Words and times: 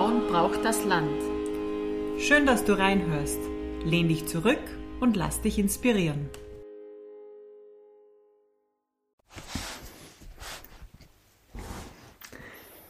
Frauen 0.00 0.28
braucht 0.28 0.64
das 0.64 0.82
Land. 0.86 1.20
Schön, 2.18 2.46
dass 2.46 2.64
du 2.64 2.72
reinhörst. 2.72 3.38
Lehn 3.84 4.08
dich 4.08 4.26
zurück 4.26 4.62
und 4.98 5.14
lass 5.14 5.42
dich 5.42 5.58
inspirieren. 5.58 6.30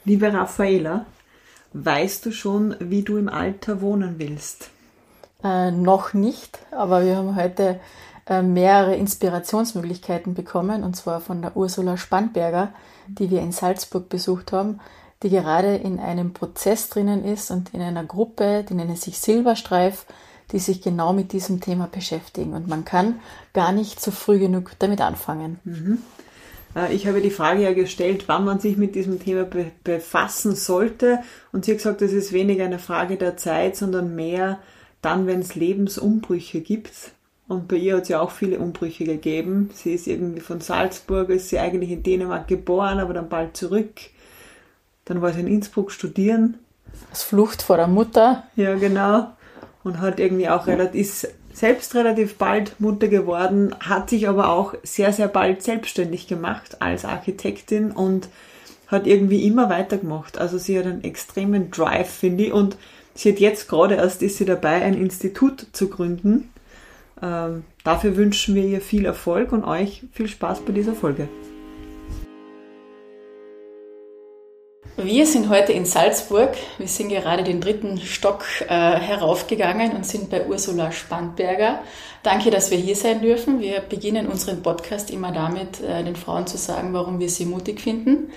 Liebe 0.05 0.33
Raffaela, 0.33 1.07
weißt 1.73 2.27
du 2.27 2.31
schon, 2.31 2.77
wie 2.79 3.03
du 3.03 3.17
im 3.17 3.29
Alter 3.29 3.81
wohnen 3.81 4.21
willst? 4.21 4.71
Äh, 5.43 5.73
noch 5.73 6.15
nicht, 6.15 6.61
aber 6.71 7.05
wir 7.05 7.17
haben 7.17 7.35
heute 7.35 7.81
äh, 8.27 8.41
mehrere 8.41 8.95
Inspirationsmöglichkeiten 8.95 10.35
bekommen, 10.35 10.85
und 10.85 10.95
zwar 10.95 11.21
von 11.21 11.43
der 11.43 11.57
Ursula 11.57 11.97
Spannberger, 11.97 12.73
die 13.09 13.31
wir 13.31 13.41
in 13.41 13.51
Salzburg 13.51 14.09
besucht 14.09 14.53
haben, 14.53 14.79
die 15.23 15.31
gerade 15.31 15.77
in 15.77 15.99
einem 15.99 16.33
Prozess 16.33 16.89
drinnen 16.89 17.25
ist 17.25 17.51
und 17.51 17.75
in 17.75 17.83
einer 17.83 18.05
Gruppe, 18.05 18.65
die 18.69 18.75
nennen 18.75 18.97
sich 18.97 19.19
Silberstreif, 19.19 20.07
die 20.53 20.59
sich 20.59 20.83
genau 20.83 21.13
mit 21.13 21.33
diesem 21.33 21.61
Thema 21.61 21.89
beschäftigen. 21.91 22.55
Und 22.55 22.69
man 22.69 22.85
kann 22.85 23.21
gar 23.53 23.73
nicht 23.73 24.01
so 24.01 24.11
früh 24.11 24.39
genug 24.39 24.73
damit 24.79 25.01
anfangen. 25.01 25.61
Mhm. 25.65 25.99
Äh, 26.75 26.95
ich 26.95 27.07
habe 27.07 27.21
die 27.21 27.31
Frage 27.31 27.63
ja 27.63 27.73
gestellt, 27.73 28.25
wann 28.27 28.45
man 28.45 28.61
sich 28.61 28.77
mit 28.77 28.95
diesem 28.95 29.21
Thema 29.21 29.45
be 29.45 29.71
befassen 29.85 30.55
sollte. 30.55 31.21
Und 31.53 31.65
sie 31.65 31.73
hat 31.73 31.79
gesagt, 31.79 32.01
das 32.01 32.13
ist 32.13 32.33
weniger 32.33 32.65
eine 32.65 32.79
Frage 32.79 33.17
der 33.17 33.37
Zeit, 33.37 33.77
sondern 33.77 34.15
mehr 34.15 34.59
dann, 35.03 35.27
wenn 35.27 35.41
es 35.41 35.55
Lebensumbrüche 35.55 36.61
gibt. 36.61 37.13
Und 37.49 37.67
bei 37.67 37.77
ihr 37.77 37.97
hat 37.97 38.05
es 38.05 38.09
ja 38.09 38.21
auch 38.21 38.31
viele 38.31 38.59
Umbrüche 38.59 39.05
gegeben. 39.05 39.71
Sie 39.75 39.93
ist 39.93 40.07
irgendwie 40.07 40.41
von 40.41 40.61
Salzburg, 40.61 41.31
ist 41.31 41.49
sie 41.49 41.59
eigentlich 41.59 41.91
in 41.91 42.03
Dänemark 42.03 42.47
geboren, 42.47 43.01
aber 43.01 43.13
dann 43.13 43.29
bald 43.29 43.57
zurück. 43.57 44.01
Dann 45.11 45.23
war 45.23 45.33
sie 45.33 45.41
in 45.41 45.49
Innsbruck 45.49 45.91
studieren. 45.91 46.61
Als 47.11 47.25
Flucht 47.25 47.63
vor 47.63 47.77
der 47.77 47.89
Mutter. 47.89 48.45
Ja, 48.55 48.77
genau. 48.77 49.33
Und 49.83 50.01
hat 50.01 50.21
irgendwie 50.21 50.49
auch 50.49 50.69
relativ, 50.69 51.01
ist 51.01 51.35
selbst 51.53 51.97
relativ 51.97 52.39
bald 52.39 52.81
Mutter 52.81 53.09
geworden, 53.09 53.75
hat 53.81 54.09
sich 54.09 54.29
aber 54.29 54.51
auch 54.51 54.75
sehr, 54.85 55.13
sehr 55.13 55.27
bald 55.27 55.65
selbstständig 55.65 56.29
gemacht 56.29 56.81
als 56.81 57.05
Architektin 57.05 57.91
und 57.91 58.29
hat 58.87 59.09
irgendwie 59.09 59.45
immer 59.49 59.69
weitergemacht. 59.69 60.39
Also 60.39 60.59
sie 60.59 60.79
hat 60.79 60.87
einen 60.87 61.03
extremen 61.03 61.73
Drive, 61.73 62.09
finde 62.09 62.45
ich. 62.45 62.53
Und 62.53 62.77
sie 63.17 63.33
hat 63.33 63.41
jetzt 63.41 63.69
gerade 63.69 63.97
erst 63.97 64.23
ist 64.23 64.39
sie 64.39 64.45
dabei, 64.45 64.81
ein 64.83 64.95
Institut 64.95 65.67
zu 65.73 65.89
gründen. 65.89 66.51
Ähm, 67.21 67.65
dafür 67.83 68.17
wünschen 68.17 68.55
wir 68.55 68.63
ihr 68.63 68.81
viel 68.81 69.07
Erfolg 69.07 69.51
und 69.51 69.65
euch 69.65 70.05
viel 70.13 70.29
Spaß 70.29 70.61
bei 70.61 70.71
dieser 70.71 70.95
Folge. 70.95 71.29
Wir 75.03 75.25
sind 75.25 75.49
heute 75.49 75.73
in 75.73 75.87
Salzburg. 75.87 76.51
Wir 76.77 76.87
sind 76.87 77.09
gerade 77.09 77.43
den 77.43 77.63
dritten 77.63 77.99
Stock 77.99 78.45
äh, 78.61 78.69
heraufgegangen 78.69 79.93
und 79.93 80.05
sind 80.05 80.29
bei 80.29 80.47
Ursula 80.47 80.93
Spandberger. 80.93 81.79
Danke, 82.23 82.51
dass 82.51 82.71
wir 82.71 82.77
hier 82.77 82.95
sein 82.95 83.23
dürfen. 83.23 83.61
Wir 83.61 83.81
beginnen 83.81 84.27
unseren 84.27 84.63
Podcast 84.63 85.11
immer 85.11 85.33
damit, 85.33 85.81
äh, 85.81 86.05
den 86.05 86.17
Frauen 86.17 86.47
zu 86.47 86.59
sagen, 86.59 86.93
warum 86.93 87.19
wir 87.19 87.31
sie 87.31 87.47
mutig 87.47 87.81
finden. 87.81 88.31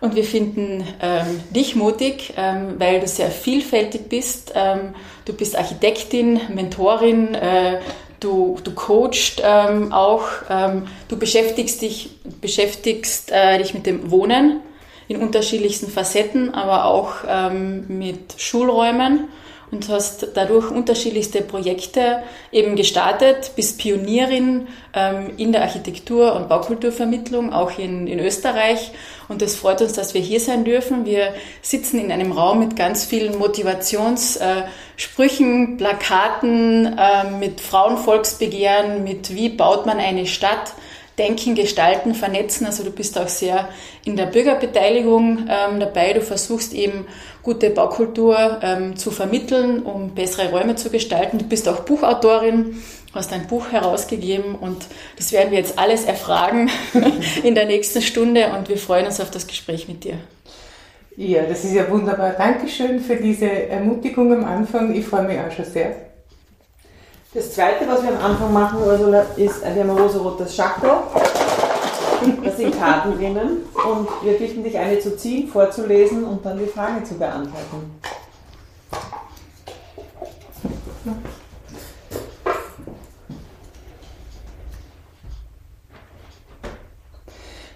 Und 0.00 0.14
wir 0.14 0.22
finden 0.22 0.84
ähm, 1.02 1.40
dich 1.50 1.74
mutig, 1.74 2.34
ähm, 2.36 2.76
weil 2.78 3.00
du 3.00 3.08
sehr 3.08 3.32
vielfältig 3.32 4.08
bist. 4.08 4.52
Ähm, 4.54 4.94
du 5.24 5.32
bist 5.32 5.56
Architektin, 5.56 6.40
Mentorin, 6.54 7.34
äh, 7.34 7.80
du, 8.20 8.58
du 8.62 8.70
coachst 8.76 9.42
ähm, 9.44 9.92
auch, 9.92 10.28
ähm, 10.48 10.86
du 11.08 11.18
beschäftigst 11.18 11.82
dich, 11.82 12.10
beschäftigst 12.40 13.32
äh, 13.32 13.58
dich 13.58 13.74
mit 13.74 13.86
dem 13.86 14.12
Wohnen 14.12 14.60
in 15.10 15.16
unterschiedlichsten 15.16 15.90
Facetten, 15.90 16.54
aber 16.54 16.84
auch 16.84 17.14
ähm, 17.28 17.84
mit 17.88 18.34
Schulräumen 18.36 19.26
und 19.72 19.88
hast 19.88 20.28
dadurch 20.34 20.70
unterschiedlichste 20.70 21.42
Projekte 21.42 22.22
eben 22.52 22.76
gestartet, 22.76 23.50
bist 23.56 23.78
Pionierin 23.78 24.68
ähm, 24.94 25.32
in 25.36 25.50
der 25.50 25.62
Architektur- 25.62 26.36
und 26.36 26.48
Baukulturvermittlung, 26.48 27.52
auch 27.52 27.76
in, 27.76 28.06
in 28.06 28.20
Österreich. 28.20 28.92
Und 29.28 29.42
es 29.42 29.56
freut 29.56 29.82
uns, 29.82 29.94
dass 29.94 30.14
wir 30.14 30.20
hier 30.20 30.38
sein 30.38 30.64
dürfen. 30.64 31.06
Wir 31.06 31.34
sitzen 31.60 31.98
in 31.98 32.12
einem 32.12 32.30
Raum 32.30 32.60
mit 32.60 32.76
ganz 32.76 33.04
vielen 33.04 33.36
Motivationssprüchen, 33.36 35.74
äh, 35.74 35.76
Plakaten, 35.76 36.96
äh, 36.96 37.28
mit 37.36 37.60
Frauenvolksbegehren, 37.60 39.02
mit 39.02 39.34
wie 39.34 39.48
baut 39.48 39.86
man 39.86 39.98
eine 39.98 40.26
Stadt 40.26 40.72
denken, 41.18 41.54
gestalten, 41.54 42.14
vernetzen. 42.14 42.66
Also 42.66 42.82
du 42.82 42.90
bist 42.90 43.18
auch 43.18 43.28
sehr 43.28 43.68
in 44.04 44.16
der 44.16 44.26
Bürgerbeteiligung 44.26 45.48
ähm, 45.48 45.80
dabei. 45.80 46.12
Du 46.12 46.20
versuchst 46.20 46.72
eben 46.72 47.06
gute 47.42 47.70
Baukultur 47.70 48.60
ähm, 48.62 48.96
zu 48.96 49.10
vermitteln, 49.10 49.82
um 49.82 50.14
bessere 50.14 50.50
Räume 50.50 50.76
zu 50.76 50.90
gestalten. 50.90 51.38
Du 51.38 51.44
bist 51.44 51.68
auch 51.68 51.80
Buchautorin, 51.80 52.82
hast 53.14 53.32
ein 53.32 53.46
Buch 53.46 53.72
herausgegeben 53.72 54.54
und 54.54 54.86
das 55.16 55.32
werden 55.32 55.50
wir 55.50 55.58
jetzt 55.58 55.78
alles 55.78 56.04
erfragen 56.04 56.70
in 57.42 57.54
der 57.54 57.66
nächsten 57.66 58.02
Stunde 58.02 58.52
und 58.56 58.68
wir 58.68 58.78
freuen 58.78 59.06
uns 59.06 59.20
auf 59.20 59.30
das 59.30 59.46
Gespräch 59.46 59.88
mit 59.88 60.04
dir. 60.04 60.18
Ja, 61.16 61.42
das 61.42 61.64
ist 61.64 61.74
ja 61.74 61.90
wunderbar. 61.90 62.32
Dankeschön 62.32 63.00
für 63.00 63.16
diese 63.16 63.50
Ermutigung 63.68 64.32
am 64.32 64.44
Anfang. 64.44 64.94
Ich 64.94 65.04
freue 65.04 65.24
mich 65.24 65.38
auch 65.38 65.50
schon 65.50 65.64
sehr. 65.64 66.09
Das 67.32 67.52
zweite, 67.52 67.86
was 67.86 68.02
wir 68.02 68.08
am 68.10 68.32
Anfang 68.32 68.52
machen, 68.52 68.82
Ursula, 68.82 69.20
ist, 69.36 69.62
wir 69.62 69.68
haben 69.68 69.90
ein 69.90 69.96
rosa-rotes 69.96 70.56
Schachtel. 70.56 70.90
Da 72.42 72.50
sind 72.50 72.76
Karten 72.76 73.16
drinnen 73.16 73.62
und 73.72 74.08
wir 74.24 74.36
bitten 74.36 74.64
dich, 74.64 74.76
eine 74.76 74.98
zu 74.98 75.16
ziehen, 75.16 75.46
vorzulesen 75.46 76.24
und 76.24 76.44
dann 76.44 76.58
die 76.58 76.66
Frage 76.66 77.04
zu 77.04 77.14
beantworten. 77.14 78.00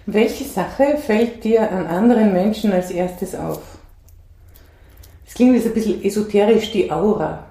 Welche 0.05 0.43
Sache 0.43 0.97
fällt 0.97 1.45
dir 1.45 1.71
an 1.71 1.87
anderen 1.87 2.33
Menschen 2.33 2.73
als 2.73 2.91
erstes 2.91 3.33
auf? 3.33 3.61
Es 5.25 5.33
klingt 5.33 5.55
jetzt 5.55 5.67
ein 5.67 5.73
bisschen 5.73 6.03
esoterisch, 6.03 6.73
die 6.73 6.91
Aura. 6.91 7.45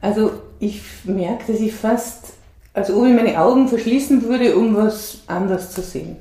Also 0.00 0.43
ich 0.64 0.82
merke, 1.04 1.52
dass 1.52 1.60
ich 1.60 1.74
fast, 1.74 2.34
als 2.72 2.90
ob 2.90 3.06
ich 3.06 3.14
meine 3.14 3.38
Augen 3.40 3.68
verschließen 3.68 4.22
würde, 4.22 4.56
um 4.56 4.76
was 4.76 5.18
anderes 5.26 5.70
zu 5.70 5.82
sehen. 5.82 6.16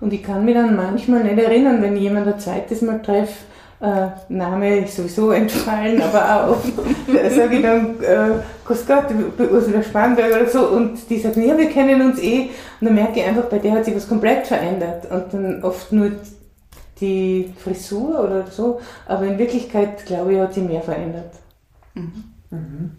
Und 0.00 0.12
ich 0.12 0.22
kann 0.22 0.44
mich 0.44 0.54
dann 0.54 0.76
manchmal 0.76 1.24
nicht 1.24 1.38
erinnern, 1.38 1.80
wenn 1.82 1.96
ich 1.96 2.02
jemand 2.02 2.26
ein 2.26 2.38
zweites 2.38 2.82
Mal 2.82 3.00
treffe, 3.02 3.34
äh, 3.80 4.08
Name 4.30 4.78
ist 4.80 4.96
sowieso 4.96 5.30
entfallen, 5.32 6.00
aber 6.00 6.48
auch, 6.48 6.56
sage 7.30 7.56
ich 7.56 7.62
dann, 7.62 8.02
äh, 8.02 8.40
Grüß 8.64 8.86
Gott, 8.86 9.04
Ursula 9.38 9.82
Spanberg 9.82 10.34
oder 10.34 10.48
so, 10.48 10.68
und 10.68 10.98
die 11.10 11.18
sagt, 11.18 11.36
ja, 11.36 11.56
wir 11.56 11.68
kennen 11.68 12.00
uns 12.00 12.18
eh, 12.20 12.50
und 12.80 12.86
dann 12.86 12.94
merke 12.94 13.20
ich 13.20 13.26
einfach, 13.26 13.44
bei 13.44 13.58
der 13.58 13.72
hat 13.72 13.84
sich 13.84 13.94
was 13.94 14.08
komplett 14.08 14.46
verändert, 14.46 15.10
und 15.10 15.32
dann 15.32 15.62
oft 15.62 15.92
nur 15.92 16.12
die 17.00 17.52
Frisur 17.62 18.20
oder 18.20 18.46
so, 18.50 18.80
aber 19.06 19.26
in 19.26 19.38
Wirklichkeit, 19.38 20.06
glaube 20.06 20.32
ich, 20.32 20.40
hat 20.40 20.54
sie 20.54 20.62
mehr 20.62 20.80
verändert. 20.80 21.32
Mhm. 21.94 22.24
Mhm. 22.50 22.90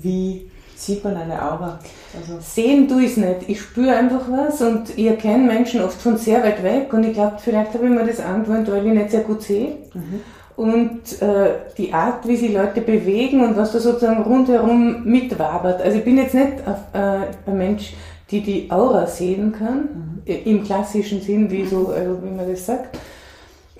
Wie 0.00 0.50
sieht 0.76 1.02
man 1.04 1.16
eine 1.16 1.42
Aura? 1.42 1.78
Also 2.16 2.38
Sehen 2.40 2.88
tue 2.88 3.04
ich 3.04 3.12
es 3.12 3.16
nicht. 3.16 3.48
Ich 3.48 3.60
spüre 3.60 3.96
einfach 3.96 4.22
was 4.30 4.62
und 4.62 4.96
ich 4.96 5.06
erkenne 5.06 5.44
Menschen 5.44 5.82
oft 5.82 6.00
von 6.00 6.16
sehr 6.16 6.42
weit 6.42 6.62
weg 6.62 6.92
und 6.92 7.04
ich 7.04 7.14
glaube, 7.14 7.36
vielleicht 7.38 7.74
habe 7.74 7.84
ich 7.84 7.90
mir 7.90 8.06
das 8.06 8.20
angewöhnt, 8.20 8.70
weil 8.70 8.86
ich 8.86 8.92
nicht 8.92 9.10
sehr 9.10 9.22
gut 9.22 9.42
sehe. 9.42 9.76
Mhm. 9.94 10.20
Und 10.56 11.22
äh, 11.22 11.50
die 11.76 11.92
Art, 11.92 12.26
wie 12.26 12.36
sich 12.36 12.52
Leute 12.52 12.80
bewegen 12.80 13.44
und 13.44 13.56
was 13.56 13.72
da 13.72 13.78
sozusagen 13.78 14.22
rundherum 14.24 15.04
mitwabert. 15.04 15.80
Also 15.80 15.98
ich 15.98 16.04
bin 16.04 16.16
jetzt 16.16 16.34
nicht 16.34 16.66
auf, 16.66 16.78
äh, 16.92 17.48
ein 17.48 17.58
Mensch, 17.58 17.94
die 18.30 18.40
die 18.40 18.70
Aura 18.70 19.06
sehen 19.06 19.52
kann, 19.52 20.22
mhm. 20.24 20.32
im 20.44 20.64
klassischen 20.64 21.20
Sinn, 21.22 21.50
wie, 21.50 21.64
so, 21.64 21.88
also 21.88 22.22
wie 22.22 22.30
man 22.30 22.50
das 22.50 22.66
sagt. 22.66 22.98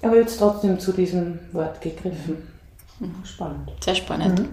Aber 0.02 0.16
jetzt 0.16 0.38
trotzdem 0.38 0.78
zu 0.78 0.92
diesem 0.92 1.40
Wort 1.52 1.80
gegriffen. 1.80 2.48
Mhm. 3.00 3.24
Spannend. 3.24 3.72
Sehr 3.80 3.96
spannend. 3.96 4.48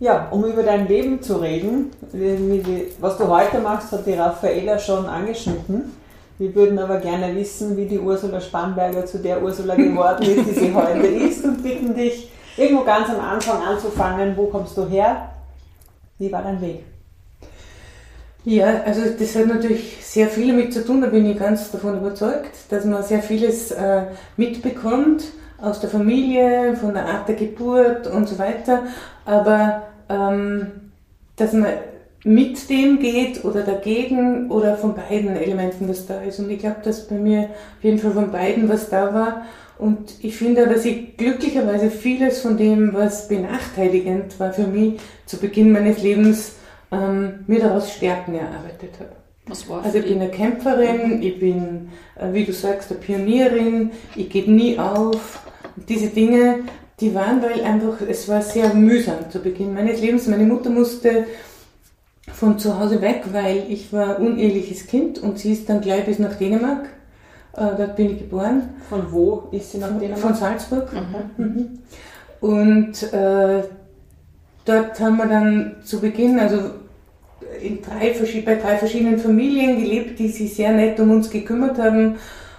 Ja, 0.00 0.28
um 0.30 0.44
über 0.44 0.62
dein 0.62 0.86
Leben 0.86 1.20
zu 1.20 1.38
reden, 1.38 1.90
was 3.00 3.18
du 3.18 3.26
heute 3.26 3.58
machst, 3.58 3.90
hat 3.90 4.06
die 4.06 4.12
Raffaela 4.12 4.78
schon 4.78 5.06
angeschnitten. 5.06 5.92
Wir 6.38 6.54
würden 6.54 6.78
aber 6.78 6.98
gerne 6.98 7.34
wissen, 7.34 7.76
wie 7.76 7.86
die 7.86 7.98
Ursula 7.98 8.40
Spannberger 8.40 9.04
zu 9.06 9.18
der 9.18 9.42
Ursula 9.42 9.74
geworden 9.74 10.22
ist, 10.22 10.48
die 10.48 10.54
sie 10.54 10.74
heute 10.74 11.04
ist 11.04 11.44
und 11.44 11.64
bitten 11.64 11.96
dich, 11.96 12.30
irgendwo 12.56 12.84
ganz 12.84 13.08
am 13.08 13.18
Anfang 13.18 13.60
anzufangen. 13.60 14.36
Wo 14.36 14.46
kommst 14.46 14.76
du 14.76 14.86
her? 14.86 15.30
Wie 16.18 16.30
war 16.30 16.42
dein 16.42 16.60
Weg? 16.60 16.84
Ja, 18.44 18.82
also 18.86 19.00
das 19.18 19.34
hat 19.34 19.48
natürlich 19.48 19.98
sehr 20.00 20.28
viel 20.28 20.46
damit 20.46 20.72
zu 20.72 20.86
tun, 20.86 21.00
da 21.00 21.08
bin 21.08 21.26
ich 21.26 21.36
ganz 21.36 21.72
davon 21.72 21.98
überzeugt, 21.98 22.52
dass 22.70 22.84
man 22.84 23.02
sehr 23.02 23.20
vieles 23.20 23.72
äh, 23.72 24.04
mitbekommt 24.36 25.24
aus 25.60 25.80
der 25.80 25.90
Familie, 25.90 26.76
von 26.76 26.94
der 26.94 27.04
Art 27.04 27.28
der 27.28 27.34
Geburt 27.34 28.06
und 28.06 28.28
so 28.28 28.38
weiter. 28.38 28.84
Aber 29.24 29.87
dass 30.08 31.52
man 31.52 31.66
mit 32.24 32.68
dem 32.68 32.98
geht 32.98 33.44
oder 33.44 33.62
dagegen 33.62 34.50
oder 34.50 34.76
von 34.76 34.94
beiden 34.94 35.36
Elementen 35.36 35.88
was 35.88 36.06
da 36.06 36.20
ist. 36.22 36.38
Und 36.38 36.50
ich 36.50 36.58
glaube, 36.58 36.80
dass 36.82 37.06
bei 37.06 37.14
mir 37.16 37.44
auf 37.44 37.84
jeden 37.84 37.98
Fall 37.98 38.12
von 38.12 38.32
beiden 38.32 38.68
was 38.68 38.90
da 38.90 39.14
war. 39.14 39.46
Und 39.78 40.14
ich 40.22 40.36
finde, 40.36 40.66
dass 40.66 40.84
ich 40.84 41.16
glücklicherweise 41.16 41.90
vieles 41.90 42.40
von 42.40 42.56
dem, 42.56 42.92
was 42.94 43.28
benachteiligend 43.28 44.38
war 44.40 44.52
für 44.52 44.66
mich 44.66 45.00
zu 45.24 45.38
Beginn 45.38 45.70
meines 45.70 46.02
Lebens, 46.02 46.56
ähm, 46.90 47.44
mir 47.46 47.60
daraus 47.60 47.92
Stärken 47.92 48.34
erarbeitet 48.34 48.94
habe. 48.98 49.12
Was 49.46 49.68
war 49.68 49.84
Also 49.84 49.98
ich 49.98 50.06
bin 50.06 50.20
eine 50.20 50.30
Kämpferin, 50.30 51.22
ich 51.22 51.38
bin, 51.38 51.90
äh, 52.16 52.32
wie 52.32 52.44
du 52.44 52.52
sagst, 52.52 52.90
eine 52.90 53.00
Pionierin, 53.00 53.92
ich 54.16 54.28
gebe 54.28 54.50
nie 54.50 54.78
auf. 54.78 55.46
Und 55.76 55.88
diese 55.88 56.08
Dinge, 56.08 56.64
die 57.00 57.14
waren, 57.14 57.42
weil 57.42 57.62
einfach, 57.62 58.00
es 58.08 58.28
war 58.28 58.42
sehr 58.42 58.74
mühsam 58.74 59.30
zu 59.30 59.40
Beginn 59.40 59.74
meines 59.74 60.00
Lebens. 60.00 60.26
Meine 60.26 60.44
Mutter 60.44 60.70
musste 60.70 61.26
von 62.32 62.58
zu 62.58 62.78
Hause 62.78 63.00
weg, 63.00 63.22
weil 63.32 63.64
ich 63.68 63.92
war 63.92 64.20
uneheliches 64.20 64.86
Kind 64.86 65.18
und 65.18 65.38
sie 65.38 65.52
ist 65.52 65.68
dann 65.68 65.80
gleich 65.80 66.04
bis 66.04 66.18
nach 66.18 66.34
Dänemark. 66.34 66.86
Äh, 67.54 67.76
dort 67.76 67.96
bin 67.96 68.10
ich 68.12 68.18
geboren. 68.18 68.70
Von 68.88 69.10
wo 69.12 69.48
ist 69.52 69.72
sie 69.72 69.78
nach 69.78 69.96
Dänemark? 69.98 70.18
Von 70.18 70.34
Salzburg. 70.34 70.88
Mhm. 71.36 71.78
Und 72.40 73.12
äh, 73.12 73.62
dort 74.64 75.00
haben 75.00 75.16
wir 75.16 75.26
dann 75.26 75.76
zu 75.84 76.00
Beginn, 76.00 76.38
also 76.38 76.58
in 77.62 77.80
drei, 77.82 78.14
bei 78.44 78.54
drei 78.56 78.76
verschiedenen 78.76 79.18
Familien 79.18 79.78
gelebt, 79.80 80.18
die 80.18 80.28
sich 80.28 80.54
sehr 80.54 80.72
nett 80.72 80.98
um 81.00 81.10
uns 81.10 81.30
gekümmert 81.30 81.78
haben. 81.78 82.16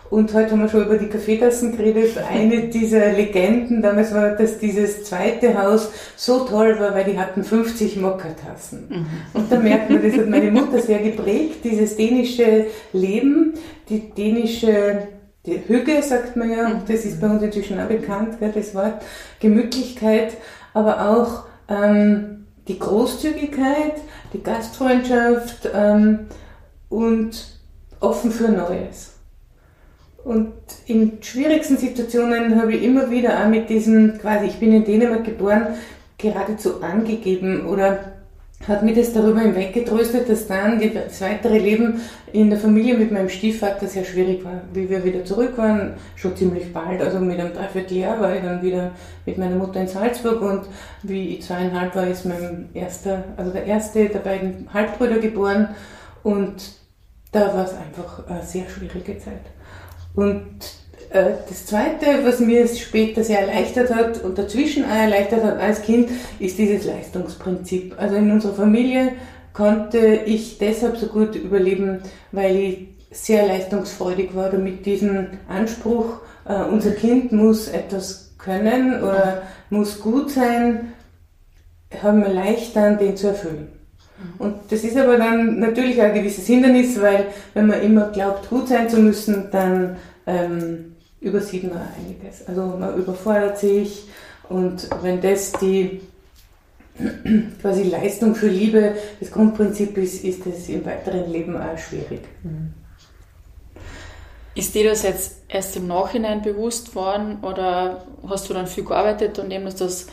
Und 0.10 0.34
heute 0.34 0.52
haben 0.52 0.62
wir 0.62 0.70
schon 0.70 0.86
über 0.86 0.98
die 0.98 1.08
Kaffeetassen 1.08 1.78
geredet. 1.78 2.18
Eine 2.18 2.68
dieser 2.70 3.12
Legenden 3.12 3.82
damals 3.82 4.14
war, 4.14 4.32
dass 4.32 4.58
dieses 4.58 5.04
zweite 5.04 5.62
Haus 5.62 5.92
so 6.16 6.46
toll 6.46 6.80
war, 6.80 6.96
weil 6.96 7.06
die 7.06 7.20
hatten 7.20 7.44
50 7.44 7.98
Mokka-Tassen. 7.98 8.88
Mhm. 8.90 9.06
Und 9.34 9.52
da 9.52 9.60
merkt 9.60 9.92
man, 9.92 10.02
das 10.02 10.18
hat 10.18 10.28
meine 10.28 10.52
Mutter 10.52 10.80
sehr 10.80 11.00
geprägt, 11.00 11.64
dieses 11.64 11.96
dänische 11.96 12.66
Leben, 12.92 13.54
die 13.88 14.10
dänische 14.10 15.08
die 15.46 15.62
Hüge, 15.68 16.02
sagt 16.02 16.36
man 16.36 16.52
ja, 16.52 16.70
mhm. 16.70 16.82
das 16.88 17.06
ist 17.06 17.22
bei 17.22 17.28
uns 17.28 17.42
inzwischen 17.42 17.80
auch 17.80 17.88
bekannt, 17.88 18.38
das 18.40 18.76
Wort, 18.76 19.02
Gemütlichkeit, 19.40 20.34
aber 20.74 21.10
auch 21.10 21.46
ähm, 21.70 22.48
die 22.68 22.78
Großzügigkeit, 22.78 23.94
die 24.34 24.44
Gastfreundschaft 24.44 25.70
ähm, 25.74 26.28
und 26.90 27.58
offen 28.00 28.32
für 28.32 28.50
Neues. 28.50 29.19
Und 30.30 30.52
in 30.86 31.18
schwierigsten 31.24 31.76
Situationen 31.76 32.62
habe 32.62 32.76
ich 32.76 32.84
immer 32.84 33.10
wieder 33.10 33.44
auch 33.44 33.48
mit 33.48 33.68
diesem, 33.68 34.20
quasi, 34.20 34.46
ich 34.46 34.60
bin 34.60 34.72
in 34.72 34.86
Dänemark 34.86 35.24
geboren, 35.24 35.70
geradezu 36.20 36.84
angegeben 36.84 37.66
oder 37.66 38.14
hat 38.68 38.84
mir 38.84 38.94
das 38.94 39.12
darüber 39.12 39.40
hinweggetröstet, 39.40 40.30
dass 40.30 40.46
dann 40.46 40.80
das 40.94 41.20
weitere 41.22 41.58
Leben 41.58 42.00
in 42.32 42.52
der 42.52 42.60
Familie 42.60 42.96
mit 42.96 43.12
meinem 43.12 43.30
Stiefvater 43.30 43.88
sehr 43.88 44.06
schwierig 44.06 44.46
war. 44.46 44.62
Wie 44.72 44.88
wir 44.88 45.04
wieder 45.04 45.26
zurück 45.26 45.58
waren, 45.58 45.96
schon 46.16 46.36
ziemlich 46.36 46.72
bald, 46.72 47.02
also 47.02 47.20
mit 47.20 47.40
einem 47.40 47.52
Dreivierteljahr 47.52 48.22
war 48.22 48.36
ich 48.36 48.44
dann 48.44 48.62
wieder 48.62 48.92
mit 49.26 49.40
meiner 49.40 49.56
Mutter 49.56 49.82
in 49.82 49.88
Salzburg 49.88 50.44
und 50.44 50.62
wie 51.02 51.38
ich 51.38 51.42
zweieinhalb 51.42 51.96
war, 51.96 52.06
ist 52.06 52.26
mein 52.26 52.70
erster, 52.76 53.24
also 53.36 53.50
der 53.50 53.66
erste 53.66 54.10
der 54.10 54.20
beiden 54.20 54.72
Halbbrüder 54.72 55.18
geboren 55.18 55.70
und 56.22 56.78
da 57.32 57.52
war 57.56 57.66
es 57.66 57.74
einfach 57.74 58.28
eine 58.28 58.44
sehr 58.44 58.70
schwierige 58.70 59.18
Zeit. 59.18 59.42
Und 60.20 60.44
äh, 61.12 61.32
das 61.48 61.66
Zweite, 61.66 62.26
was 62.26 62.42
mir 62.42 62.66
es 62.66 62.78
später 62.78 63.24
sehr 63.24 63.40
erleichtert 63.40 63.96
hat 63.96 64.22
und 64.22 64.38
dazwischen 64.38 64.84
auch 64.84 64.96
erleichtert 64.96 65.44
hat 65.46 65.60
als 65.60 65.82
Kind, 65.82 66.10
ist 66.40 66.58
dieses 66.58 66.86
Leistungsprinzip. 66.86 67.96
Also 67.98 68.18
in 68.18 68.30
unserer 68.30 68.54
Familie 68.54 69.14
konnte 69.54 69.98
ich 70.26 70.58
deshalb 70.58 70.98
so 70.98 71.08
gut 71.08 71.36
überleben, 71.36 72.02
weil 72.34 72.56
ich 72.58 72.88
sehr 73.12 73.48
leistungsfreudig 73.48 74.36
war 74.36 74.52
mit 74.54 74.86
diesem 74.86 75.28
Anspruch, 75.48 76.20
äh, 76.46 76.64
unser 76.64 76.92
Kind 76.92 77.32
muss 77.32 77.70
etwas 77.70 78.36
können 78.38 79.02
oder 79.02 79.44
muss 79.70 80.02
gut 80.02 80.32
sein, 80.32 80.94
haben 82.04 82.22
wir 82.22 82.30
leicht 82.30 82.76
dann 82.76 82.98
den 82.98 83.16
zu 83.16 83.28
erfüllen. 83.28 83.79
Und 84.38 84.56
das 84.70 84.84
ist 84.84 84.98
aber 84.98 85.18
dann 85.18 85.60
natürlich 85.60 86.02
ein 86.02 86.14
gewisses 86.14 86.46
Hindernis, 86.48 87.00
weil 87.02 87.28
wenn 87.54 87.68
man 87.68 87.82
immer 87.82 88.10
glaubt, 88.10 88.50
gut 88.50 88.68
sein 88.68 88.90
zu 88.90 88.98
müssen, 88.98 89.50
dann 89.52 89.98
ähm, 90.26 90.96
übersieht 91.22 91.64
man 91.64 91.82
einiges. 91.98 92.48
Also 92.48 92.76
man 92.80 92.98
überfordert 92.98 93.58
sich 93.60 94.08
und 94.50 94.90
wenn 95.02 95.22
das 95.22 95.52
die 95.54 96.02
quasi 97.62 97.84
Leistung 97.84 98.36
für 98.36 98.48
Liebe 98.48 98.96
das 99.20 99.32
Grundprinzip 99.32 99.98
ist, 99.98 100.24
ist 100.24 100.46
es 100.46 100.70
im 100.70 100.86
weiteren 100.86 101.32
Leben 101.32 101.56
auch 101.56 101.78
schwierig. 101.78 102.22
Ist 104.56 104.76
dir 104.76 104.90
das 104.90 105.04
jetzt 105.04 105.44
erst 105.48 105.78
im 105.78 105.88
Nachhinein 105.88 106.42
bewusst 106.42 106.96
worden 106.96 107.40
oder 107.42 108.06
hast 108.28 108.50
du 108.50 108.54
dann 108.54 108.68
viel 108.68 108.84
gearbeitet 108.84 109.40
und 109.40 109.52
eben 109.52 109.66
das, 109.66 110.08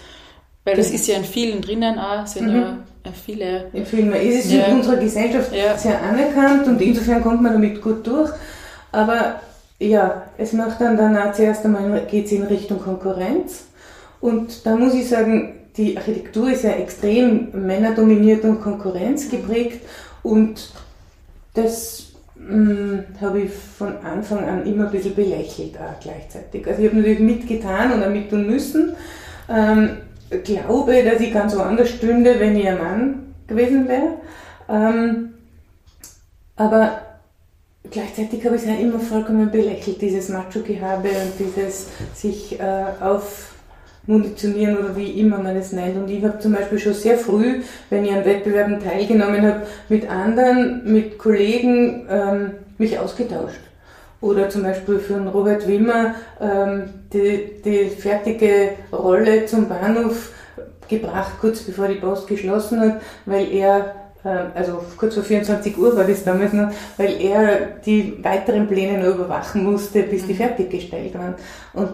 weil 0.64 0.76
das 0.76 0.90
ist 0.90 1.06
ja 1.08 1.16
in 1.16 1.24
vielen 1.24 1.62
drinnen 1.62 1.98
auch, 1.98 2.26
sind 2.26 2.48
mhm. 2.48 2.56
ja 2.56 2.78
viele. 3.12 3.66
In 3.72 3.86
vielen, 3.86 4.12
es 4.12 4.44
ist 4.44 4.52
ja. 4.52 4.64
in 4.66 4.76
unserer 4.76 4.96
Gesellschaft 4.96 5.52
ja. 5.54 5.76
sehr 5.76 6.02
anerkannt 6.02 6.66
und 6.66 6.80
insofern 6.80 7.22
kommt 7.22 7.42
man 7.42 7.52
damit 7.52 7.82
gut 7.82 8.06
durch, 8.06 8.30
aber 8.92 9.40
ja, 9.78 10.22
es 10.38 10.52
macht 10.52 10.80
dann 10.80 10.96
danach 10.96 11.32
zuerst 11.34 11.64
einmal 11.64 12.06
geht 12.10 12.26
es 12.26 12.32
in 12.32 12.44
Richtung 12.44 12.80
Konkurrenz. 12.80 13.66
Und 14.20 14.64
da 14.64 14.76
muss 14.76 14.94
ich 14.94 15.08
sagen, 15.08 15.52
die 15.76 15.96
Architektur 15.96 16.50
ist 16.50 16.64
ja 16.64 16.70
extrem 16.70 17.48
männerdominiert 17.52 18.44
und 18.44 18.62
konkurrenzgeprägt. 18.62 19.82
Und 20.22 20.70
das 21.52 22.12
hm, 22.36 23.04
habe 23.20 23.42
ich 23.42 23.50
von 23.52 23.98
Anfang 23.98 24.48
an 24.48 24.66
immer 24.66 24.86
ein 24.86 24.90
bisschen 24.90 25.14
belächelt 25.14 25.74
auch 25.76 26.00
gleichzeitig. 26.00 26.66
Also 26.66 26.82
ich 26.82 26.88
habe 26.88 26.96
natürlich 26.96 27.20
mitgetan 27.20 27.92
oder 27.92 28.08
mittun 28.08 28.46
müssen. 28.46 28.94
Ähm, 29.48 29.98
glaube, 30.44 31.02
dass 31.04 31.20
ich 31.20 31.32
ganz 31.32 31.56
woanders 31.56 31.90
stünde, 31.90 32.38
wenn 32.38 32.56
ich 32.56 32.68
ein 32.68 32.78
Mann 32.78 33.34
gewesen 33.46 33.88
wäre. 33.88 34.14
Ähm, 34.68 35.34
aber 36.56 37.00
gleichzeitig 37.90 38.44
habe 38.44 38.56
ich 38.56 38.62
es 38.62 38.68
ja 38.68 38.74
immer 38.74 38.98
vollkommen 38.98 39.50
belächelt, 39.50 40.00
dieses 40.00 40.28
Macho-Gehabe 40.28 41.08
und 41.08 41.32
dieses 41.38 41.88
sich 42.14 42.58
äh, 42.58 42.84
aufmunitionieren 43.00 44.78
oder 44.78 44.96
wie 44.96 45.20
immer 45.20 45.38
man 45.38 45.56
es 45.56 45.72
nennt. 45.72 45.96
Und 45.96 46.10
ich 46.10 46.24
habe 46.24 46.38
zum 46.38 46.52
Beispiel 46.52 46.78
schon 46.78 46.94
sehr 46.94 47.18
früh, 47.18 47.62
wenn 47.90 48.04
ich 48.04 48.12
an 48.12 48.24
Wettbewerben 48.24 48.80
teilgenommen 48.80 49.42
habe, 49.42 49.66
mit 49.88 50.08
anderen, 50.10 50.92
mit 50.92 51.18
Kollegen 51.18 52.06
ähm, 52.10 52.50
mich 52.78 52.98
ausgetauscht. 52.98 53.60
Oder 54.20 54.48
zum 54.48 54.62
Beispiel 54.62 54.98
für 54.98 55.16
einen 55.16 55.28
Robert 55.28 55.66
Wimmer 55.68 56.14
ähm, 56.40 56.84
die, 57.12 57.62
die 57.64 57.90
fertige 57.90 58.70
Rolle 58.92 59.46
zum 59.46 59.68
Bahnhof 59.68 60.30
gebracht, 60.88 61.32
kurz 61.40 61.62
bevor 61.62 61.88
die 61.88 61.96
Post 61.96 62.26
geschlossen 62.26 62.80
hat, 62.80 63.02
weil 63.26 63.52
er 63.52 63.94
ähm, 64.24 64.50
also 64.54 64.82
kurz 64.96 65.14
vor 65.14 65.22
24 65.22 65.76
Uhr 65.78 65.96
war 65.96 66.04
das 66.04 66.24
damals 66.24 66.52
noch, 66.52 66.70
weil 66.96 67.20
er 67.20 67.78
die 67.84 68.22
weiteren 68.22 68.66
Pläne 68.66 68.98
noch 68.98 69.14
überwachen 69.14 69.64
musste, 69.64 70.02
bis 70.02 70.26
die 70.26 70.32
mhm. 70.32 70.38
fertiggestellt 70.38 71.14
waren. 71.14 71.34
Und 71.72 71.88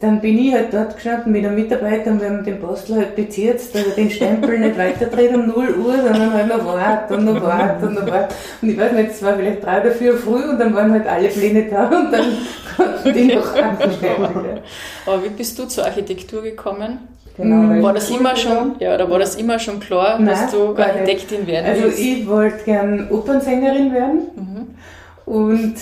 dann 0.00 0.20
bin 0.20 0.38
ich 0.38 0.54
halt 0.54 0.72
dort 0.72 0.94
gestanden 0.94 1.32
mit 1.32 1.44
einem 1.44 1.56
Mitarbeiter 1.56 2.12
und 2.12 2.20
wir 2.20 2.30
haben 2.30 2.44
den 2.44 2.60
Postel 2.60 2.96
halt 2.98 3.16
bezirzt, 3.16 3.74
dass 3.74 3.84
er 3.84 3.94
den 3.94 4.10
Stempel 4.10 4.56
nicht 4.58 4.78
weiterdreht 4.78 5.34
um 5.34 5.48
0 5.48 5.74
Uhr, 5.74 5.94
sondern 5.96 6.32
halt 6.32 6.48
noch 6.48 6.64
wartet 6.64 7.18
und 7.18 7.24
noch 7.24 7.42
wartet 7.42 7.88
und 7.88 7.94
noch 7.94 8.06
wartet. 8.06 8.36
Und 8.62 8.68
ich 8.68 8.78
weiß 8.78 8.92
nicht, 8.92 9.10
es 9.10 9.22
war 9.24 9.34
vielleicht 9.34 9.64
drei 9.64 9.80
oder 9.80 9.90
vier 9.90 10.16
früh 10.16 10.44
und 10.44 10.58
dann 10.60 10.72
waren 10.72 10.92
halt 10.92 11.06
alle 11.08 11.28
Pläne 11.28 11.64
da 11.68 11.88
und 11.88 12.12
dann 12.12 12.26
konnten 12.76 13.12
die 13.12 13.34
noch 13.34 13.52
anstellen. 13.52 14.60
Aber 15.04 15.24
wie 15.24 15.30
bist 15.30 15.58
du 15.58 15.66
zur 15.66 15.84
Architektur 15.84 16.42
gekommen? 16.42 17.00
Genau, 17.36 17.82
war 17.82 17.92
das 17.92 18.10
immer 18.10 18.34
schon, 18.36 18.76
ja, 18.80 18.96
da 18.96 19.08
war 19.08 19.20
das 19.20 19.36
immer 19.36 19.60
schon 19.60 19.78
klar, 19.78 20.18
Nein, 20.18 20.26
dass 20.26 20.50
du 20.50 20.76
Architektin 20.76 21.46
werden 21.46 21.66
also 21.66 21.82
willst? 21.84 21.98
Also 21.98 22.10
ich 22.10 22.26
wollte 22.28 22.64
gern 22.64 23.08
Opernsängerin 23.10 23.94
werden 23.94 24.20
mhm. 24.34 25.32
und 25.32 25.74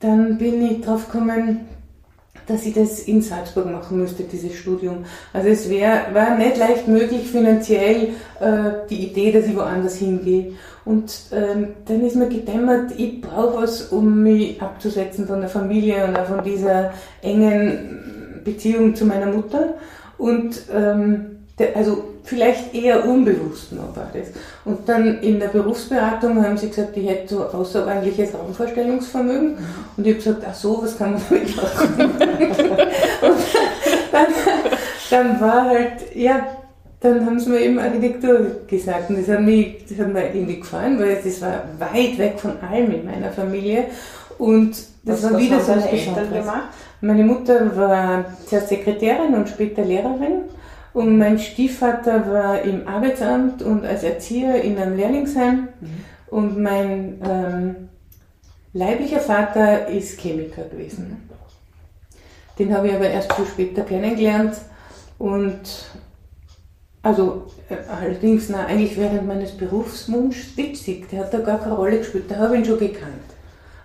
dann 0.00 0.36
bin 0.36 0.62
ich 0.70 0.82
drauf 0.82 1.10
gekommen, 1.10 1.68
dass 2.48 2.64
ich 2.64 2.74
das 2.74 3.00
in 3.00 3.22
Salzburg 3.22 3.66
machen 3.66 3.98
müsste, 3.98 4.24
dieses 4.24 4.54
Studium. 4.54 5.04
Also 5.32 5.48
es 5.48 5.68
wär, 5.68 6.06
war 6.12 6.36
nicht 6.36 6.56
leicht 6.56 6.88
möglich 6.88 7.28
finanziell 7.28 8.08
äh, 8.40 8.86
die 8.90 9.10
Idee, 9.10 9.32
dass 9.32 9.46
ich 9.46 9.56
woanders 9.56 9.96
hingehe. 9.96 10.52
Und 10.84 11.12
ähm, 11.32 11.68
dann 11.84 12.04
ist 12.04 12.16
mir 12.16 12.28
gedämmert, 12.28 12.92
ich 12.96 13.20
brauche 13.20 13.62
was, 13.62 13.82
um 13.92 14.22
mich 14.22 14.60
abzusetzen 14.62 15.26
von 15.26 15.40
der 15.40 15.50
Familie 15.50 16.06
und 16.06 16.18
auch 16.18 16.26
von 16.26 16.42
dieser 16.42 16.92
engen 17.20 18.40
Beziehung 18.42 18.94
zu 18.94 19.04
meiner 19.04 19.26
Mutter. 19.26 19.74
Und 20.16 20.62
ähm, 20.74 21.37
der, 21.58 21.76
also 21.76 22.04
vielleicht 22.24 22.74
eher 22.74 23.04
unbewusst 23.06 23.72
noch 23.72 23.96
war 23.96 24.10
das. 24.12 24.28
Und 24.64 24.88
dann 24.88 25.20
in 25.22 25.40
der 25.40 25.48
Berufsberatung 25.48 26.44
haben 26.44 26.56
sie 26.56 26.68
gesagt, 26.68 26.96
ich 26.96 27.08
hätte 27.08 27.34
so 27.34 27.44
außerordentliches 27.46 28.34
Raumvorstellungsvermögen. 28.34 29.56
Und 29.96 30.06
ich 30.06 30.14
habe 30.14 30.22
gesagt, 30.24 30.42
ach 30.48 30.54
so, 30.54 30.80
was 30.82 30.96
kann 30.98 31.12
man 31.12 31.22
damit 31.28 31.56
machen? 31.56 31.94
und 33.22 33.36
dann, 34.12 34.26
dann 35.10 35.40
war 35.40 35.64
halt, 35.66 36.14
ja, 36.14 36.46
dann 37.00 37.24
haben 37.24 37.38
sie 37.38 37.50
mir 37.50 37.60
eben 37.60 37.78
Architektur 37.78 38.38
gesagt. 38.66 39.08
Und 39.10 39.18
das 39.20 39.28
hat, 39.34 39.40
mich, 39.42 39.84
das 39.88 39.98
hat 39.98 40.12
mir 40.12 40.34
irgendwie 40.34 40.60
gefallen, 40.60 40.98
weil 41.00 41.16
das 41.24 41.40
war 41.40 41.62
weit 41.78 42.18
weg 42.18 42.34
von 42.38 42.52
allem 42.60 42.90
in 42.92 43.04
meiner 43.04 43.30
Familie. 43.30 43.84
Und 44.36 44.76
das 45.04 45.22
Was- 45.22 45.32
war 45.32 45.40
wieder 45.40 45.60
so 45.60 45.72
Eltern 45.72 45.90
Besonderes. 45.90 46.30
gemacht? 46.44 46.68
Meine 47.00 47.22
Mutter 47.24 47.76
war 47.76 48.24
zuerst 48.46 48.68
Sekretärin 48.68 49.34
und 49.34 49.48
später 49.48 49.82
Lehrerin. 49.84 50.42
Und 50.92 51.18
mein 51.18 51.38
Stiefvater 51.38 52.30
war 52.30 52.62
im 52.62 52.88
Arbeitsamt 52.88 53.62
und 53.62 53.84
als 53.84 54.02
Erzieher 54.02 54.62
in 54.62 54.78
einem 54.78 54.96
Lehrlingsheim. 54.96 55.68
Und 56.28 56.58
mein 56.58 57.20
ähm, 57.22 57.88
leiblicher 58.72 59.20
Vater 59.20 59.88
ist 59.88 60.20
Chemiker 60.20 60.64
gewesen. 60.64 61.28
Den 62.58 62.76
habe 62.76 62.88
ich 62.88 62.94
aber 62.94 63.08
erst 63.08 63.32
viel 63.34 63.46
später 63.46 63.82
kennengelernt. 63.82 64.56
Und 65.18 65.60
also 67.02 67.46
äh, 67.68 67.76
allerdings, 67.88 68.48
na, 68.48 68.66
eigentlich 68.66 68.96
während 68.96 69.26
meines 69.26 69.52
Berufswunschs 69.52 70.56
witzig. 70.56 71.08
Der 71.10 71.20
hat 71.20 71.34
da 71.34 71.38
gar 71.38 71.58
keine 71.58 71.74
Rolle 71.76 71.98
gespielt. 71.98 72.24
Da 72.28 72.36
habe 72.36 72.54
ich 72.54 72.60
ihn 72.60 72.66
schon 72.66 72.78
gekannt. 72.78 73.12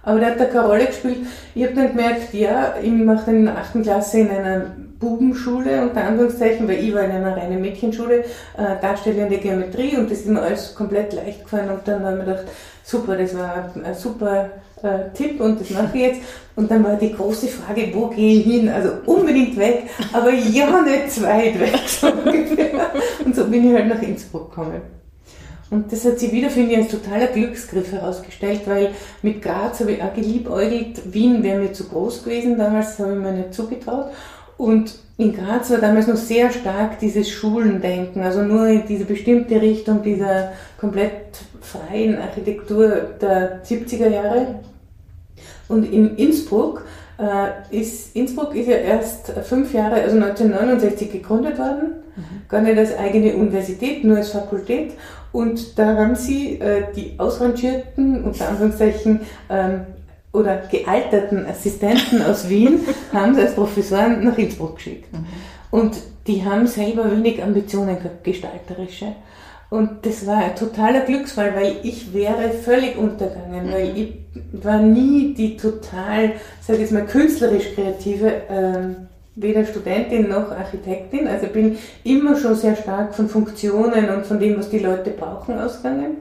Aber 0.01 0.19
der 0.19 0.31
hat 0.31 0.39
da 0.39 0.45
keine 0.45 0.67
Rolle 0.67 0.87
gespielt. 0.87 1.19
Ich 1.55 1.63
habe 1.63 1.75
dann 1.75 1.89
gemerkt, 1.89 2.33
ja, 2.33 2.75
ich 2.81 2.91
mache 2.91 3.27
dann 3.27 3.35
in 3.35 3.45
der 3.45 3.57
8. 3.57 3.81
Klasse 3.83 4.19
in 4.19 4.29
einer 4.29 4.75
Bubenschule, 5.03 5.81
unter 5.81 6.05
Anführungszeichen, 6.05 6.67
weil 6.67 6.83
ich 6.83 6.93
war 6.93 7.03
in 7.03 7.11
einer 7.11 7.35
reinen 7.35 7.61
Mädchenschule, 7.61 8.19
äh, 8.21 8.81
darstellende 8.81 9.37
Geometrie 9.37 9.97
und 9.97 10.09
das 10.09 10.19
ist 10.19 10.27
mir 10.27 10.41
alles 10.41 10.73
komplett 10.73 11.13
leicht 11.13 11.43
gefallen 11.43 11.69
und 11.69 11.85
dann 11.85 12.05
habe 12.05 12.19
ich 12.19 12.25
mir 12.25 12.33
gedacht, 12.33 12.47
super, 12.83 13.17
das 13.17 13.37
war 13.37 13.71
ein 13.83 13.95
super 13.95 14.49
äh, 14.81 15.09
Tipp 15.13 15.41
und 15.41 15.59
das 15.59 15.69
mache 15.71 15.97
ich 15.97 16.01
jetzt. 16.01 16.21
Und 16.55 16.69
dann 16.69 16.83
war 16.83 16.95
die 16.95 17.13
große 17.13 17.47
Frage, 17.47 17.89
wo 17.93 18.07
gehe 18.07 18.39
ich 18.39 18.45
hin? 18.45 18.69
Also 18.69 18.91
unbedingt 19.05 19.57
weg, 19.57 19.89
aber 20.13 20.31
ja 20.31 20.81
nicht 20.81 21.11
zu 21.11 21.23
weit 21.23 21.59
weg, 21.59 21.79
so 21.87 22.07
ungefähr. 22.07 22.91
Und 23.25 23.35
so 23.35 23.45
bin 23.45 23.69
ich 23.69 23.75
halt 23.75 23.87
nach 23.87 24.01
Innsbruck 24.01 24.49
gekommen. 24.49 24.81
Und 25.73 25.91
das 25.91 26.05
hat 26.05 26.19
sich 26.19 26.31
wieder, 26.31 26.51
finde 26.51 26.73
ich, 26.73 26.77
als 26.77 26.89
totaler 26.89 27.25
Glücksgriff 27.25 27.91
herausgestellt, 27.91 28.61
weil 28.67 28.91
mit 29.23 29.41
Graz 29.41 29.79
habe 29.79 29.93
ich 29.93 30.03
auch 30.03 30.13
geliebäugelt. 30.13 31.01
Wien 31.11 31.41
wäre 31.41 31.59
mir 31.59 31.73
zu 31.73 31.85
groß 31.85 32.23
gewesen 32.23 32.59
damals, 32.59 32.97
das 32.97 32.99
habe 32.99 33.13
ich 33.13 33.19
mir 33.19 33.31
nicht 33.31 33.55
zugetraut. 33.55 34.11
Und 34.57 34.95
in 35.17 35.33
Graz 35.35 35.69
war 35.69 35.77
damals 35.77 36.07
noch 36.07 36.15
sehr 36.15 36.51
stark 36.51 36.99
dieses 36.99 37.29
Schulendenken, 37.29 38.23
also 38.23 38.41
nur 38.41 38.67
in 38.67 38.85
diese 38.87 39.05
bestimmte 39.05 39.61
Richtung 39.61 40.01
dieser 40.01 40.53
komplett 40.79 41.37
freien 41.61 42.17
Architektur 42.17 42.89
der 43.21 43.63
70er 43.63 44.09
Jahre. 44.09 44.59
Und 45.67 45.91
in 45.91 46.15
Innsbruck 46.17 46.85
äh, 47.17 47.77
ist, 47.79 48.15
Innsbruck 48.15 48.55
ist 48.55 48.67
ja 48.67 48.77
erst 48.77 49.31
fünf 49.43 49.73
Jahre, 49.73 50.01
also 50.01 50.15
1969 50.17 51.11
gegründet 51.11 51.57
worden, 51.57 52.03
gar 52.49 52.61
nicht 52.61 52.77
als 52.77 52.97
eigene 52.97 53.35
Universität, 53.35 54.03
nur 54.03 54.17
als 54.17 54.29
Fakultät. 54.29 54.93
Und 55.31 55.79
da 55.79 55.95
haben 55.95 56.15
sie 56.15 56.59
äh, 56.59 56.83
die 56.95 57.15
ausrangierten, 57.17 58.23
unter 58.23 58.49
Anführungszeichen, 58.49 59.21
ähm, 59.49 59.81
oder 60.33 60.63
gealterten 60.69 61.45
Assistenten 61.45 62.21
aus 62.23 62.49
Wien, 62.49 62.79
haben 63.13 63.35
sie 63.35 63.41
als 63.41 63.55
Professoren 63.55 64.23
nach 64.23 64.37
Innsbruck 64.37 64.75
geschickt. 64.75 65.07
Und 65.71 65.95
die 66.27 66.43
haben 66.43 66.67
selber 66.67 67.09
wenig 67.11 67.41
Ambitionen 67.41 67.97
gehabt, 67.97 68.23
gestalterische. 68.23 69.13
Und 69.69 70.05
das 70.05 70.27
war 70.27 70.37
ein 70.37 70.55
totaler 70.55 71.01
Glücksfall, 71.01 71.55
weil 71.55 71.77
ich 71.83 72.13
wäre 72.13 72.51
völlig 72.51 72.95
untergegangen, 72.95 73.71
weil 73.71 73.97
ich 73.97 74.13
war 74.63 74.79
nie 74.79 75.33
die 75.33 75.57
total, 75.57 76.33
sage 76.61 76.77
ich 76.77 76.81
jetzt 76.81 76.91
mal, 76.91 77.05
künstlerisch 77.05 77.73
kreative, 77.73 78.31
ähm, 78.49 78.95
weder 79.35 79.65
Studentin 79.65 80.29
noch 80.29 80.51
Architektin. 80.51 81.27
Also 81.27 81.47
ich 81.47 81.53
bin 81.53 81.77
immer 82.03 82.35
schon 82.35 82.55
sehr 82.55 82.75
stark 82.75 83.15
von 83.15 83.27
Funktionen 83.27 84.09
und 84.09 84.27
von 84.27 84.39
dem, 84.39 84.59
was 84.59 84.69
die 84.69 84.77
Leute 84.77 85.09
brauchen, 85.09 85.57
ausgegangen. 85.57 86.17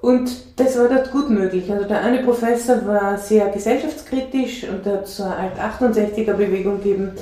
Und 0.00 0.30
das 0.58 0.78
war 0.78 0.88
dort 0.88 1.10
gut 1.10 1.28
möglich. 1.28 1.70
Also 1.72 1.86
der 1.86 2.02
eine 2.02 2.22
Professor 2.22 2.86
war 2.86 3.18
sehr 3.18 3.48
gesellschaftskritisch 3.48 4.64
und 4.64 4.86
hat 4.86 5.08
so 5.08 5.24
eine 5.24 5.36
Alt-68er-Bewegung 5.36 6.78
gegeben. 6.78 7.12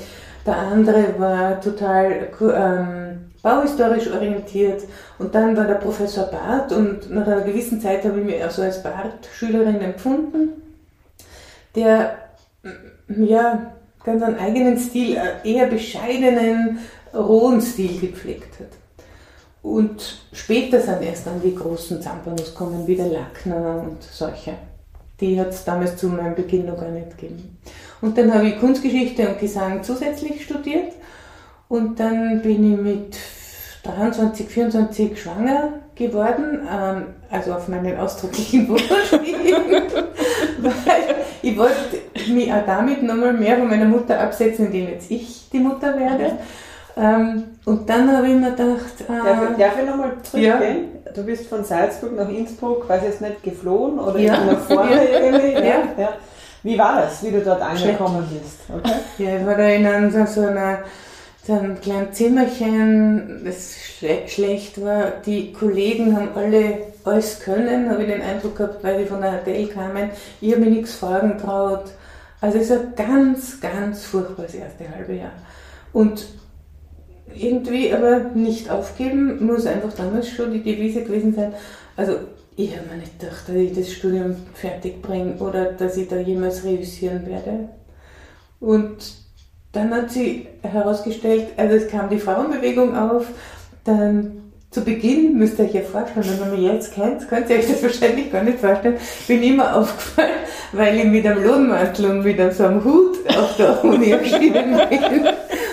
Der 0.45 0.57
andere 0.57 1.15
war 1.17 1.59
total 1.59 2.29
ähm, 2.39 3.31
bauhistorisch 3.41 4.11
orientiert. 4.11 4.83
Und 5.17 5.33
dann 5.33 5.55
war 5.57 5.65
der 5.65 5.75
Professor 5.75 6.25
Barth 6.25 6.71
und 6.71 7.09
nach 7.11 7.25
einer 7.25 7.41
gewissen 7.41 7.81
Zeit 7.81 8.03
habe 8.05 8.19
ich 8.19 8.25
mich 8.25 8.43
also 8.43 8.61
als 8.61 8.83
Barth-Schülerin 8.83 9.81
empfunden, 9.81 10.61
der 11.75 12.17
mm, 12.63 13.23
ja 13.23 13.73
ganz 14.03 14.23
einen 14.23 14.39
eigenen 14.39 14.77
Stil, 14.77 15.17
einen 15.17 15.43
eher 15.43 15.67
bescheidenen, 15.67 16.79
rohen 17.13 17.61
Stil 17.61 17.99
gepflegt 17.99 18.59
hat. 18.59 18.76
Und 19.67 20.21
später 20.31 20.79
sind 20.79 21.01
erst 21.01 21.27
dann 21.27 21.41
die 21.41 21.53
großen 21.53 22.01
Zampanos 22.01 22.55
kommen, 22.55 22.87
wie 22.87 22.95
der 22.95 23.07
Lackner 23.07 23.83
und 23.83 24.01
solche. 24.01 24.53
Die 25.19 25.37
hat 25.37 25.49
es 25.49 25.65
damals 25.65 25.97
zu 25.97 26.07
meinem 26.07 26.35
Beginn 26.35 26.67
noch 26.67 26.79
gar 26.79 26.89
nicht 26.89 27.17
gegeben. 27.17 27.57
Und 27.99 28.17
dann 28.17 28.33
habe 28.33 28.47
ich 28.47 28.59
Kunstgeschichte 28.59 29.27
und 29.27 29.39
Gesang 29.39 29.83
zusätzlich 29.83 30.45
studiert. 30.45 30.93
Und 31.67 31.99
dann 31.99 32.41
bin 32.41 32.73
ich 32.73 32.79
mit 32.79 33.17
23, 33.83 34.47
24 34.47 35.21
schwanger 35.21 35.73
geworden, 35.95 36.65
ähm, 36.71 37.07
also 37.29 37.53
auf 37.53 37.67
meinen 37.67 37.97
ausdrücklichen 37.97 38.67
Wunsch 38.69 39.11
weil 40.59 41.15
ich 41.41 41.57
wollte 41.57 42.31
mich 42.31 42.53
auch 42.53 42.65
damit 42.65 43.03
nochmal 43.03 43.33
mehr 43.33 43.57
von 43.57 43.67
meiner 43.67 43.85
Mutter 43.85 44.17
absetzen, 44.17 44.67
indem 44.67 44.87
jetzt 44.87 45.11
ich 45.11 45.49
die 45.51 45.59
Mutter 45.59 45.99
werde. 45.99 46.37
Ähm, 46.99 47.43
und 47.65 47.89
dann 47.89 48.11
habe 48.15 48.27
ich 48.27 48.33
mir 48.35 48.51
gedacht, 48.51 48.93
Darf, 49.07 49.43
ich- 49.43 49.57
äh, 49.57 49.61
darf 49.61 49.79
ich 49.79 49.85
nochmal 49.89 50.11
zurückgehen? 50.23 50.85
Du 51.15 51.23
bist 51.23 51.47
von 51.47 51.63
Salzburg 51.63 52.15
nach 52.15 52.29
Innsbruck, 52.29 52.87
weiß 52.89 53.03
jetzt 53.03 53.21
nicht, 53.21 53.43
geflohen 53.43 53.99
oder 53.99 54.19
Ja. 54.19 54.43
nach 54.43 54.59
vorne 54.59 54.95
Ja. 55.11 55.19
irgendwie? 55.19 55.53
Ja. 55.53 55.83
Ja. 55.97 56.09
Wie 56.63 56.77
war 56.77 57.01
das, 57.01 57.23
wie 57.23 57.31
du 57.31 57.41
dort 57.41 57.61
angekommen 57.61 58.25
bist? 58.31 58.59
Okay. 58.73 58.99
Ja, 59.19 59.37
ich 59.39 59.45
war 59.45 59.55
da 59.55 59.63
in 59.69 59.85
einem, 59.85 60.11
so, 60.27 60.41
einer, 60.41 60.79
so 61.45 61.53
einem 61.53 61.79
kleinen 61.79 62.11
Zimmerchen, 62.13 63.41
das 63.45 63.75
schle 63.77 64.27
schlecht 64.27 64.83
war. 64.83 65.11
Die 65.25 65.53
Kollegen 65.53 66.15
haben 66.15 66.29
alle 66.35 66.77
alles 67.03 67.39
können, 67.39 67.89
habe 67.89 68.03
ich 68.03 68.09
den 68.09 68.21
Eindruck 68.21 68.57
gehabt, 68.57 68.83
weil 68.83 68.99
sie 68.99 69.05
von 69.05 69.21
der 69.21 69.31
HTL 69.41 69.67
kamen. 69.67 70.09
Ich 70.41 70.51
habe 70.51 70.65
mir 70.65 70.71
nichts 70.71 70.95
fragen 70.95 71.37
traut. 71.37 71.85
Also 72.41 72.57
es 72.57 72.69
war 72.69 72.79
ganz, 72.97 73.61
ganz 73.61 74.03
furchtbar 74.03 74.43
das 74.43 74.55
erste 74.55 74.83
halbe 74.93 75.13
Jahr. 75.13 75.31
Und 75.93 76.25
irgendwie 77.35 77.93
aber 77.93 78.19
nicht 78.33 78.69
aufgeben, 78.69 79.45
muss 79.45 79.65
einfach 79.65 79.93
damals 79.93 80.29
schon 80.29 80.51
die 80.53 80.63
Devise 80.63 81.03
gewesen 81.03 81.33
sein. 81.33 81.53
Also 81.95 82.17
ich 82.55 82.75
habe 82.75 82.89
mir 82.89 82.97
nicht 82.97 83.19
gedacht, 83.19 83.47
dass 83.47 83.55
ich 83.55 83.73
das 83.73 83.91
Studium 83.91 84.35
fertig 84.53 85.01
bringe 85.01 85.35
oder 85.35 85.73
dass 85.73 85.97
ich 85.97 86.07
da 86.07 86.17
jemals 86.17 86.63
reüssieren 86.63 87.25
werde. 87.27 87.69
Und 88.59 89.13
dann 89.71 89.93
hat 89.93 90.11
sie 90.11 90.47
herausgestellt, 90.63 91.49
also 91.57 91.75
es 91.75 91.87
kam 91.87 92.09
die 92.09 92.17
Frauenbewegung 92.17 92.97
auf, 92.97 93.27
dann 93.83 94.47
zu 94.71 94.83
Beginn, 94.83 95.37
müsst 95.37 95.59
ihr 95.59 95.65
euch 95.65 95.73
ja 95.73 95.81
vorstellen, 95.81 96.25
wenn 96.29 96.39
man 96.39 96.51
mich 96.51 96.71
jetzt 96.71 96.93
kennt, 96.93 97.27
könnt 97.29 97.49
ihr 97.49 97.57
euch 97.57 97.67
das 97.67 97.83
wahrscheinlich 97.83 98.31
gar 98.31 98.43
nicht 98.43 98.59
vorstellen, 98.59 98.97
bin 99.27 99.43
immer 99.43 99.75
aufgefallen, 99.77 100.29
weil 100.73 100.97
ich 100.97 101.05
mit 101.05 101.25
einem 101.25 101.43
Lohnmantel 101.43 102.05
und 102.05 102.23
mit 102.23 102.53
so 102.53 102.65
einem 102.65 102.83
Hut 102.83 103.17
auf 103.37 103.55
der 103.55 103.83
Uni 103.83 104.11
erschienen 104.11 104.81
bin. 104.89 105.27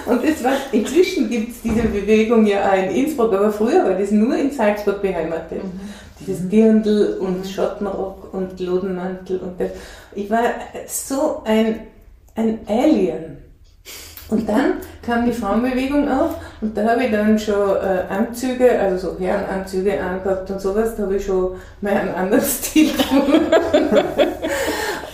Und 0.06 0.22
das 0.22 0.44
war, 0.44 0.52
inzwischen 0.72 1.30
gibt 1.30 1.50
es 1.50 1.62
diese 1.62 1.82
Bewegung 1.82 2.46
ja 2.46 2.68
auch 2.68 2.76
in 2.76 2.90
Innsbruck, 2.90 3.32
aber 3.32 3.52
früher 3.52 3.84
war 3.84 3.94
das 3.94 4.10
nur 4.10 4.36
in 4.36 4.50
Salzburg 4.50 5.00
beheimatet. 5.00 5.62
Dieses 6.20 6.48
Dirndl 6.48 7.18
und 7.20 7.46
Schottenrock 7.46 8.32
und 8.32 8.60
Lodenmantel 8.60 9.38
und 9.38 9.60
das. 9.60 9.70
Ich 10.14 10.30
war 10.30 10.44
so 10.86 11.42
ein, 11.44 11.80
ein 12.34 12.60
Alien. 12.66 13.38
Und 14.28 14.48
dann 14.48 14.74
kam 15.04 15.26
die 15.26 15.32
Frauenbewegung 15.32 16.08
auf 16.08 16.36
und 16.60 16.76
da 16.76 16.90
habe 16.90 17.04
ich 17.04 17.10
dann 17.10 17.38
schon 17.38 17.76
äh, 17.76 18.04
Anzüge, 18.08 18.78
also 18.78 19.10
so 19.10 19.18
Herrenanzüge 19.18 20.00
angehabt 20.00 20.50
und 20.50 20.60
sowas, 20.60 20.96
da 20.96 21.02
habe 21.02 21.16
ich 21.16 21.26
schon 21.26 21.56
mal 21.82 21.92
einen 21.92 22.14
anderen 22.14 22.42
Stil 22.44 22.90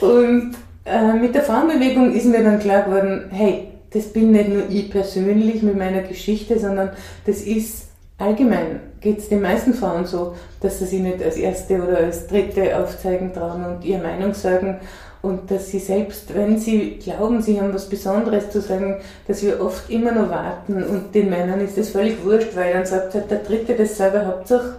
und 0.01 0.55
äh, 0.85 1.13
mit 1.15 1.35
der 1.35 1.43
Frauenbewegung 1.43 2.13
ist 2.13 2.27
mir 2.27 2.45
dann 2.45 2.61
klar 2.61 2.83
geworden, 2.83 3.25
hey, 3.31 3.70
das 3.93 4.07
bin 4.13 4.33
nicht 4.33 4.49
nur 4.49 4.69
ich 4.69 4.91
persönlich 4.91 5.63
mit 5.63 5.77
meiner 5.77 6.03
Geschichte, 6.03 6.59
sondern 6.59 6.91
das 7.27 7.43
ist 7.43 7.89
allgemein, 8.19 8.81
geht 9.01 9.19
es 9.19 9.29
den 9.29 9.43
meisten 9.43 9.75
Frauen 9.75 10.05
so, 10.05 10.37
dass 10.61 10.79
sie 10.79 10.87
sich 10.87 11.01
nicht 11.01 11.23
als 11.23 11.37
Erste 11.37 11.83
oder 11.83 11.99
als 11.99 12.27
Dritte 12.27 12.79
aufzeigen 12.79 13.33
trauen 13.33 13.65
und 13.65 13.85
ihre 13.85 14.03
Meinung 14.03 14.35
sagen. 14.35 14.79
Und 15.23 15.51
dass 15.51 15.71
sie 15.71 15.81
selbst, 15.81 16.35
wenn 16.35 16.59
sie 16.59 16.99
glauben, 17.03 17.43
sie 17.43 17.61
haben 17.61 17.75
was 17.75 17.91
Besonderes 17.91 18.51
zu 18.51 18.63
sagen, 18.63 19.01
dass 19.29 19.43
wir 19.43 19.61
oft 19.61 19.91
immer 19.91 20.13
noch 20.13 20.31
warten. 20.31 20.83
Und 20.83 21.15
den 21.15 21.29
Männern 21.29 21.61
ist 21.61 21.77
das 21.77 21.91
völlig 21.91 22.25
wurscht, 22.25 22.57
weil 22.57 22.73
dann 22.73 22.87
sagt 22.87 23.13
halt 23.15 23.31
der 23.31 23.41
Dritte 23.41 23.75
das 23.75 23.99
selber 23.99 24.25
Hauptsache, 24.27 24.77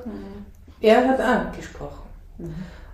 er 0.82 1.08
hat 1.08 1.20
angesprochen. 1.20 2.02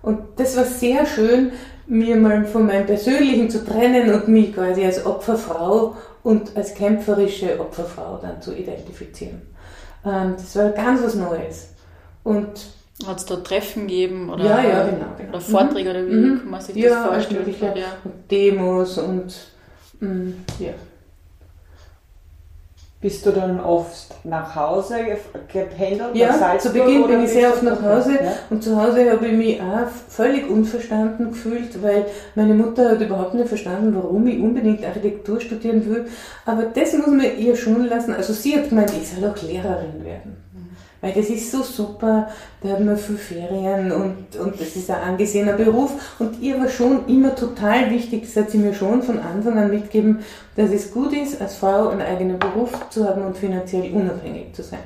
Und 0.01 0.19
das 0.35 0.57
war 0.57 0.65
sehr 0.65 1.05
schön, 1.05 1.51
mir 1.87 2.15
mal 2.17 2.45
von 2.45 2.65
meinem 2.67 2.85
Persönlichen 2.85 3.49
zu 3.49 3.63
trennen 3.65 4.13
und 4.13 4.27
mich 4.27 4.53
quasi 4.53 4.83
als 4.85 5.05
Opferfrau 5.05 5.95
und 6.23 6.55
als 6.55 6.73
kämpferische 6.73 7.59
Opferfrau 7.59 8.19
dann 8.21 8.41
zu 8.41 8.53
identifizieren. 8.53 9.41
Ähm, 10.05 10.33
das 10.37 10.55
war 10.55 10.69
ganz 10.71 11.01
was 11.03 11.15
Neues. 11.15 11.69
Und 12.23 12.49
hat 13.05 13.19
es 13.19 13.25
da 13.25 13.35
Treffen 13.37 13.87
gegeben 13.87 14.29
oder, 14.29 14.43
ja, 14.43 14.63
ja, 14.63 14.83
genau, 14.85 15.05
genau. 15.17 15.29
oder 15.29 15.41
Vorträge 15.41 15.89
oder 15.91 16.05
wie 16.07 16.13
Mhm. 16.13 16.39
kann 16.39 16.49
man 16.49 16.61
sich 16.61 16.75
ja, 16.75 16.89
das 16.89 17.05
vorstellen? 17.07 17.55
Ja. 17.61 17.85
Und 18.03 18.31
Demos 18.31 18.97
und 18.97 19.33
mm, 19.99 20.31
ja. 20.59 20.71
Bist 23.07 23.25
du 23.25 23.31
dann 23.31 23.61
oft 23.61 24.13
nach 24.25 24.53
Hause 24.53 24.95
gependelt? 25.47 26.13
Ja, 26.13 26.35
nach 26.35 26.57
zu 26.57 26.73
Beginn 26.73 27.07
bin 27.07 27.23
ich 27.23 27.29
sehr 27.29 27.51
oft 27.51 27.63
nach 27.63 27.81
Hause. 27.81 28.15
Ja. 28.21 28.33
Und 28.49 28.61
zu 28.61 28.75
Hause 28.75 29.09
habe 29.09 29.27
ich 29.27 29.31
mich 29.31 29.61
auch 29.61 29.87
völlig 30.09 30.49
unverstanden 30.49 31.29
gefühlt, 31.29 31.81
weil 31.81 32.07
meine 32.35 32.53
Mutter 32.53 32.89
hat 32.89 32.99
überhaupt 32.99 33.33
nicht 33.33 33.47
verstanden, 33.47 33.95
warum 33.95 34.27
ich 34.27 34.41
unbedingt 34.41 34.83
Architektur 34.83 35.39
studieren 35.39 35.85
will. 35.85 36.07
Aber 36.45 36.63
das 36.63 36.91
muss 36.91 37.07
man 37.07 37.21
ihr 37.37 37.55
schon 37.55 37.87
lassen. 37.87 38.13
Also 38.13 38.33
sie 38.33 38.57
hat 38.57 38.67
gemeint, 38.67 38.91
ich 38.91 39.07
soll 39.07 39.23
auch 39.29 39.41
Lehrerin 39.41 40.03
werden. 40.03 40.35
Weil 41.01 41.13
das 41.13 41.27
ist 41.27 41.51
so 41.51 41.61
super, 41.61 42.27
da 42.61 42.69
hat 42.69 42.79
man 42.79 42.97
viel 42.97 43.17
Ferien 43.17 43.91
und, 43.91 44.35
und 44.39 44.59
das 44.59 44.75
ist 44.75 44.89
ein 44.89 45.01
angesehener 45.01 45.53
Beruf. 45.53 46.15
Und 46.17 46.41
ihr 46.41 46.59
war 46.59 46.67
schon 46.67 47.05
immer 47.07 47.35
total 47.35 47.91
wichtig, 47.91 48.23
das 48.23 48.43
hat 48.43 48.51
sie 48.51 48.57
mir 48.57 48.73
schon 48.73 49.03
von 49.03 49.19
Anfang 49.19 49.57
an 49.59 49.69
mitgegeben, 49.69 50.19
dass 50.55 50.71
es 50.71 50.91
gut 50.91 51.13
ist, 51.13 51.39
als 51.39 51.55
Frau 51.55 51.89
einen 51.89 52.01
eigenen 52.01 52.39
Beruf 52.39 52.71
zu 52.89 53.07
haben 53.07 53.23
und 53.23 53.37
finanziell 53.37 53.91
unabhängig 53.93 54.53
zu 54.53 54.63
sein. 54.63 54.79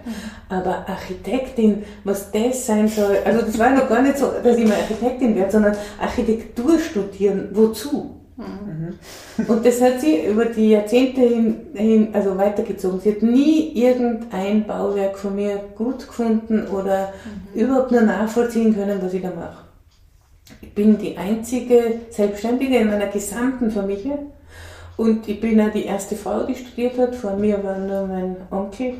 Aber 0.49 0.85
Architektin, 0.87 1.83
was 2.03 2.31
das 2.31 2.65
sein 2.65 2.89
soll, 2.89 3.17
also 3.23 3.45
das 3.45 3.57
war 3.57 3.69
noch 3.71 3.87
gar 3.87 4.01
nicht 4.01 4.17
so, 4.17 4.31
dass 4.43 4.57
ich 4.57 4.67
mal 4.67 4.75
Architektin 4.75 5.35
werde, 5.35 5.51
sondern 5.51 5.77
Architektur 5.99 6.77
studieren, 6.77 7.49
wozu? 7.53 8.20
Und 8.37 9.65
das 9.65 9.81
hat 9.81 10.01
sie 10.01 10.25
über 10.25 10.45
die 10.45 10.69
Jahrzehnte 10.69 11.21
hin, 11.21 11.55
hin 11.73 12.09
also 12.13 12.37
weitergezogen. 12.37 12.99
Sie 12.99 13.11
hat 13.11 13.21
nie 13.21 13.73
irgendein 13.73 14.65
Bauwerk 14.65 15.17
von 15.17 15.35
mir 15.35 15.57
gut 15.75 16.07
gefunden 16.07 16.67
oder 16.67 17.13
überhaupt 17.53 17.91
nur 17.91 18.01
nachvollziehen 18.01 18.73
können, 18.73 18.99
was 19.01 19.13
ich 19.13 19.21
da 19.21 19.29
mache. 19.29 19.65
Ich 20.61 20.73
bin 20.73 20.97
die 20.97 21.17
einzige 21.17 21.99
Selbstständige 22.09 22.77
in 22.77 22.87
meiner 22.87 23.07
gesamten 23.07 23.71
Familie 23.71 24.19
und 24.97 25.27
ich 25.27 25.39
bin 25.39 25.59
auch 25.61 25.71
die 25.71 25.85
erste 25.85 26.15
Frau, 26.15 26.43
die 26.43 26.55
studiert 26.55 26.97
hat. 26.97 27.15
Vor 27.15 27.35
mir 27.35 27.63
war 27.63 27.77
nur 27.77 28.07
mein 28.07 28.35
Onkel, 28.49 28.95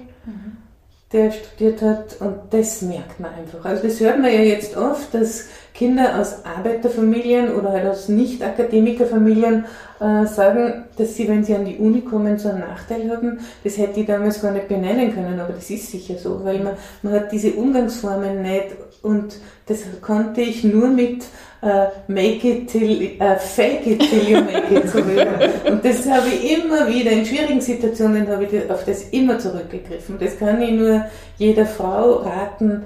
der 1.12 1.32
studiert 1.32 1.82
hat 1.82 2.22
und 2.22 2.36
das 2.52 2.82
merkt 2.82 3.20
man 3.20 3.34
einfach. 3.34 3.66
Also 3.66 3.84
das 3.84 4.00
hört 4.00 4.20
man 4.20 4.32
ja 4.32 4.42
jetzt 4.42 4.78
oft, 4.78 5.14
dass 5.14 5.46
Kinder 5.74 6.20
aus 6.20 6.44
Arbeiterfamilien 6.46 7.54
oder 7.54 7.72
halt 7.72 7.88
aus 7.88 8.10
Nicht-Akademikerfamilien 8.10 9.66
äh, 10.00 10.26
sagen, 10.26 10.86
dass 10.98 11.16
sie, 11.16 11.28
wenn 11.28 11.44
sie 11.44 11.56
an 11.56 11.66
die 11.66 11.78
Uni 11.78 12.02
kommen, 12.02 12.38
so 12.38 12.50
einen 12.50 12.60
Nachteil 12.60 13.10
haben. 13.10 13.40
Das 13.64 13.78
hätte 13.78 14.02
ich 14.02 14.06
damals 14.06 14.42
gar 14.42 14.52
nicht 14.52 14.68
benennen 14.68 15.14
können, 15.14 15.40
aber 15.40 15.54
das 15.54 15.70
ist 15.70 15.92
sicher 15.92 16.16
so, 16.18 16.44
weil 16.44 16.60
man, 16.60 16.74
man 17.02 17.14
hat 17.14 17.32
diese 17.32 17.54
Umgangsformen 17.54 18.42
nicht 18.42 18.68
und 19.02 19.38
das 19.68 19.80
konnte 20.02 20.42
ich 20.42 20.64
nur 20.64 20.90
mit 20.90 21.24
äh, 21.62 21.86
make 22.08 22.48
it 22.48 22.68
till, 22.70 23.02
äh, 23.20 23.38
fake 23.38 23.86
it 23.86 24.00
till 24.00 24.28
you 24.28 24.42
make 24.42 24.74
it 24.74 24.94
rüber. 24.94 25.72
Und 25.72 25.86
das 25.86 26.10
habe 26.10 26.28
ich 26.28 26.58
immer 26.58 26.88
wieder, 26.88 27.12
in 27.12 27.26
schwierigen 27.26 27.62
Situationen 27.62 28.28
habe 28.28 28.46
ich 28.46 28.70
auf 28.70 28.84
das 28.86 29.10
immer 29.10 29.40
zurückgegriffen. 29.40 30.18
Das 30.20 30.38
kann 30.38 30.62
ich 30.62 30.72
nur 30.72 31.06
jeder 31.38 31.66
Frau 31.66 32.18
raten. 32.18 32.84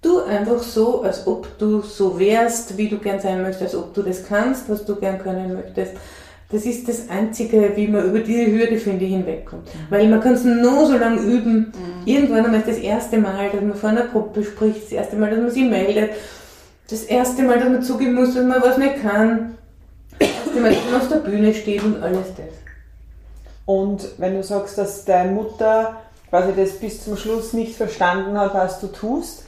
Du 0.00 0.22
einfach 0.22 0.62
so, 0.62 1.02
als 1.02 1.26
ob 1.26 1.58
du 1.58 1.80
so 1.80 2.18
wärst, 2.18 2.76
wie 2.76 2.88
du 2.88 2.98
gern 2.98 3.20
sein 3.20 3.42
möchtest, 3.42 3.62
als 3.62 3.74
ob 3.74 3.94
du 3.94 4.02
das 4.02 4.24
kannst, 4.24 4.68
was 4.68 4.84
du 4.84 4.94
gern 4.94 5.18
können 5.18 5.54
möchtest. 5.54 5.92
Das 6.50 6.64
ist 6.64 6.88
das 6.88 7.10
Einzige, 7.10 7.72
wie 7.76 7.88
man 7.88 8.08
über 8.08 8.20
diese 8.20 8.50
Hürde, 8.50 8.78
finde 8.78 9.04
ich, 9.04 9.10
hinwegkommt. 9.10 9.68
Weil 9.90 10.08
man 10.08 10.20
kann 10.20 10.34
es 10.34 10.44
nur 10.44 10.86
so 10.86 10.96
lange 10.96 11.20
üben. 11.20 11.72
Irgendwann 12.06 12.46
einmal 12.46 12.60
ist 12.60 12.68
das 12.68 12.78
erste 12.78 13.18
Mal, 13.18 13.50
dass 13.50 13.60
man 13.60 13.74
vor 13.74 13.90
einer 13.90 14.06
Gruppe 14.06 14.44
spricht, 14.44 14.84
das 14.84 14.92
erste 14.92 15.16
Mal, 15.16 15.30
dass 15.30 15.40
man 15.40 15.50
sich 15.50 15.68
meldet, 15.68 16.12
das 16.88 17.02
erste 17.02 17.42
Mal, 17.42 17.58
dass 17.58 17.68
man 17.68 17.82
zugeben 17.82 18.14
muss, 18.14 18.34
dass 18.34 18.44
man 18.44 18.62
was 18.62 18.78
nicht 18.78 19.02
kann, 19.02 19.56
das 20.18 20.28
erste 20.28 20.60
Mal, 20.60 20.72
dass 20.72 20.84
man 20.90 21.00
auf 21.00 21.08
der 21.08 21.30
Bühne 21.30 21.52
steht 21.52 21.82
und 21.82 22.02
alles 22.02 22.28
das. 22.36 22.54
Und 23.66 24.08
wenn 24.16 24.34
du 24.34 24.42
sagst, 24.42 24.78
dass 24.78 25.04
deine 25.04 25.32
Mutter 25.32 25.96
quasi 26.30 26.52
das 26.56 26.72
bis 26.78 27.04
zum 27.04 27.18
Schluss 27.18 27.52
nicht 27.52 27.76
verstanden 27.76 28.38
hat, 28.38 28.54
was 28.54 28.80
du 28.80 28.86
tust, 28.86 29.44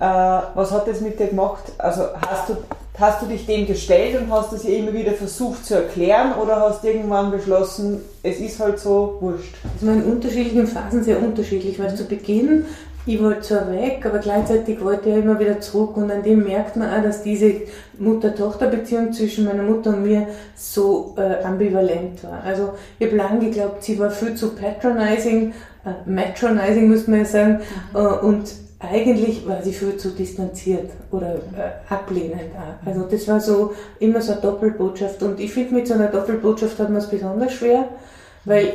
äh, 0.00 0.40
was 0.54 0.72
hat 0.72 0.88
das 0.88 1.02
mit 1.02 1.20
dir 1.20 1.26
gemacht? 1.26 1.64
Also 1.76 2.04
hast 2.26 2.48
du, 2.48 2.56
hast 2.98 3.22
du 3.22 3.26
dich 3.26 3.44
dem 3.44 3.66
gestellt 3.66 4.18
und 4.18 4.32
hast 4.32 4.52
es 4.54 4.64
ihr 4.64 4.78
immer 4.78 4.94
wieder 4.94 5.12
versucht 5.12 5.66
zu 5.66 5.74
erklären 5.74 6.32
oder 6.42 6.56
hast 6.60 6.82
irgendwann 6.84 7.30
beschlossen, 7.30 8.00
es 8.22 8.40
ist 8.40 8.58
halt 8.58 8.78
so 8.78 9.18
wurscht? 9.20 9.54
Das 9.74 9.86
war 9.86 9.94
in 9.94 10.04
unterschiedlichen 10.04 10.66
Phasen 10.66 11.04
sehr 11.04 11.22
unterschiedlich, 11.22 11.78
weil 11.78 11.94
zu 11.94 12.06
Beginn, 12.06 12.64
ich 13.04 13.22
wollte 13.22 13.42
zwar 13.42 13.70
weg, 13.72 14.04
aber 14.06 14.18
gleichzeitig 14.18 14.82
wollte 14.82 15.10
ich 15.10 15.16
immer 15.16 15.38
wieder 15.38 15.60
zurück 15.60 15.96
und 15.98 16.10
an 16.10 16.22
dem 16.22 16.44
merkt 16.44 16.76
man 16.76 16.88
auch, 16.88 17.02
dass 17.02 17.22
diese 17.22 17.52
Mutter-Tochter-Beziehung 17.98 19.12
zwischen 19.12 19.44
meiner 19.44 19.62
Mutter 19.62 19.90
und 19.90 20.02
mir 20.02 20.28
so 20.54 21.14
äh, 21.18 21.42
ambivalent 21.44 22.24
war. 22.24 22.42
Also 22.44 22.70
ich 22.98 23.06
habe 23.06 23.16
lange 23.16 23.46
geglaubt, 23.46 23.84
sie 23.84 23.98
war 23.98 24.10
viel 24.10 24.34
zu 24.34 24.54
patronizing, 24.54 25.52
äh, 25.84 26.10
matronizing 26.10 26.90
muss 26.90 27.06
man 27.06 27.20
ja 27.20 27.24
sagen, 27.26 27.60
äh, 27.94 27.98
und 27.98 28.50
eigentlich 28.80 29.46
war 29.46 29.62
sie 29.62 29.74
viel 29.74 29.96
zu 29.98 30.10
distanziert 30.10 30.90
oder 31.10 31.34
äh, 31.34 31.92
ablehnend 31.92 32.52
auch. 32.56 32.86
Also 32.86 33.02
das 33.02 33.28
war 33.28 33.40
so 33.40 33.74
immer 33.98 34.22
so 34.22 34.32
eine 34.32 34.40
Doppelbotschaft 34.40 35.22
und 35.22 35.38
ich 35.38 35.52
finde 35.52 35.74
mit 35.74 35.86
so 35.86 35.94
einer 35.94 36.08
Doppelbotschaft 36.08 36.78
hat 36.78 36.88
man 36.88 36.98
es 36.98 37.10
besonders 37.10 37.52
schwer, 37.52 37.88
weil 38.46 38.66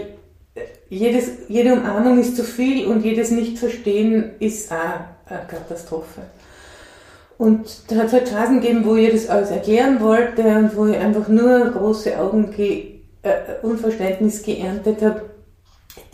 äh, 0.53 0.61
jedes, 0.89 1.29
jede 1.47 1.73
Umarmung 1.73 2.19
ist 2.19 2.35
zu 2.35 2.43
viel 2.43 2.85
und 2.85 3.03
jedes 3.03 3.31
Nicht-Verstehen 3.31 4.33
ist 4.39 4.71
auch 4.71 4.75
eine 5.25 5.47
Katastrophe. 5.47 6.21
Und 7.39 7.91
da 7.91 7.95
hat 7.97 8.07
es 8.07 8.13
halt 8.13 8.29
Phasen 8.29 8.61
gegeben, 8.61 8.85
wo 8.85 8.95
ich 8.95 9.11
das 9.11 9.27
alles 9.27 9.49
erklären 9.49 9.99
wollte 10.01 10.43
und 10.43 10.77
wo 10.77 10.85
ich 10.85 10.97
einfach 10.97 11.27
nur 11.27 11.71
große 11.71 12.17
Augen 12.17 12.51
ge 12.51 12.99
äh, 13.23 13.65
Unverständnis 13.65 14.43
geerntet 14.43 15.01
habe. 15.01 15.21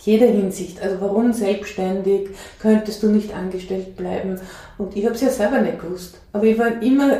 Jeder 0.03 0.27
Hinsicht. 0.27 0.81
Also 0.81 0.99
warum 0.99 1.31
selbstständig? 1.31 2.29
Könntest 2.59 3.03
du 3.03 3.07
nicht 3.07 3.33
angestellt 3.33 3.95
bleiben? 3.95 4.39
Und 4.77 4.95
ich 4.95 5.05
habe 5.05 5.15
es 5.15 5.21
ja 5.21 5.29
selber 5.29 5.61
nicht 5.61 5.79
gewusst. 5.79 6.17
Aber 6.33 6.43
ich 6.45 6.57
war 6.57 6.81
immer, 6.81 7.19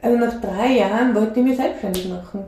also 0.00 0.16
nach 0.16 0.40
drei 0.40 0.78
Jahren 0.78 1.14
wollte 1.14 1.40
ich 1.40 1.46
mich 1.46 1.56
selbstständig 1.56 2.08
machen. 2.08 2.44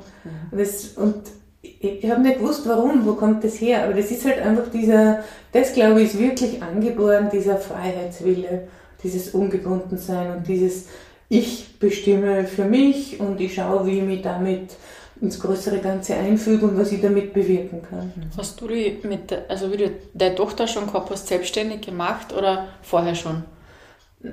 Und, 0.51 0.61
das, 0.61 0.89
und 0.97 1.17
ich, 1.63 2.05
ich 2.05 2.11
habe 2.11 2.23
nicht 2.23 2.39
gewusst, 2.39 2.63
warum, 2.67 3.05
wo 3.05 3.15
kommt 3.15 3.43
das 3.43 3.61
her. 3.61 3.85
Aber 3.85 3.95
das 3.95 4.11
ist 4.11 4.25
halt 4.25 4.41
einfach 4.41 4.71
dieser, 4.71 5.25
das 5.53 5.73
glaube 5.73 6.03
ich, 6.03 6.15
ist 6.15 6.21
wirklich 6.21 6.63
angeboren, 6.63 7.29
dieser 7.33 7.57
Freiheitswille, 7.57 8.69
dieses 9.03 9.35
Ungebundensein 9.35 10.37
und 10.37 10.47
dieses 10.47 10.87
Ich 11.29 11.79
bestimme 11.79 12.45
für 12.45 12.65
mich 12.65 13.19
und 13.19 13.41
ich 13.41 13.55
schaue, 13.55 13.87
wie 13.87 13.99
ich 13.99 14.05
mich 14.05 14.23
damit 14.23 14.77
ins 15.20 15.38
größere 15.38 15.78
Ganze 15.78 16.14
einfüge 16.14 16.66
und 16.66 16.78
was 16.78 16.92
ich 16.92 17.00
damit 17.00 17.35
bewirken 17.35 17.83
kann. 17.88 18.12
Hast 18.37 18.61
du 18.61 18.68
die 18.68 18.98
mit, 19.02 19.33
also 19.48 19.70
wie 19.72 19.76
du 19.76 19.90
deine 20.14 20.35
Tochter 20.35 20.66
schon 20.66 20.87
gehabt 20.87 21.11
hast, 21.11 21.28
selbstständig 21.28 21.83
gemacht 21.83 22.33
oder 22.33 22.68
vorher 22.83 23.14
schon? 23.14 23.44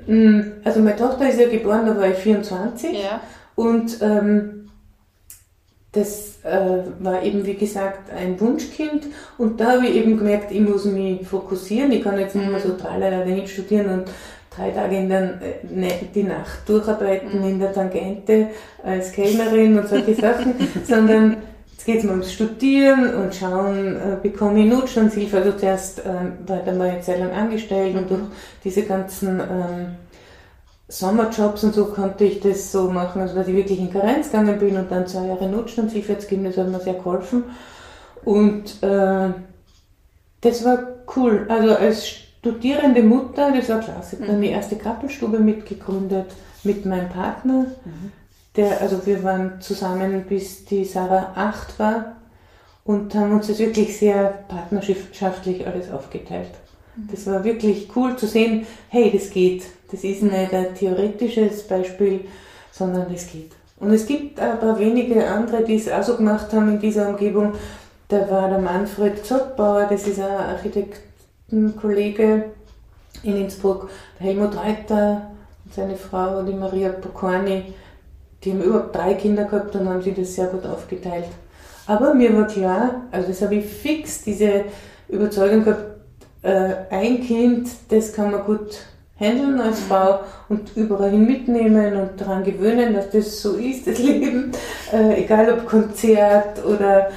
Mm, 0.08 0.42
Also 0.64 0.80
meine 0.82 0.96
Tochter 0.98 1.30
ist 1.30 1.40
ja 1.40 1.48
geboren, 1.50 1.86
da 1.86 1.96
war 1.98 2.08
ich 2.10 2.18
24 2.18 2.94
Ja. 3.04 3.22
und 3.56 3.98
ähm, 4.02 4.70
das 5.94 6.44
äh, 6.44 6.84
war 7.00 7.24
eben, 7.24 7.46
wie 7.46 7.56
gesagt, 7.56 8.12
ein 8.12 8.40
Wunschkind 8.40 9.08
und 9.38 9.60
da 9.60 9.74
habe 9.74 9.88
ich 9.88 9.96
eben 9.96 10.18
gemerkt, 10.18 10.52
ich 10.52 10.60
muss 10.62 10.86
mich 10.86 11.26
fokussieren, 11.28 11.92
ich 11.92 12.04
kann 12.04 12.20
jetzt 12.20 12.36
nicht 12.36 12.50
mehr 12.50 12.60
so 12.60 12.74
tralala 12.74 13.20
dahin 13.20 13.48
studieren 13.48 13.90
und 14.02 14.10
drei 14.58 14.72
Tage 14.72 14.98
in 14.98 15.10
der, 15.10 15.22
äh, 15.42 15.66
ne- 15.70 16.08
die 16.14 16.24
Nacht 16.24 16.68
durcharbeiten 16.68 17.44
in 17.44 17.60
der 17.60 17.74
Tangente 17.74 18.48
als 18.84 19.12
Kellnerin 19.12 19.78
und 19.78 19.88
solche 19.88 20.16
Sachen, 20.16 20.56
sondern 20.88 21.38
jetzt 21.72 21.86
geht 21.86 22.00
es 22.00 22.04
mal 22.04 22.12
ums 22.12 22.34
Studieren 22.34 23.14
und 23.14 23.36
schauen, 23.36 23.96
äh, 23.96 24.18
bekomme 24.22 24.60
ich 24.62 24.66
Notstandshilfe, 24.72 25.38
also 25.38 25.52
zuerst 25.54 26.02
ähm, 26.06 26.34
war 26.48 26.60
da 26.66 26.72
mal 26.72 26.90
eine 26.90 27.02
Zeit 27.02 27.20
lang 27.20 27.32
angestellt 27.32 27.96
und 27.96 28.10
durch 28.10 28.22
diese 28.64 28.84
ganzen 28.84 29.40
ähm, 29.40 29.96
Sommerjobs 30.90 31.64
und 31.66 31.76
so 31.76 31.86
konnte 31.86 32.24
ich 32.24 32.40
das 32.40 32.72
so 32.72 32.90
machen, 32.90 33.22
also 33.22 33.36
dass 33.36 33.48
ich 33.50 33.56
wirklich 33.56 33.80
in 33.80 33.92
Karenz 33.92 34.28
gegangen 34.32 34.58
bin 34.58 34.78
und 34.78 34.90
dann 34.90 35.06
zwei 35.06 35.28
Jahre 35.28 35.48
Notstandshilfe 35.50 36.14
jetzt 36.14 36.30
gegeben, 36.30 36.46
das 36.46 36.58
hat 36.58 36.70
mir 36.70 36.80
sehr 36.80 36.94
geholfen. 36.94 37.44
Und 38.24 38.82
äh, 38.82 39.30
das 40.42 40.64
war 40.64 40.80
cool. 41.16 41.46
Also 41.50 41.76
als 41.76 42.27
studierende 42.48 43.04
Mutter, 43.04 43.52
das 43.52 43.70
war 43.70 43.80
klasse. 43.80 44.16
Ich 44.16 44.22
habe 44.22 44.32
dann 44.32 44.42
die 44.42 44.50
erste 44.50 44.78
Kappelstube 44.78 45.40
mitgegründet 45.40 46.32
mit 46.64 46.86
meinem 46.86 47.10
Partner. 47.10 47.66
Der, 48.56 48.82
also 48.82 49.06
wir 49.06 49.24
waren 49.24 49.62
zusammen 49.62 50.24
bis 50.28 50.66
die 50.66 50.86
Sarah 50.86 51.34
acht 51.36 51.78
war 51.78 52.16
und 52.86 53.14
haben 53.14 53.34
uns 53.34 53.48
das 53.48 53.60
wirklich 53.60 53.98
sehr 53.98 54.46
partnerschaftlich 54.48 55.68
alles 55.68 55.92
aufgeteilt. 55.92 56.52
Das 57.12 57.28
war 57.28 57.44
wirklich 57.44 57.90
cool 57.96 58.16
zu 58.16 58.26
sehen, 58.26 58.66
hey, 58.90 59.12
das 59.14 59.30
geht. 59.30 59.64
Das 59.92 60.04
ist 60.04 60.24
nicht 60.24 60.54
ein 60.54 60.74
theoretisches 60.74 61.68
Beispiel, 61.68 62.22
sondern 62.72 63.12
das 63.12 63.28
geht. 63.28 63.52
Und 63.80 63.92
es 63.92 64.08
gibt 64.08 64.40
aber 64.40 64.80
wenige 64.80 65.28
andere, 65.28 65.64
die 65.64 65.76
es 65.76 65.92
auch 65.92 66.02
so 66.02 66.18
gemacht 66.18 66.52
haben 66.54 66.70
in 66.70 66.80
dieser 66.80 67.10
Umgebung. 67.10 67.54
Da 68.08 68.30
war 68.32 68.50
der 68.50 68.60
Manfred 68.60 69.24
Zottbauer, 69.24 69.88
das 69.90 70.08
ist 70.08 70.20
ein 70.20 70.56
Architektenkollege, 71.48 72.44
in 73.24 73.38
Innsbruck, 73.38 73.90
Helmut 74.20 74.56
Reuter 74.56 75.32
und 75.64 75.74
seine 75.74 75.96
Frau, 75.96 76.44
die 76.44 76.54
Maria 76.54 76.90
Pokorny, 76.90 77.74
die 78.44 78.52
haben 78.52 78.62
überhaupt 78.62 78.96
drei 78.96 79.14
Kinder 79.14 79.46
gehabt 79.46 79.76
und 79.76 79.88
haben 79.88 80.02
sie 80.02 80.14
das 80.14 80.36
sehr 80.36 80.48
gut 80.48 80.66
aufgeteilt. 80.66 81.28
Aber 81.86 82.14
mir 82.14 82.36
war 82.36 82.48
klar, 82.48 83.02
also 83.12 83.30
das 83.30 83.42
habe 83.42 83.56
ich 83.56 83.66
fix, 83.66 84.24
diese 84.24 84.66
Überzeugung 85.08 85.64
gehabt, 85.64 85.86
äh, 86.42 86.74
ein 86.90 87.22
Kind, 87.22 87.70
das 87.90 88.12
kann 88.12 88.32
man 88.32 88.44
gut 88.44 88.80
handeln 89.18 89.60
als 89.62 89.80
Frau 89.80 90.20
und 90.50 90.76
überall 90.76 91.10
hin 91.10 91.26
mitnehmen 91.26 91.96
und 91.96 92.22
daran 92.22 92.44
gewöhnen, 92.44 92.94
dass 92.94 93.10
das 93.10 93.42
so 93.42 93.56
ist, 93.56 93.88
das 93.88 93.98
Leben. 94.04 94.52
Äh, 94.92 95.24
egal 95.24 95.52
ob 95.54 95.66
Konzert 95.66 96.64
oder 96.66 97.08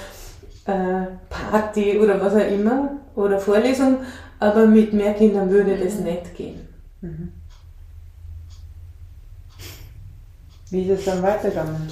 äh, 0.67 1.07
Party 1.29 1.99
oder 1.99 2.21
was 2.21 2.35
auch 2.35 2.49
immer 2.49 2.93
oder 3.21 3.39
Vorlesung, 3.39 3.99
aber 4.39 4.67
mit 4.67 4.93
mehr 4.93 5.15
Kindern 5.15 5.51
würde 5.51 5.77
das 5.77 5.99
mhm. 5.99 6.05
nicht 6.05 6.35
gehen. 6.37 6.69
Mhm. 7.01 7.33
Wie 10.71 10.83
ist 10.83 11.01
es 11.01 11.05
dann 11.05 11.23
weitergegangen? 11.23 11.89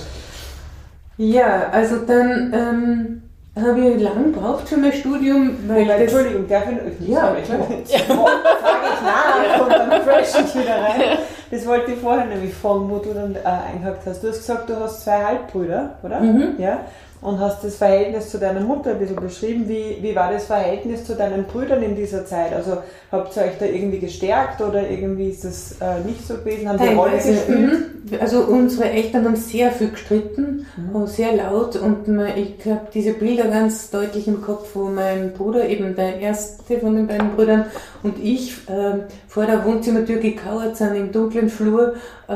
Ja, 1.16 1.68
also 1.70 1.96
dann 2.06 2.52
ähm, 2.54 3.22
habe 3.60 3.80
ich 3.80 4.00
lange 4.00 4.30
gebraucht 4.30 4.68
für 4.68 4.76
mein 4.76 4.92
Studium. 4.92 5.56
Weil 5.66 5.82
Wobei, 5.82 5.94
Entschuldigung, 5.94 6.48
darf 6.48 6.64
ich 6.70 7.08
Ja, 7.08 7.34
klar. 7.44 7.58
Ja. 7.88 7.98
Frage 7.98 8.86
ich 8.94 9.02
nach 9.02 9.60
und 9.60 9.70
dann 9.70 10.02
fresh 10.02 10.28
ich 10.44 10.54
wieder 10.54 10.80
rein. 10.80 11.18
Das 11.50 11.66
wollte 11.66 11.92
ich 11.92 11.98
vorher 11.98 12.26
nämlich 12.26 12.54
fragen, 12.54 12.88
wo 12.88 12.98
du 12.98 13.12
dann 13.12 13.34
äh, 13.34 13.72
eingehakt 13.74 14.06
hast. 14.06 14.22
Du 14.22 14.28
hast 14.28 14.38
gesagt, 14.38 14.70
du 14.70 14.76
hast 14.76 15.02
zwei 15.02 15.24
Halbbrüder, 15.24 15.96
oder? 16.04 16.20
Mhm. 16.20 16.54
Ja 16.58 16.84
und 17.20 17.40
hast 17.40 17.64
das 17.64 17.76
Verhältnis 17.76 18.30
zu 18.30 18.38
deiner 18.38 18.60
Mutter 18.60 18.90
ein 18.90 18.98
bisschen 18.98 19.16
beschrieben. 19.16 19.68
Wie, 19.68 19.98
wie 20.00 20.14
war 20.14 20.32
das 20.32 20.44
Verhältnis 20.44 21.04
zu 21.04 21.14
deinen 21.14 21.44
Brüdern 21.44 21.82
in 21.82 21.96
dieser 21.96 22.24
Zeit? 22.24 22.52
Also 22.52 22.78
habt 23.10 23.36
ihr 23.36 23.42
euch 23.42 23.58
da 23.58 23.66
irgendwie 23.66 23.98
gestärkt 23.98 24.60
oder 24.60 24.88
irgendwie 24.88 25.30
ist 25.30 25.44
das 25.44 25.76
äh, 25.80 26.00
nicht 26.06 26.26
so 26.26 26.34
gewesen? 26.34 26.68
Haben 26.68 26.78
die 26.78 26.94
Rolle 26.94 27.16
gespielt? 27.16 27.48
Mhm. 27.48 28.18
Also 28.20 28.40
unsere 28.40 28.90
Eltern 28.90 29.24
haben 29.24 29.36
sehr 29.36 29.70
viel 29.72 29.90
gestritten, 29.90 30.66
mhm. 30.76 31.06
sehr 31.06 31.34
laut 31.34 31.76
und 31.76 32.08
ich 32.36 32.64
habe 32.66 32.88
diese 32.94 33.12
Bilder 33.12 33.48
ganz 33.48 33.90
deutlich 33.90 34.28
im 34.28 34.40
Kopf, 34.40 34.70
wo 34.74 34.84
mein 34.84 35.32
Bruder, 35.32 35.68
eben 35.68 35.94
der 35.94 36.20
erste 36.20 36.78
von 36.78 36.96
den 36.96 37.06
beiden 37.06 37.34
Brüdern 37.34 37.66
und 38.02 38.18
ich 38.22 38.52
äh, 38.68 39.00
vor 39.26 39.46
der 39.46 39.64
Wohnzimmertür 39.64 40.18
gekauert 40.18 40.76
sind 40.76 40.94
im 40.94 41.12
dunklen 41.12 41.48
Flur 41.48 41.94
äh, 42.28 42.34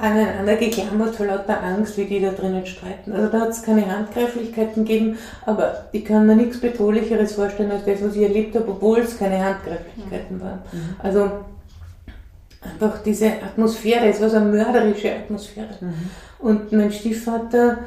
aneinander 0.00 0.56
geklammert 0.56 1.16
vor 1.16 1.26
lauter 1.26 1.62
Angst, 1.62 1.96
wie 1.96 2.04
die 2.04 2.20
da 2.20 2.30
drinnen 2.30 2.66
streiten. 2.66 3.12
Also 3.12 3.28
da 3.28 3.40
hat 3.40 3.50
es 3.50 3.62
keine 3.62 3.86
Handgreiflichkeiten 3.86 4.84
gegeben, 4.84 5.18
aber 5.44 5.86
ich 5.92 6.04
kann 6.04 6.26
mir 6.26 6.36
nichts 6.36 6.60
Bedrohlicheres 6.60 7.32
vorstellen 7.32 7.70
als 7.70 7.84
das, 7.84 8.02
was 8.02 8.16
ich 8.16 8.22
erlebt 8.22 8.54
habe, 8.54 8.68
obwohl 8.68 9.00
es 9.00 9.18
keine 9.18 9.44
Handgreiflichkeiten 9.44 10.40
waren. 10.40 10.60
Mhm. 10.72 10.96
Also 11.02 11.30
einfach 12.62 13.02
diese 13.02 13.26
Atmosphäre, 13.26 14.08
es 14.08 14.20
war 14.20 14.30
so 14.30 14.36
eine 14.36 14.50
mörderische 14.50 15.12
Atmosphäre. 15.12 15.68
Mhm. 15.80 16.10
Und 16.38 16.72
mein 16.72 16.92
Stiefvater 16.92 17.78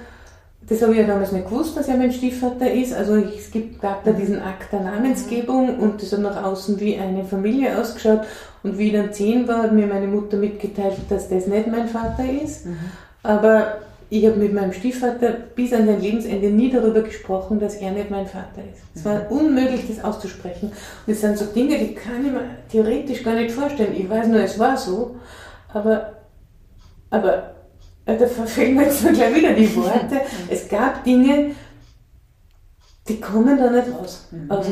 das 0.71 0.81
habe 0.81 0.93
ich 0.93 0.99
ja 0.99 1.05
damals 1.05 1.33
nicht 1.33 1.49
gewusst, 1.49 1.75
dass 1.75 1.89
er 1.89 1.97
mein 1.97 2.13
Stiefvater 2.13 2.71
ist. 2.71 2.93
Also 2.93 3.15
es 3.15 3.51
gab 3.81 4.05
da 4.05 4.11
diesen 4.11 4.41
Akt 4.41 4.71
der 4.71 4.79
Namensgebung 4.81 5.79
und 5.79 6.01
das 6.01 6.13
hat 6.13 6.19
nach 6.19 6.41
außen 6.43 6.79
wie 6.79 6.97
eine 6.97 7.25
Familie 7.25 7.77
ausgeschaut. 7.77 8.21
Und 8.63 8.77
wie 8.77 8.87
ich 8.87 8.93
dann 8.93 9.11
zehn 9.11 9.47
war, 9.47 9.63
hat 9.63 9.73
mir 9.73 9.87
meine 9.87 10.07
Mutter 10.07 10.37
mitgeteilt, 10.37 10.97
dass 11.09 11.29
das 11.29 11.47
nicht 11.47 11.67
mein 11.67 11.87
Vater 11.87 12.23
ist. 12.29 12.65
Mhm. 12.65 12.77
Aber 13.23 13.77
ich 14.09 14.25
habe 14.25 14.35
mit 14.35 14.53
meinem 14.53 14.73
Stiefvater 14.73 15.31
bis 15.55 15.71
an 15.73 15.87
sein 15.87 16.01
Lebensende 16.01 16.49
nie 16.49 16.69
darüber 16.69 17.01
gesprochen, 17.01 17.59
dass 17.59 17.75
er 17.75 17.91
nicht 17.91 18.11
mein 18.11 18.27
Vater 18.27 18.61
ist. 18.71 18.83
Es 18.93 19.05
war 19.05 19.23
mhm. 19.23 19.37
unmöglich, 19.37 19.87
das 19.87 20.03
auszusprechen. 20.03 20.71
Und 21.07 21.13
es 21.13 21.21
sind 21.21 21.37
so 21.37 21.45
Dinge, 21.45 21.77
die 21.77 21.93
kann 21.93 22.25
ich 22.25 22.31
mir 22.31 22.41
theoretisch 22.69 23.23
gar 23.23 23.35
nicht 23.35 23.51
vorstellen. 23.51 23.95
Ich 23.95 24.09
weiß 24.09 24.27
nur, 24.27 24.41
es 24.41 24.59
war 24.59 24.77
so. 24.77 25.15
Aber, 25.73 26.11
aber 27.09 27.55
da 28.05 28.27
verfehlen 28.27 28.75
wir 28.75 28.83
jetzt 28.83 29.01
gleich 29.01 29.35
wieder 29.35 29.53
die 29.53 29.73
Worte. 29.75 30.21
es 30.49 30.67
gab 30.67 31.03
Dinge, 31.03 31.51
die 33.07 33.19
kommen 33.19 33.57
da 33.57 33.71
nicht 33.71 33.87
raus. 33.97 34.27
Mhm. 34.31 34.51
Also, 34.51 34.71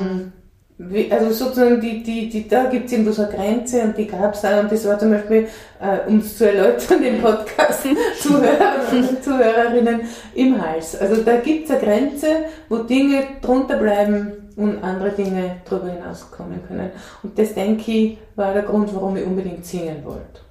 also 1.09 1.31
sozusagen, 1.31 1.81
die, 1.81 2.01
die, 2.01 2.29
die, 2.29 2.47
da 2.47 2.65
gibt 2.65 2.85
es 2.85 2.93
irgendwo 2.93 3.11
so 3.11 3.23
eine 3.23 3.33
Grenze 3.33 3.81
und 3.81 3.97
die 3.97 4.07
gab 4.07 4.33
es 4.33 4.41
da 4.41 4.61
und 4.61 4.71
das 4.71 4.87
war 4.87 4.97
zum 4.97 5.11
Beispiel, 5.11 5.47
äh, 5.81 6.07
um 6.07 6.19
es 6.19 6.37
zu 6.37 6.47
erläutern, 6.47 7.01
den 7.01 7.21
Podcast 7.21 7.83
Zuhörer 8.19 8.75
und 8.91 9.23
Zuhörerinnen 9.23 10.01
im 10.35 10.61
Hals. 10.61 10.95
Also 10.95 11.21
da 11.21 11.37
gibt 11.37 11.65
es 11.65 11.71
eine 11.71 11.81
Grenze, 11.81 12.27
wo 12.69 12.77
Dinge 12.77 13.23
drunter 13.41 13.77
bleiben 13.77 14.31
und 14.55 14.81
andere 14.81 15.11
Dinge 15.11 15.57
darüber 15.69 15.89
hinauskommen 15.91 16.61
können. 16.65 16.91
Und 17.23 17.37
das, 17.37 17.53
denke 17.53 17.91
ich, 17.91 18.17
war 18.35 18.53
der 18.53 18.63
Grund, 18.63 18.93
warum 18.93 19.17
ich 19.17 19.25
unbedingt 19.25 19.65
singen 19.65 20.03
wollte. 20.05 20.48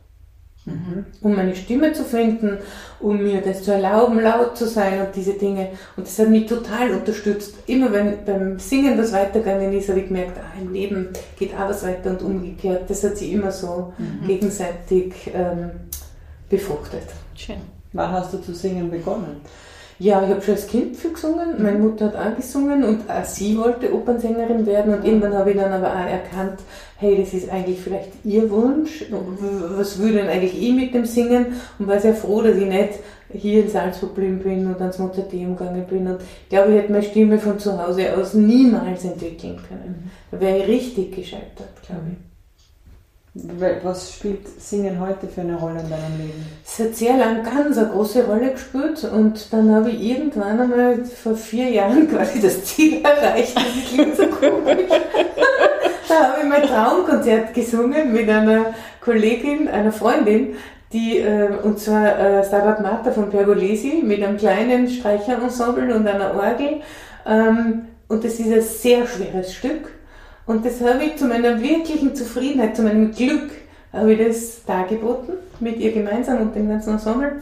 Mhm. 0.69 1.07
Um 1.23 1.35
meine 1.35 1.55
Stimme 1.55 1.93
zu 1.93 2.05
finden, 2.05 2.59
um 3.01 3.23
mir 3.23 3.41
das 3.41 3.63
zu 3.63 3.73
erlauben, 3.73 4.21
laut 4.21 4.57
zu 4.57 4.67
sein 4.67 5.01
und 5.01 5.15
diese 5.15 5.35
Dinge. 5.35 5.71
Und 5.97 6.07
das 6.07 6.19
hat 6.19 6.29
mich 6.29 6.47
total 6.47 6.93
unterstützt. 6.93 7.55
Immer 7.67 7.93
wenn 7.93 8.25
beim 8.25 8.59
Singen 8.59 8.99
was 8.99 9.13
weitergegangen 9.13 9.73
ist, 9.73 9.89
habe 9.89 10.01
ich 10.01 10.09
gemerkt, 10.09 10.39
ah, 10.39 10.61
im 10.61 10.73
Leben 10.73 11.09
geht 11.39 11.55
auch 11.55 11.69
was 11.69 11.85
weiter 11.85 12.11
und 12.11 12.23
umgekehrt. 12.23 12.89
Das 12.89 13.03
hat 13.05 13.17
sich 13.17 13.33
immer 13.33 13.51
so 13.51 13.93
mhm. 13.99 14.27
gegenseitig 14.27 15.15
ähm, 15.35 15.71
befruchtet. 16.49 17.05
Schön. 17.35 17.57
Wann 17.93 18.13
hast 18.13 18.33
du 18.35 18.39
zu 18.39 18.55
singen 18.55 18.91
begonnen? 18.91 19.41
Ja, 20.01 20.23
ich 20.23 20.29
habe 20.31 20.41
schon 20.41 20.55
als 20.55 20.69
Kind 20.69 20.97
viel 20.97 21.13
gesungen. 21.13 21.61
Meine 21.61 21.79
Mutter 21.79 22.07
hat 22.07 22.17
auch 22.17 22.37
gesungen 22.37 22.85
und 22.85 23.11
auch 23.11 23.25
sie 23.25 23.59
wollte 23.59 23.93
Opernsängerin 23.93 24.65
werden. 24.65 24.95
Und 24.95 25.05
irgendwann 25.05 25.35
habe 25.35 25.51
ich 25.51 25.57
dann 25.57 25.73
aber 25.73 25.89
auch 25.89 26.09
erkannt, 26.09 26.61
hey, 26.99 27.19
das 27.19 27.35
ist 27.35 27.51
eigentlich 27.51 27.81
vielleicht 27.81 28.11
ihr 28.25 28.49
Wunsch. 28.49 29.05
Was 29.11 29.99
würde 29.99 30.19
denn 30.19 30.29
eigentlich 30.29 30.63
ich 30.63 30.73
mit 30.73 30.95
dem 30.95 31.05
Singen? 31.05 31.47
Und 31.81 31.89
war 31.89 31.99
sehr 31.99 32.15
froh, 32.15 32.43
dass 32.43 32.57
ich 32.57 32.67
nicht 32.67 33.01
hier 33.33 33.65
in 33.65 33.69
Salzburg 33.69 34.15
geblieben 34.15 34.39
bin 34.39 34.67
und 34.69 34.81
ans 34.81 35.01
Mozarteum 35.01 35.57
gegangen 35.57 35.85
bin. 35.89 36.07
Und 36.07 36.21
ich 36.21 36.49
glaube, 36.49 36.71
ich 36.71 36.79
hätte 36.79 36.93
meine 36.93 37.05
Stimme 37.05 37.39
von 37.41 37.59
zu 37.59 37.77
Hause 37.77 38.17
aus 38.17 38.35
niemals 38.35 39.05
entwickeln 39.05 39.59
können. 39.69 40.13
Da 40.31 40.41
wäre 40.41 40.59
ich 40.59 40.69
richtig 40.69 41.17
gescheitert, 41.17 41.83
glaube 41.85 42.03
ich. 42.13 42.28
Was 43.83 44.15
spielt 44.15 44.49
Singen 44.61 44.99
heute 44.99 45.29
für 45.29 45.43
eine 45.43 45.57
Rolle 45.57 45.81
in 45.81 45.91
deinem 45.91 46.19
Leben? 46.19 46.47
Es 46.65 46.79
hat 46.81 46.95
sehr 46.95 47.17
lang 47.17 47.45
ganz 47.45 47.79
eine 47.79 47.89
große 47.89 48.27
Rolle 48.27 48.51
gespielt 48.51 49.05
und 49.05 49.53
dann 49.53 49.73
habe 49.73 49.91
ich 49.91 50.01
irgendwann 50.01 50.61
einmal 50.61 51.05
vor 51.05 51.37
vier 51.37 51.71
Jahren 51.71 52.09
quasi 52.11 52.41
das 52.41 52.65
Ziel 52.65 53.05
erreicht. 53.05 53.57
Das 53.57 53.93
klingt 53.93 54.17
so 54.17 54.27
komisch. 54.27 54.89
da 56.09 56.33
habe 56.33 56.41
ich 56.43 56.49
mein 56.49 56.63
Traumkonzert 56.63 57.55
gesungen 57.55 58.13
mit 58.13 58.29
einer 58.29 58.75
Kollegin, 59.01 59.69
einer 59.69 59.93
Freundin, 59.93 60.57
die, 60.93 61.19
äh, 61.19 61.51
und 61.63 61.79
zwar 61.79 62.19
äh, 62.19 62.45
Stabat 62.45 63.15
von 63.15 63.31
Pergolesi 63.31 64.03
mit 64.03 64.23
einem 64.23 64.37
kleinen 64.37 64.89
Streicherensemble 64.89 65.95
und 65.95 66.09
einer 66.09 66.35
Orgel. 66.35 66.81
Ähm, 67.27 67.85
und 68.09 68.25
das 68.25 68.41
ist 68.41 68.51
ein 68.51 68.63
sehr 68.63 69.07
schweres 69.07 69.55
Stück. 69.55 69.98
Und 70.49 70.65
das 70.65 70.81
habe 70.81 71.05
ich 71.05 71.17
zu 71.17 71.27
meiner 71.27 71.61
wirklichen 71.61 72.17
Zufriedenheit, 72.17 72.75
zu 72.75 72.81
meinem 72.81 73.13
Glück, 73.13 73.51
habe 73.93 74.15
ich 74.15 74.27
das 74.27 74.65
dargeboten, 74.65 75.35
mit 75.61 75.79
ihr 75.79 75.93
gemeinsam 75.93 76.41
und 76.41 76.57
dem 76.57 76.71
ganzen 76.71 76.95
Ensemble. 76.95 77.33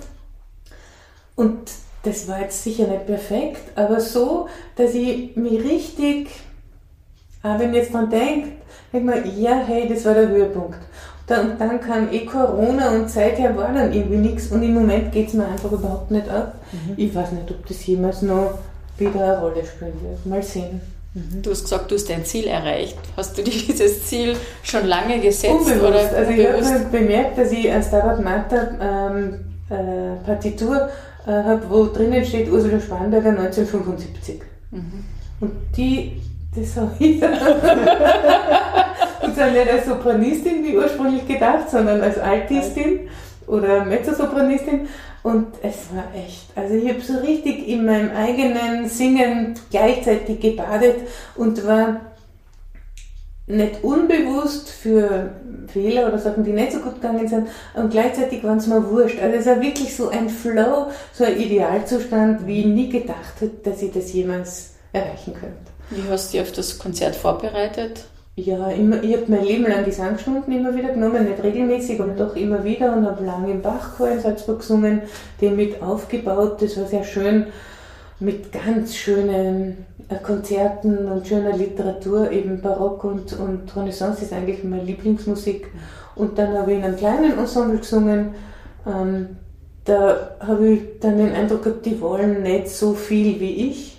Und 1.37 1.71
das 2.03 2.27
war 2.27 2.40
jetzt 2.40 2.64
sicher 2.64 2.88
nicht 2.88 3.07
perfekt, 3.07 3.62
aber 3.77 4.01
so, 4.01 4.49
dass 4.75 4.92
ich 4.95 5.37
mich 5.37 5.62
richtig, 5.62 6.31
auch 7.45 7.61
wenn 7.61 7.71
ich 7.71 7.77
jetzt 7.77 7.95
dran 7.95 8.11
denke, 8.11 8.49
denke 8.92 9.07
mir, 9.07 9.27
ja, 9.38 9.55
hey, 9.55 9.88
das 9.88 10.05
war 10.05 10.14
der 10.14 10.29
Höhepunkt. 10.29 10.81
Und 11.29 11.61
dann 11.61 11.81
kam 11.81 12.12
eh 12.12 12.25
Corona 12.25 12.90
und 12.90 13.09
seither 13.09 13.57
war 13.57 13.73
dann 13.73 13.92
irgendwie 13.92 14.16
nichts 14.16 14.51
und 14.51 14.64
im 14.64 14.75
Moment 14.75 15.12
geht 15.12 15.29
es 15.29 15.35
mir 15.35 15.47
einfach 15.47 15.71
überhaupt 15.71 16.11
nicht 16.11 16.29
ab. 16.29 16.57
Mhm. 16.73 16.95
Ich 16.97 17.14
weiß 17.14 17.31
nicht, 17.33 17.51
ob 17.53 17.64
das 17.69 17.87
jemals 17.87 18.23
noch 18.23 18.59
wieder 18.99 19.23
eine 19.23 19.40
Rolle 19.40 19.64
spielen 19.64 20.01
wird. 20.03 20.27
Mal 20.27 20.42
sehen. 20.42 20.96
Mhm. 21.17 21.43
Du 21.43 21.51
hast 21.51 21.63
gesagt, 21.63 21.91
du 21.91 21.95
hast 21.95 22.11
dein 22.11 22.27
Ziel 22.27 22.47
erreicht. 22.47 22.99
Hast 23.17 23.39
du 23.39 23.43
dir 23.43 23.51
dieses 23.69 24.05
Ziel 24.05 24.37
schon 24.63 24.87
lange 24.87 25.19
gesetzt? 25.19 25.55
Unbewusst. 25.55 25.83
Oder 25.83 26.11
also 26.15 26.31
ich 26.31 26.47
habe 26.47 26.87
bemerkt, 26.93 27.39
dass 27.39 27.51
ich 27.53 27.71
ein 27.71 27.83
Stabat 27.83 28.23
Mater 28.23 28.73
ähm, 28.79 29.47
äh, 29.71 30.17
Partitur 30.27 30.91
äh, 31.27 31.31
habe, 31.31 31.63
wo 31.71 31.87
drinnen 31.87 32.23
steht 32.23 32.53
Ursula 32.53 32.79
Spanberger 32.79 33.31
1975. 33.31 34.43
Mhm. 34.71 35.05
Und 35.41 35.53
die, 35.75 36.21
das 36.55 36.77
habe 36.77 36.93
ich 36.99 37.23
und 39.23 39.35
zwar 39.35 39.51
nicht 39.51 39.71
als 39.71 39.87
Sopranistin 39.87 40.63
wie 40.65 40.77
ursprünglich 40.77 41.27
gedacht, 41.27 41.71
sondern 41.71 42.03
als 42.03 42.19
Altistin 42.19 43.09
oder 43.47 43.85
Mezzosopranistin. 43.85 44.89
Und 45.23 45.49
es 45.63 45.89
war 45.93 46.05
echt, 46.15 46.47
also 46.55 46.75
ich 46.75 46.89
habe 46.89 47.01
so 47.01 47.19
richtig 47.19 47.67
in 47.67 47.85
meinem 47.85 48.11
eigenen 48.11 48.89
Singen 48.89 49.55
gleichzeitig 49.71 50.41
gebadet 50.41 50.97
und 51.35 51.67
war 51.67 52.01
nicht 53.49 53.83
unbewusst 53.83 54.71
für 54.71 55.31
Fehler 55.69 56.09
oder 56.09 56.19
Sachen, 56.19 56.45
die 56.45 56.53
nicht 56.53 56.73
so 56.73 56.81
gut 56.81 56.97
gegangen 56.97 57.29
sind, 57.29 57.49
und 57.75 57.91
gleichzeitig 57.91 58.43
waren 58.45 58.59
es 58.59 58.67
mir 58.67 58.89
wurscht. 58.91 59.21
Also 59.21 59.37
es 59.37 59.47
war 59.47 59.61
wirklich 59.61 59.97
so 59.97 60.09
ein 60.09 60.29
Flow, 60.29 60.91
so 61.13 61.25
ein 61.25 61.37
Idealzustand, 61.41 62.47
wie 62.47 62.61
ich 62.61 62.67
nie 62.67 62.89
gedacht 62.89 63.41
hätte, 63.41 63.71
dass 63.71 63.83
ich 63.83 63.93
das 63.93 64.13
jemals 64.13 64.75
erreichen 64.93 65.35
könnte. 65.35 65.57
Wie 65.91 66.09
hast 66.11 66.33
du 66.33 66.39
dich 66.39 66.47
auf 66.47 66.53
das 66.53 66.79
Konzert 66.79 67.15
vorbereitet? 67.15 68.07
Ja, 68.37 68.68
immer, 68.68 69.03
ich 69.03 69.14
habe 69.14 69.25
mein 69.29 69.44
Leben 69.44 69.64
lang 69.64 69.85
Gesangsstunden 69.87 70.53
immer 70.53 70.77
wieder 70.77 70.90
genommen, 70.90 71.25
nicht 71.25 71.42
regelmäßig, 71.42 72.01
aber 72.01 72.12
doch 72.12 72.37
immer 72.37 72.62
wieder 72.64 72.94
und 72.94 73.07
habe 73.07 73.25
lange 73.25 73.51
im 73.51 73.62
Bachchor 73.62 74.11
in 74.11 74.20
Salzburg 74.20 74.59
gesungen, 74.59 75.03
den 75.40 75.57
mit 75.57 75.81
aufgebaut. 75.81 76.61
Das 76.61 76.77
war 76.77 76.87
sehr 76.87 77.03
schön 77.03 77.46
mit 78.20 78.53
ganz 78.53 78.94
schönen 78.94 79.87
äh, 80.11 80.16
Konzerten 80.16 81.09
und 81.09 81.27
schöner 81.27 81.57
Literatur, 81.57 82.31
eben 82.31 82.61
Barock 82.61 83.05
und, 83.05 83.33
und 83.38 83.75
Renaissance 83.75 84.22
ist 84.22 84.35
eigentlich 84.35 84.62
meine 84.64 84.85
Lieblingsmusik. 84.85 85.68
Und 86.14 86.38
dann 86.38 86.59
habe 86.59 86.72
ich 86.72 86.79
in 86.79 86.85
einem 86.85 86.96
kleinen 86.96 87.38
Ensemble 87.38 87.79
gesungen. 87.79 88.35
Ähm, 88.87 89.37
da 89.87 90.37
habe 90.40 90.68
ich 90.68 90.81
dann 91.01 91.16
den 91.16 91.33
Eindruck 91.33 91.62
gehabt, 91.62 91.87
die 91.87 92.01
wollen 92.03 92.42
nicht 92.42 92.68
so 92.68 92.92
viel 92.92 93.40
wie 93.40 93.70
ich 93.70 93.96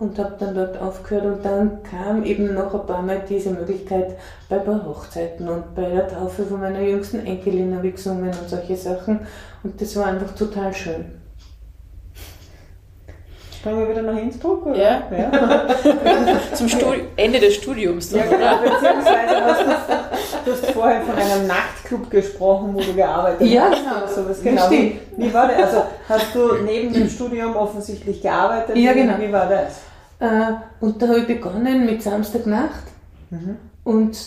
und 0.00 0.18
habe 0.18 0.34
dann 0.38 0.54
dort 0.54 0.80
aufgehört 0.80 1.26
und 1.26 1.44
dann 1.44 1.82
kam 1.82 2.24
eben 2.24 2.54
noch 2.54 2.74
ein 2.74 2.86
paar 2.86 3.02
Mal 3.02 3.22
diese 3.28 3.50
Möglichkeit 3.50 4.16
bei 4.48 4.56
ein 4.56 4.64
paar 4.64 4.84
Hochzeiten 4.86 5.46
und 5.46 5.74
bei 5.74 5.90
der 5.90 6.08
Taufe 6.08 6.44
von 6.44 6.60
meiner 6.60 6.80
jüngsten 6.80 7.24
Enkelin 7.24 7.76
habe 7.76 7.88
ich 7.88 7.96
gesungen 7.96 8.30
und 8.30 8.48
solche 8.48 8.76
Sachen 8.76 9.20
und 9.62 9.80
das 9.80 9.94
war 9.96 10.06
einfach 10.06 10.34
total 10.34 10.72
schön. 10.72 11.04
Springen 13.52 13.80
wir 13.80 13.90
wieder 13.90 14.00
nach 14.00 14.16
Innsbruck? 14.16 14.64
Oder? 14.64 14.78
Ja. 14.78 15.02
ja. 15.12 15.66
Zum 16.54 16.66
Studi 16.66 17.02
Ende 17.16 17.38
des 17.38 17.56
Studiums. 17.56 18.08
Dann, 18.08 18.20
ja, 18.20 18.26
genau. 18.26 18.56
Beziehungsweise 18.56 19.44
hast 19.44 19.60
du, 19.60 20.44
du 20.46 20.52
hast 20.52 20.70
vorher 20.70 21.02
von 21.02 21.14
einem 21.14 21.46
Nachtclub 21.46 22.10
gesprochen, 22.10 22.70
wo 22.72 22.80
du 22.80 22.94
gearbeitet 22.94 23.46
ja, 23.46 23.64
hast. 23.64 23.84
Genau. 23.84 23.96
Oder 23.98 24.08
sowas. 24.08 24.42
Genau. 24.42 24.70
Wie, 24.70 24.98
wie 25.18 25.34
war 25.34 25.48
das? 25.48 25.58
Also 25.58 25.82
hast 26.08 26.34
du 26.34 26.54
neben 26.64 26.90
dem 26.94 27.10
Studium 27.10 27.54
offensichtlich 27.54 28.22
gearbeitet? 28.22 28.78
Ja, 28.78 28.94
genau. 28.94 29.18
Wie 29.18 29.30
war 29.30 29.46
das? 29.46 29.89
Äh, 30.20 30.52
und 30.80 31.00
da 31.00 31.08
habe 31.08 31.20
ich 31.20 31.26
begonnen 31.26 31.86
mit 31.86 32.02
Samstagnacht 32.02 32.84
mhm. 33.30 33.56
und 33.84 34.18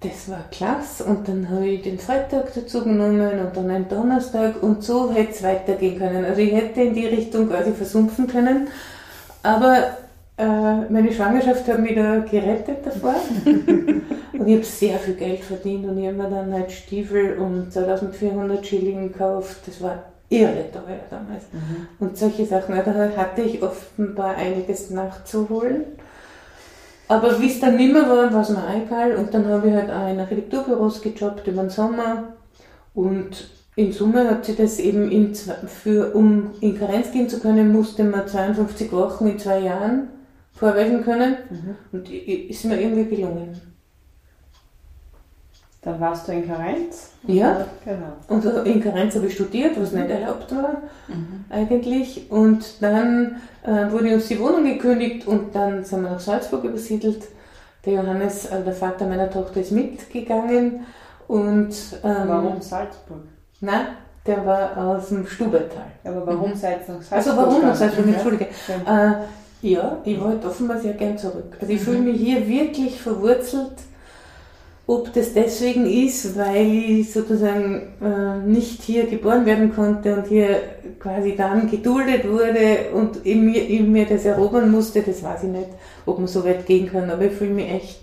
das 0.00 0.30
war 0.30 0.44
klasse. 0.50 1.04
Und 1.04 1.26
dann 1.28 1.50
habe 1.50 1.66
ich 1.66 1.82
den 1.82 1.98
Freitag 1.98 2.54
dazu 2.54 2.84
genommen 2.84 3.38
und 3.40 3.56
dann 3.56 3.70
einen 3.70 3.88
Donnerstag 3.88 4.62
und 4.62 4.82
so 4.82 5.12
hätte 5.12 5.32
es 5.32 5.42
weitergehen 5.42 5.98
können. 5.98 6.24
Also 6.24 6.40
ich 6.40 6.52
hätte 6.52 6.82
in 6.82 6.94
die 6.94 7.06
Richtung 7.06 7.48
quasi 7.48 7.72
versumpfen 7.72 8.26
können. 8.26 8.68
Aber 9.42 9.96
äh, 10.36 10.76
meine 10.88 11.12
Schwangerschaft 11.12 11.66
hat 11.68 11.80
mich 11.80 11.94
da 11.94 12.18
gerettet 12.18 12.78
davor. 12.84 13.16
und 13.44 14.46
ich 14.46 14.54
habe 14.54 14.64
sehr 14.64 14.98
viel 14.98 15.14
Geld 15.14 15.40
verdient 15.40 15.86
und 15.86 15.98
ich 15.98 16.06
habe 16.06 16.16
mir 16.16 16.30
dann 16.30 16.52
halt 16.52 16.70
Stiefel 16.70 17.38
um 17.38 17.70
2400 17.70 18.64
Schilling 18.64 19.12
gekauft. 19.12 19.62
Das 19.66 19.80
war 19.82 20.13
irre 20.40 20.70
teuer 20.72 21.00
damals. 21.10 21.44
Mhm. 21.52 21.88
Und 21.98 22.16
solche 22.16 22.46
Sachen, 22.46 22.74
da 22.74 23.10
hatte 23.16 23.42
ich 23.42 23.62
offenbar 23.62 24.36
einiges 24.36 24.90
nachzuholen. 24.90 25.84
Aber 27.08 27.40
wie 27.40 27.48
es 27.48 27.60
dann 27.60 27.76
nicht 27.76 27.92
mehr 27.92 28.08
war, 28.08 28.32
war 28.32 28.42
es 28.42 28.48
mir 28.48 28.62
egal. 28.84 29.16
Und 29.16 29.32
dann 29.34 29.46
habe 29.46 29.68
ich 29.68 29.74
halt 29.74 29.90
auch 29.90 30.10
in 30.10 30.20
Architekturbüros 30.20 31.02
gejobbt 31.02 31.46
über 31.46 31.62
den 31.62 31.70
Sommer. 31.70 32.34
Und 32.94 33.50
in 33.76 33.92
Summe 33.92 34.30
hat 34.30 34.44
sich 34.44 34.56
das 34.56 34.78
eben 34.78 35.10
in, 35.10 35.34
für, 35.34 36.14
um 36.14 36.52
in 36.60 36.78
Karenz 36.78 37.10
gehen 37.12 37.28
zu 37.28 37.40
können, 37.40 37.72
musste 37.72 38.04
man 38.04 38.26
52 38.26 38.92
Wochen 38.92 39.26
in 39.26 39.38
zwei 39.38 39.60
Jahren 39.60 40.08
vorweisen 40.52 41.02
können. 41.02 41.36
Mhm. 41.50 41.76
Und 41.92 42.10
ist 42.10 42.64
mir 42.64 42.80
irgendwie 42.80 43.16
gelungen. 43.16 43.73
Dann 45.84 46.00
warst 46.00 46.26
du 46.26 46.32
in 46.32 46.48
Karenz? 46.48 47.10
Ja, 47.26 47.66
genau. 47.84 48.14
Und 48.28 48.66
in 48.66 48.82
Karenz 48.82 49.14
habe 49.16 49.26
ich 49.26 49.34
studiert, 49.34 49.78
was 49.78 49.92
nicht 49.92 50.08
erlaubt 50.08 50.50
war 50.56 50.82
mhm. 51.08 51.44
eigentlich. 51.50 52.30
Und 52.30 52.82
dann 52.82 53.36
äh, 53.64 53.92
wurde 53.92 54.14
uns 54.14 54.28
die 54.28 54.40
Wohnung 54.40 54.64
gekündigt 54.64 55.26
und 55.26 55.54
dann 55.54 55.84
sind 55.84 56.02
wir 56.02 56.10
nach 56.10 56.20
Salzburg 56.20 56.64
übersiedelt. 56.64 57.24
Der 57.84 57.94
Johannes, 57.94 58.50
also 58.50 58.64
der 58.64 58.72
Vater 58.72 59.06
meiner 59.06 59.30
Tochter, 59.30 59.60
ist 59.60 59.72
mitgegangen. 59.72 60.86
Und, 61.28 61.74
ähm, 62.02 62.14
warum 62.26 62.62
Salzburg? 62.62 63.24
Nein, 63.60 63.86
der 64.26 64.46
war 64.46 64.76
aus 64.78 65.08
dem 65.08 65.26
Stubertal. 65.26 65.92
Aber 66.02 66.26
warum 66.26 66.50
mhm. 66.50 66.56
seid 66.56 66.88
ihr 66.88 66.94
nach 66.94 67.02
Salzburg? 67.02 67.12
Also 67.12 67.36
warum 67.36 67.62
nach 67.62 67.74
Salzburg? 67.74 68.06
Entschuldige. 68.06 68.46
Ja. 68.86 69.10
Äh, 69.10 69.14
ja, 69.60 69.98
ich 70.04 70.18
wollte 70.18 70.46
offenbar 70.46 70.78
sehr 70.78 70.94
gern 70.94 71.18
zurück. 71.18 71.56
Also 71.60 71.72
ich 71.72 71.80
mhm. 71.80 71.84
fühle 71.84 71.98
mich 72.00 72.20
hier 72.20 72.48
wirklich 72.48 73.00
verwurzelt 73.00 73.72
ob 74.86 75.12
das 75.14 75.32
deswegen 75.32 75.86
ist, 75.86 76.36
weil 76.36 76.66
ich 76.66 77.12
sozusagen 77.12 77.94
äh, 78.02 78.46
nicht 78.46 78.82
hier 78.82 79.06
geboren 79.06 79.46
werden 79.46 79.74
konnte 79.74 80.14
und 80.14 80.26
hier 80.26 80.60
quasi 81.00 81.34
dann 81.36 81.70
geduldet 81.70 82.28
wurde 82.28 82.90
und 82.92 83.24
in 83.24 83.46
mir, 83.46 83.66
in 83.66 83.90
mir 83.92 84.04
das 84.04 84.26
erobern 84.26 84.70
musste, 84.70 85.02
das 85.02 85.22
weiß 85.22 85.44
ich 85.44 85.50
nicht, 85.50 85.68
ob 86.04 86.18
man 86.18 86.28
so 86.28 86.44
weit 86.44 86.66
gehen 86.66 86.90
kann, 86.90 87.10
aber 87.10 87.24
ich 87.24 87.32
fühle 87.32 87.54
mich 87.54 87.70
echt. 87.70 88.00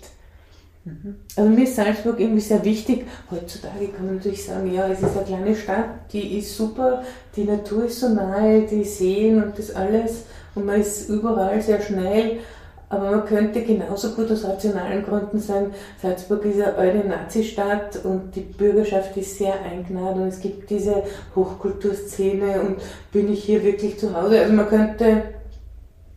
Mhm. 0.84 1.16
Also 1.36 1.50
mir 1.50 1.62
ist 1.62 1.76
Salzburg 1.76 2.18
irgendwie 2.18 2.40
sehr 2.40 2.64
wichtig. 2.64 3.06
Heutzutage 3.30 3.86
kann 3.88 4.06
man 4.06 4.16
natürlich 4.16 4.44
sagen, 4.44 4.72
ja, 4.72 4.88
es 4.88 5.00
ist 5.00 5.16
eine 5.16 5.24
kleine 5.24 5.54
Stadt, 5.54 6.12
die 6.12 6.38
ist 6.38 6.56
super, 6.56 7.04
die 7.36 7.44
Natur 7.44 7.84
ist 7.84 8.00
so 8.00 8.08
nahe, 8.08 8.62
die 8.62 8.82
Seen 8.82 9.40
und 9.40 9.56
das 9.56 9.72
alles 9.72 10.24
und 10.56 10.66
man 10.66 10.80
ist 10.80 11.08
überall 11.08 11.62
sehr 11.62 11.80
schnell. 11.80 12.40
Aber 12.92 13.10
man 13.10 13.24
könnte 13.24 13.62
genauso 13.62 14.10
gut 14.10 14.30
aus 14.30 14.44
rationalen 14.44 15.02
Gründen 15.02 15.38
sagen, 15.38 15.72
Salzburg 16.02 16.44
ist 16.44 16.60
eine 16.60 16.74
alte 16.74 17.08
Nazistadt 17.08 18.04
und 18.04 18.36
die 18.36 18.42
Bürgerschaft 18.42 19.16
ist 19.16 19.38
sehr 19.38 19.54
eingnadet 19.62 20.18
und 20.18 20.28
es 20.28 20.40
gibt 20.40 20.68
diese 20.68 21.02
Hochkulturszene 21.34 22.60
und 22.60 22.76
bin 23.10 23.32
ich 23.32 23.44
hier 23.44 23.64
wirklich 23.64 23.98
zu 23.98 24.14
Hause? 24.14 24.40
Also 24.40 24.52
man 24.52 24.68
könnte 24.68 25.22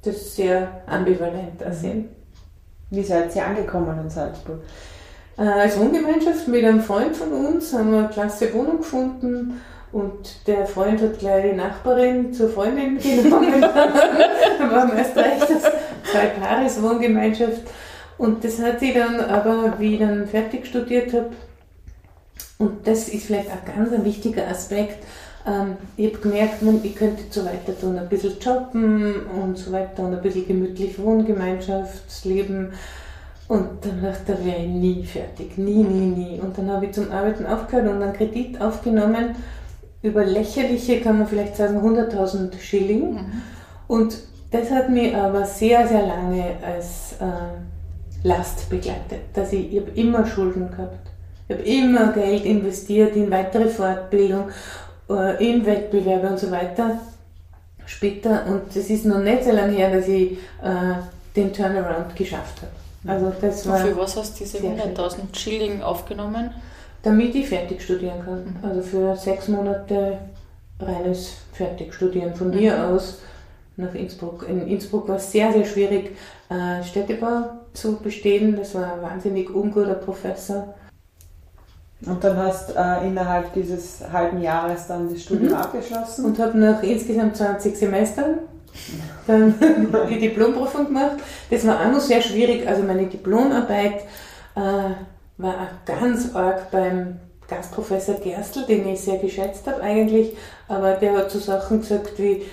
das 0.04 0.36
sehr 0.36 0.82
ambivalent 0.86 1.64
sehen. 1.72 2.10
Wie 2.90 3.04
seid 3.04 3.34
ihr 3.38 3.46
angekommen 3.46 3.98
in 3.98 4.10
Salzburg? 4.10 4.60
Äh, 5.38 5.44
als 5.44 5.80
Wohngemeinschaft 5.80 6.46
mit 6.50 6.66
einem 6.66 6.82
Freund 6.82 7.16
von 7.16 7.32
uns 7.32 7.72
haben 7.72 7.92
wir 7.92 8.00
eine 8.00 8.10
klasse 8.10 8.54
Wohnung 8.54 8.80
gefunden 8.80 9.62
und 9.94 10.46
der 10.46 10.66
Freund 10.66 11.02
hat 11.02 11.20
gleich 11.20 11.52
die 11.52 11.56
Nachbarin 11.56 12.34
zur 12.34 12.50
Freundin 12.50 12.98
genommen. 12.98 13.62
wir 13.62 14.94
erst 14.98 15.16
recht 15.16 15.50
das 15.50 15.72
zwei 16.16 16.28
Paares 16.28 16.82
Wohngemeinschaft. 16.82 17.62
Und 18.18 18.44
das 18.44 18.62
hat 18.62 18.80
sie 18.80 18.94
dann 18.94 19.20
aber, 19.20 19.74
wie 19.78 19.96
ich 19.96 20.00
dann 20.00 20.28
fertig 20.28 20.66
studiert 20.66 21.14
habe, 21.14 21.32
und 22.58 22.88
das 22.88 23.10
ist 23.10 23.26
vielleicht 23.26 23.50
auch 23.50 23.66
ganz 23.66 23.92
ein 23.92 24.06
wichtiger 24.06 24.48
Aspekt, 24.48 25.04
ähm, 25.46 25.76
ich 25.98 26.14
habe 26.14 26.20
gemerkt, 26.20 26.56
ich 26.84 26.96
könnte 26.96 27.24
so 27.30 27.44
weiter 27.44 27.78
tun, 27.78 28.00
ein 28.00 28.08
bisschen 28.08 28.40
jobben 28.40 29.26
und 29.26 29.58
so 29.58 29.74
weiter 29.74 30.04
und 30.04 30.16
ein 30.16 30.22
bisschen 30.22 30.48
gemütlich 30.48 30.98
Wohngemeinschaftsleben. 30.98 32.72
Und 33.48 33.68
dann 33.82 34.02
dachte 34.02 34.32
ich, 34.32 34.38
da 34.38 34.46
wäre 34.46 34.62
ich 34.62 34.70
nie 34.70 35.04
fertig, 35.04 35.58
nie, 35.58 35.84
nie, 35.84 36.08
nie. 36.08 36.40
Und 36.40 36.58
dann 36.58 36.72
habe 36.72 36.86
ich 36.86 36.94
zum 36.94 37.12
Arbeiten 37.12 37.46
aufgehört 37.46 37.90
und 37.90 38.02
einen 38.02 38.14
Kredit 38.14 38.60
aufgenommen 38.60 39.36
über 40.02 40.24
lächerliche, 40.24 41.02
kann 41.02 41.20
man 41.20 41.28
vielleicht 41.28 41.58
sagen, 41.58 41.78
100.000 41.78 42.58
Schilling. 42.60 43.14
Mhm. 43.14 43.42
Und 43.88 44.18
das 44.52 44.72
hat 44.72 44.90
mich 44.90 45.16
aber 45.16 45.46
sehr, 45.46 45.88
sehr 45.88 46.06
lange 46.06 46.56
als 46.66 47.14
äh, 47.20 48.28
Last 48.28 48.70
begleitet. 48.70 49.22
Dass 49.34 49.54
ich, 49.54 49.74
ich 49.74 49.82
habe 49.82 49.92
immer 49.92 50.26
Schulden 50.26 50.70
gehabt. 50.72 51.10
Ich 51.48 51.56
habe 51.56 51.68
immer 51.68 52.12
Geld 52.14 52.46
investiert 52.46 53.16
in 53.16 53.30
weitere 53.30 53.68
Fortbildung, 53.68 54.50
äh, 55.10 55.46
in 55.46 55.66
Wettbewerbe 55.66 56.28
und 56.28 56.40
so 56.40 56.50
weiter. 56.52 57.00
Später, 57.86 58.46
und 58.48 58.76
es 58.76 58.90
ist 58.90 59.06
noch 59.06 59.20
nicht 59.20 59.44
so 59.44 59.52
lange 59.52 59.74
her, 59.74 59.96
dass 59.96 60.08
ich 60.08 60.34
äh, 60.64 60.96
den 61.36 61.54
Turnaround 61.54 62.16
geschafft 62.16 62.62
habe. 62.62 62.72
Also 63.08 63.32
das 63.40 63.68
war 63.68 63.78
für 63.78 63.96
was 63.96 64.18
hast 64.18 64.40
du 64.40 64.44
diese 64.44 64.58
100.000 64.58 65.36
Schilling 65.38 65.84
aufgenommen? 65.84 66.50
damit 67.06 67.36
ich 67.36 67.48
fertig 67.48 67.82
studieren 67.82 68.26
kann. 68.26 68.44
Mhm. 68.44 68.70
Also 68.70 68.82
für 68.82 69.16
sechs 69.16 69.48
Monate 69.48 70.18
reines 70.80 71.36
Fertigstudieren 71.54 72.36
von 72.36 72.50
mhm. 72.50 72.58
hier 72.58 72.88
aus 72.88 73.20
nach 73.78 73.94
Innsbruck. 73.94 74.48
In 74.48 74.68
Innsbruck 74.68 75.08
war 75.08 75.18
es 75.18 75.32
sehr, 75.32 75.52
sehr 75.52 75.66
schwierig, 75.66 76.16
äh, 76.50 76.84
Städtebau 76.84 77.50
zu 77.74 77.98
bestehen. 77.98 78.56
Das 78.56 78.76
war 78.76 78.94
ein 78.94 79.02
wahnsinnig 79.02 79.54
unguter 79.54 79.96
Professor. 79.96 80.74
Und 82.06 82.24
dann 82.24 82.38
hast 82.38 82.76
äh, 82.76 83.08
innerhalb 83.08 83.54
dieses 83.54 84.02
halben 84.12 84.42
Jahres 84.42 84.88
dann 84.88 85.10
das 85.12 85.24
Studium 85.24 85.50
mhm. 85.50 85.56
abgeschlossen? 85.56 86.26
Und 86.26 86.40
habe 86.40 86.58
nach 86.58 86.84
insgesamt 86.84 87.38
20 87.38 87.76
Semestern 87.76 88.40
dann 89.28 89.56
die 90.10 90.20
Diplomprüfung 90.20 90.86
gemacht. 90.86 91.18
Das 91.50 91.66
war 91.66 91.80
auch 91.80 91.92
noch 91.92 92.02
sehr 92.02 92.22
schwierig. 92.22 92.68
Also 92.68 92.84
meine 92.84 93.08
Diplomarbeit 93.08 94.02
äh, 94.56 94.94
war 95.38 95.54
auch 95.54 95.86
ganz 95.86 96.36
arg 96.36 96.72
beim 96.72 97.20
Gastprofessor 97.48 98.16
Gerstl, 98.16 98.66
den 98.66 98.88
ich 98.88 99.02
sehr 99.02 99.18
geschätzt 99.18 99.68
habe 99.68 99.82
eigentlich, 99.82 100.36
aber 100.68 100.94
der 100.94 101.16
hat 101.16 101.32
so 101.32 101.40
Sachen 101.40 101.82
gesagt 101.82 102.18
wie, 102.18 102.44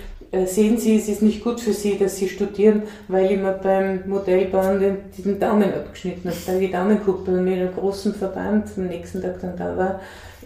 sehen 0.45 0.77
Sie, 0.77 0.97
es 0.97 1.07
ist 1.07 1.21
nicht 1.21 1.43
gut 1.43 1.61
für 1.61 1.73
Sie, 1.73 1.97
dass 1.97 2.17
Sie 2.17 2.27
studieren, 2.27 2.83
weil 3.07 3.31
ich 3.31 3.37
mir 3.37 3.51
beim 3.51 4.07
Modellbauen 4.07 4.79
den, 4.79 4.97
diesen 5.15 5.39
Daumen 5.39 5.73
abgeschnitten 5.73 6.29
habe, 6.29 6.39
da 6.45 6.57
die 6.57 6.71
Daumenkuppe 6.71 7.31
mit 7.31 7.53
einem 7.53 7.73
großen 7.73 8.15
Verband 8.15 8.69
am 8.75 8.87
nächsten 8.87 9.21
Tag 9.21 9.39
dann 9.41 9.55
da 9.55 9.77
war, 9.77 9.99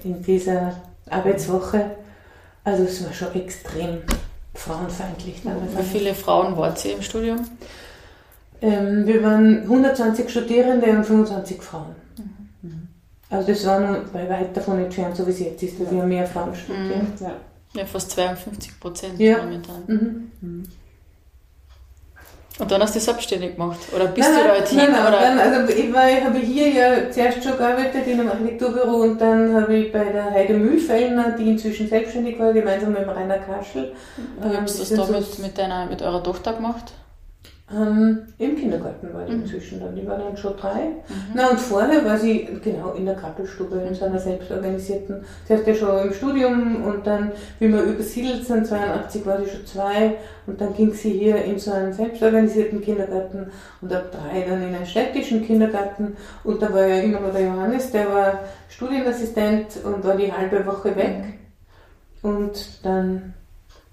in 0.03 0.21
dieser 0.21 0.73
Arbeitswoche. 1.09 1.91
Also 2.63 2.83
es 2.83 3.03
war 3.05 3.13
schon 3.13 3.33
extrem 3.35 3.99
frauenfeindlich. 4.53 5.41
Wie 5.43 5.83
viele 5.83 6.13
Frauen 6.13 6.57
wart 6.57 6.83
ihr 6.83 6.95
im 6.95 7.01
Studium? 7.01 7.39
Ähm, 8.61 9.05
wir 9.05 9.23
waren 9.23 9.61
120 9.63 10.29
Studierende 10.29 10.87
und 10.87 11.05
25 11.05 11.61
Frauen. 11.61 11.95
Mhm. 12.61 12.87
Also 13.29 13.47
das 13.51 13.65
war 13.65 13.79
noch 13.79 13.99
bei 14.11 14.27
weit 14.29 14.57
davon 14.57 14.79
entfernt, 14.79 15.15
so 15.15 15.25
wie 15.27 15.31
es 15.31 15.39
jetzt 15.39 15.63
ist, 15.63 15.79
weil 15.79 15.91
wir 15.91 16.03
mehr 16.03 16.25
Frauen 16.25 16.55
studiert. 16.55 17.19
Mhm. 17.19 17.25
Ja. 17.25 17.31
Ja. 17.77 17.85
fast 17.85 18.11
52 18.11 18.79
Prozent 18.79 19.19
ja. 19.19 19.37
momentan. 19.37 19.83
Mhm. 19.87 20.31
mhm. 20.41 20.63
Und 22.59 22.71
dann 22.71 22.81
hast 22.81 22.95
du 22.95 22.99
selbstständig 22.99 23.55
gemacht? 23.55 23.77
Oder 23.95 24.07
bist 24.07 24.27
nein, 24.27 24.39
du 24.43 24.47
da 24.47 24.61
Team? 24.61 24.77
Nein, 24.77 24.91
nein, 24.91 25.07
oder? 25.07 25.19
Dann, 25.19 25.39
also 25.39 25.73
ich, 25.73 25.93
war, 25.93 26.09
ich 26.09 26.23
habe 26.23 26.39
hier 26.39 26.69
ja 26.69 27.11
zuerst 27.11 27.43
schon 27.43 27.55
gearbeitet 27.55 28.07
in 28.07 28.19
einem 28.19 28.29
Architekturbüro 28.29 29.03
und 29.03 29.21
dann 29.21 29.53
habe 29.53 29.75
ich 29.75 29.91
bei 29.91 30.05
der 30.05 30.31
Heide 30.31 30.53
Mühlfellner, 30.53 31.35
die 31.37 31.51
inzwischen 31.51 31.87
selbstständig 31.87 32.39
war, 32.39 32.53
gemeinsam 32.53 32.93
mit 32.93 33.07
Rainer 33.07 33.37
Kaschel. 33.37 33.93
Wie 34.41 34.47
ähm, 34.47 34.61
hast 34.63 34.79
du 34.79 34.95
das 34.95 35.07
da 35.07 35.13
mit, 35.13 35.39
mit, 35.39 35.57
deiner, 35.57 35.85
mit 35.85 36.01
eurer 36.01 36.23
Tochter 36.23 36.53
gemacht? 36.53 36.93
Ähm, 37.69 38.19
Im 38.37 38.55
Kindergarten 38.55 39.13
war 39.13 39.27
ich 39.27 39.33
mhm. 39.33 39.41
inzwischen 39.41 39.81
dann. 39.81 39.93
Die 39.93 40.07
war 40.07 40.17
dann 40.17 40.37
schon 40.37 40.55
drei. 40.55 40.85
Mhm. 40.85 41.15
Na, 41.33 41.49
und 41.49 41.59
vorher 41.59 42.05
war 42.05 42.17
sie 42.17 42.47
genau 42.63 42.93
in 42.93 43.05
der 43.05 43.15
Krabbelstube, 43.15 43.75
in 43.75 43.93
so 43.93 44.05
einer 44.05 44.19
selbstorganisierten. 44.19 45.25
Sie 45.45 45.53
hat 45.53 45.67
ja 45.67 45.75
schon 45.75 46.07
im 46.07 46.13
Studium 46.13 46.85
und 46.85 47.05
dann, 47.05 47.33
wie 47.59 47.67
wir 47.67 47.83
übersiedelt 47.83 48.45
sind, 48.45 48.65
82 48.67 49.25
war 49.25 49.43
sie 49.43 49.49
schon 49.49 49.65
zwei 49.65 50.15
und 50.45 50.61
dann 50.61 50.73
ging 50.75 50.93
sie 50.93 51.11
hier 51.11 51.43
in 51.43 51.59
so 51.59 51.73
einen 51.73 51.91
selbstorganisierten 51.91 52.79
Kindergarten 52.79 53.47
und 53.81 53.93
ab 53.93 54.13
drei 54.13 54.45
dann 54.47 54.63
in 54.63 54.73
einen 54.73 54.85
städtischen 54.85 55.45
Kindergarten. 55.45 56.15
Und 56.45 56.61
da 56.61 56.71
war 56.71 56.87
ja 56.87 57.01
immer 57.01 57.19
noch 57.19 57.33
der 57.33 57.47
Johannes, 57.47 57.91
der 57.91 58.07
war 58.07 58.39
Studienassistent 58.69 59.83
und 59.83 60.05
war 60.05 60.15
die 60.15 60.31
halbe 60.31 60.65
Woche 60.65 60.95
weg. 60.95 61.17
Mhm. 62.21 62.29
Und 62.29 62.85
dann 62.85 63.33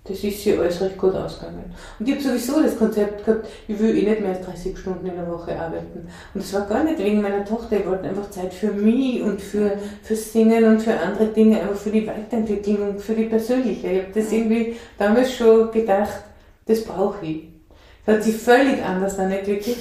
das 0.06 0.22
ist 0.22 0.40
hier 0.40 0.60
alles 0.60 0.82
recht 0.82 0.98
gut 0.98 1.14
ausgegangen. 1.14 1.64
Und 1.98 2.06
ich 2.06 2.14
habe 2.14 2.22
sowieso 2.22 2.62
das 2.62 2.78
Konzept 2.78 3.24
gehabt, 3.24 3.46
ich 3.66 3.78
will 3.78 3.96
eh 3.96 4.08
nicht 4.08 4.20
mehr 4.20 4.30
als 4.30 4.44
30 4.44 4.76
Stunden 4.76 5.06
in 5.06 5.16
der 5.16 5.26
Woche 5.26 5.58
arbeiten. 5.58 6.06
Und 6.34 6.42
das 6.42 6.52
war 6.52 6.66
gar 6.66 6.84
nicht 6.84 6.98
wegen 6.98 7.22
meiner 7.22 7.44
Tochter, 7.44 7.78
ich 7.78 7.86
wollte 7.86 8.08
einfach 8.08 8.28
Zeit 8.30 8.52
für 8.52 8.70
mich 8.70 9.22
und 9.22 9.40
für, 9.40 9.78
fürs 10.02 10.30
Singen 10.30 10.64
und 10.64 10.82
für 10.82 10.98
andere 11.00 11.28
Dinge, 11.28 11.60
einfach 11.60 11.76
für 11.76 11.90
die 11.90 12.06
Weiterentwicklung 12.06 12.90
und 12.90 13.00
für 13.00 13.14
die 13.14 13.24
persönliche. 13.24 13.88
Ich 13.88 14.02
habe 14.02 14.12
das 14.14 14.30
irgendwie 14.30 14.76
damals 14.98 15.32
schon 15.32 15.72
gedacht, 15.72 16.24
das 16.66 16.84
brauche 16.84 17.24
ich. 17.24 17.44
Das 18.04 18.16
hat 18.16 18.24
sich 18.24 18.36
völlig 18.36 18.84
anders 18.84 19.16
dann 19.16 19.30
entwickelt. 19.30 19.78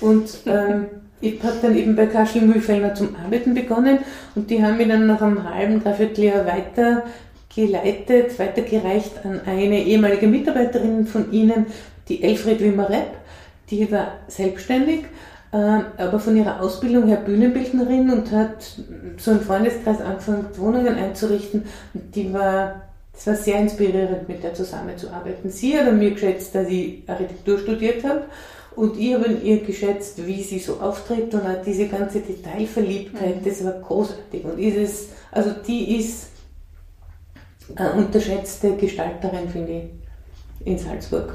Und 0.00 0.38
ähm, 0.46 0.86
ich 1.20 1.40
habe 1.44 1.58
dann 1.62 1.76
eben 1.76 1.94
bei 1.94 2.06
Kaschel 2.06 2.42
Mühlfellner 2.42 2.94
zum 2.94 3.14
Arbeiten 3.14 3.54
begonnen 3.54 4.00
und 4.34 4.50
die 4.50 4.60
haben 4.60 4.76
mich 4.76 4.88
dann 4.88 5.06
nach 5.06 5.22
einem 5.22 5.48
halben, 5.48 5.80
dreiviertel 5.80 6.24
Jahr 6.24 6.46
weiter 6.46 7.04
geleitet, 7.54 8.38
weitergereicht 8.38 9.24
an 9.24 9.40
eine 9.46 9.82
ehemalige 9.82 10.26
Mitarbeiterin 10.26 11.06
von 11.06 11.32
Ihnen, 11.32 11.66
die 12.08 12.22
Elfried 12.22 12.60
Wimmer-Repp. 12.60 13.16
Die 13.70 13.90
war 13.90 14.12
selbstständig, 14.28 15.04
ähm, 15.52 15.84
aber 15.96 16.18
von 16.18 16.36
ihrer 16.36 16.60
Ausbildung 16.60 17.08
her 17.08 17.18
Bühnenbildnerin 17.18 18.10
und 18.10 18.30
hat 18.32 18.76
so 19.18 19.30
einen 19.30 19.40
Freundeskreis 19.40 20.00
angefangen, 20.00 20.46
Wohnungen 20.56 20.94
einzurichten. 20.94 21.64
Und 21.94 22.14
die 22.14 22.32
war, 22.32 22.82
es 23.14 23.26
war 23.26 23.34
sehr 23.34 23.58
inspirierend, 23.58 24.28
mit 24.28 24.42
der 24.42 24.54
zusammenzuarbeiten. 24.54 25.50
Sie 25.50 25.78
hat 25.78 25.86
an 25.86 25.98
mir 25.98 26.12
geschätzt, 26.12 26.54
dass 26.54 26.68
ich 26.68 27.02
Architektur 27.06 27.58
studiert 27.58 28.04
habe. 28.04 28.22
Und 28.74 28.98
ich 28.98 29.12
habe 29.12 29.30
ihr 29.42 29.60
geschätzt, 29.62 30.26
wie 30.26 30.42
sie 30.42 30.58
so 30.58 30.80
auftritt 30.80 31.34
und 31.34 31.44
hat 31.44 31.66
diese 31.66 31.88
ganze 31.88 32.20
Detailverliebtheit, 32.20 33.42
mhm. 33.42 33.44
das 33.44 33.62
war 33.64 33.72
großartig. 33.72 34.44
Und 34.44 34.58
ist 34.58 34.76
es, 34.76 35.08
also 35.30 35.50
die 35.66 35.98
ist 35.98 36.31
eine 37.76 37.92
unterschätzte 37.92 38.76
Gestalterin, 38.76 39.48
finde 39.48 39.72
ich, 39.72 40.66
in 40.66 40.78
Salzburg. 40.78 41.34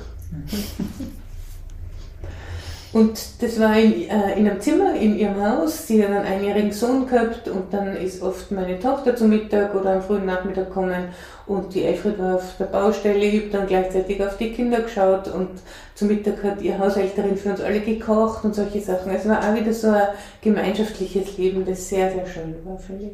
Und 2.93 3.19
das 3.41 3.59
war 3.59 3.77
in, 3.77 4.09
äh, 4.09 4.39
in 4.39 4.49
einem 4.49 4.61
Zimmer 4.61 4.95
in 4.95 5.19
ihrem 5.19 5.45
Haus. 5.45 5.87
Sie 5.87 6.01
hat 6.01 6.09
einen 6.09 6.25
einjährigen 6.25 6.71
Sohn 6.71 7.05
gehabt 7.05 7.47
und 7.47 7.71
dann 7.73 7.97
ist 7.97 8.21
oft 8.21 8.49
meine 8.51 8.79
Tochter 8.79 9.15
zum 9.15 9.29
Mittag 9.29 9.75
oder 9.75 9.95
am 9.95 10.01
frühen 10.01 10.25
Nachmittag 10.25 10.69
gekommen 10.69 11.09
und 11.47 11.75
die 11.75 11.83
Elfried 11.83 12.17
war 12.17 12.35
auf 12.35 12.55
der 12.57 12.65
Baustelle. 12.65 13.23
Ich 13.23 13.41
habe 13.41 13.51
dann 13.51 13.67
gleichzeitig 13.67 14.23
auf 14.25 14.37
die 14.37 14.51
Kinder 14.51 14.81
geschaut 14.81 15.27
und 15.27 15.49
zum 15.95 16.07
Mittag 16.07 16.41
hat 16.43 16.61
ihre 16.61 16.79
Haushälterin 16.79 17.37
für 17.37 17.49
uns 17.49 17.61
alle 17.61 17.81
gekocht 17.81 18.45
und 18.45 18.55
solche 18.55 18.81
Sachen. 18.81 19.11
Es 19.11 19.27
war 19.27 19.39
auch 19.39 19.55
wieder 19.55 19.73
so 19.73 19.89
ein 19.89 20.07
gemeinschaftliches 20.41 21.37
Leben, 21.37 21.65
das 21.65 21.89
sehr, 21.89 22.11
sehr 22.11 22.25
schön 22.25 22.55
war, 22.63 22.79
finde 22.79 23.05
ich. 23.05 23.11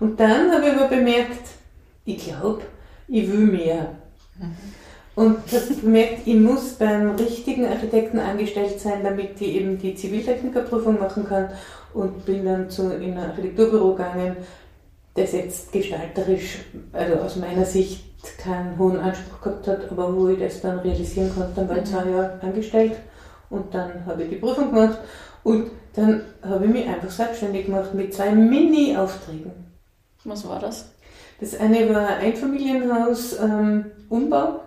Und 0.00 0.18
dann 0.18 0.52
habe 0.52 0.66
ich 0.66 0.72
aber 0.72 0.88
bemerkt, 0.88 1.48
ich 2.06 2.24
glaube, 2.24 2.62
ich 3.08 3.30
will 3.30 3.46
mehr. 3.46 3.90
Und 5.14 5.38
das 5.50 5.68
bemerkt, 5.76 6.26
ich 6.26 6.36
muss 6.36 6.74
beim 6.74 7.16
richtigen 7.16 7.66
Architekten 7.66 8.18
angestellt 8.18 8.78
sein, 8.80 9.02
damit 9.02 9.40
ich 9.40 9.54
eben 9.56 9.78
die 9.78 9.94
Ziviltechnikerprüfung 9.94 10.98
machen 10.98 11.26
kann 11.26 11.48
und 11.94 12.24
bin 12.26 12.44
dann 12.44 12.70
zu, 12.70 12.94
in 12.94 13.16
ein 13.16 13.30
Architekturbüro 13.30 13.94
gegangen, 13.94 14.36
das 15.14 15.32
jetzt 15.32 15.72
gestalterisch, 15.72 16.58
also 16.92 17.14
aus 17.16 17.36
meiner 17.36 17.64
Sicht 17.64 18.04
keinen 18.38 18.78
hohen 18.78 18.98
Anspruch 18.98 19.40
gehabt 19.40 19.66
hat, 19.68 19.90
aber 19.90 20.14
wo 20.14 20.28
ich 20.28 20.38
das 20.38 20.60
dann 20.60 20.80
realisieren 20.80 21.32
konnte, 21.34 21.52
dann 21.56 21.68
war 21.68 21.78
ich 21.78 21.84
zwei 21.84 22.04
mhm. 22.04 22.12
Jahre 22.12 22.38
angestellt 22.42 22.96
und 23.48 23.74
dann 23.74 24.04
habe 24.04 24.24
ich 24.24 24.30
die 24.30 24.36
Prüfung 24.36 24.72
gemacht 24.72 24.98
und 25.42 25.70
dann 25.94 26.22
habe 26.42 26.66
ich 26.66 26.70
mich 26.70 26.86
einfach 26.86 27.10
selbstständig 27.10 27.66
gemacht 27.66 27.94
mit 27.94 28.12
zwei 28.12 28.32
Mini-Aufträgen. 28.32 29.52
Was 30.24 30.46
war 30.46 30.60
das? 30.60 30.90
Das 31.40 31.58
eine 31.58 31.92
war 31.94 32.16
Einfamilienhaus 32.16 33.38
ähm, 33.40 33.86
Umbau. 34.08 34.60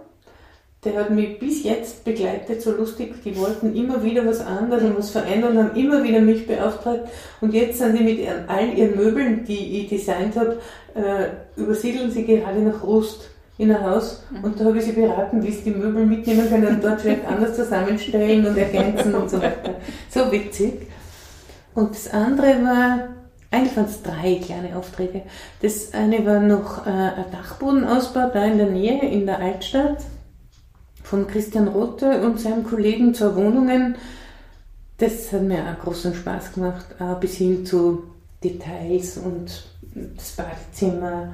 Der 0.86 0.96
hat 0.96 1.10
mich 1.10 1.40
bis 1.40 1.64
jetzt 1.64 2.06
begleitet, 2.06 2.62
so 2.62 2.72
lustig. 2.72 3.16
Die 3.26 3.36
wollten 3.38 3.76
immer 3.76 4.02
wieder 4.02 4.26
was 4.26 4.40
anderes 4.40 4.84
und 4.84 4.98
was 4.98 5.10
verändern, 5.10 5.58
haben 5.58 5.76
immer 5.76 6.02
wieder 6.04 6.22
mich 6.22 6.48
beauftragt. 6.48 7.10
Und 7.42 7.54
jetzt 7.54 7.80
sind 7.80 7.98
sie 7.98 8.04
mit 8.04 8.20
ihren, 8.20 8.48
all 8.48 8.70
ihren 8.74 8.96
Möbeln, 8.96 9.44
die 9.44 9.82
ich 9.82 9.90
designt 9.90 10.38
habe, 10.38 10.60
äh, 10.96 11.60
übersiedeln 11.60 12.10
sie 12.12 12.26
gerade 12.26 12.60
nach 12.60 12.82
Rust 12.82 13.30
in 13.58 13.72
ein 13.72 13.84
Haus. 13.84 14.24
Mhm. 14.30 14.44
Und 14.46 14.60
da 14.60 14.66
habe 14.66 14.78
ich 14.78 14.86
sie 14.86 14.94
beraten, 14.94 15.44
wie 15.44 15.52
sie 15.52 15.64
die 15.64 15.78
Möbel 15.78 16.06
mitnehmen 16.06 16.48
können 16.50 16.68
und 16.68 16.84
dort 16.84 17.02
vielleicht 17.02 17.28
anders 17.28 17.56
zusammenstellen 17.58 18.46
und 18.48 18.58
ergänzen 18.58 19.14
und 19.16 19.30
so 19.30 19.42
weiter. 19.42 19.76
So 20.10 20.32
witzig. 20.32 20.88
Und 21.76 21.92
das 21.92 22.10
andere 22.12 22.64
war 22.64 23.10
eigentlich 23.52 23.78
waren 23.78 23.86
es 23.86 24.04
drei 24.04 24.36
kleine 24.36 24.76
Aufträge. 24.76 25.24
Das 25.62 25.94
eine 25.94 26.26
war 26.26 26.40
noch 26.40 26.86
äh, 26.86 26.90
ein 26.90 27.32
Dachbodenausbau 27.32 28.30
da 28.32 28.46
in 28.46 28.58
der 28.58 28.70
Nähe, 28.70 29.02
in 29.10 29.26
der 29.26 29.40
Altstadt, 29.40 30.04
von 31.04 31.26
Christian 31.26 31.68
Rothe 31.68 32.22
und 32.22 32.40
seinem 32.40 32.64
Kollegen 32.64 33.14
zur 33.14 33.36
Wohnungen. 33.36 33.96
Das 34.98 35.32
hat 35.32 35.42
mir 35.42 35.64
auch 35.64 35.84
großen 35.84 36.14
Spaß 36.14 36.54
gemacht, 36.54 36.86
äh, 37.00 37.16
bis 37.20 37.38
hin 37.38 37.66
zu 37.66 38.04
Details 38.44 39.18
und 39.18 39.64
das 40.16 40.32
Badezimmer 40.32 41.34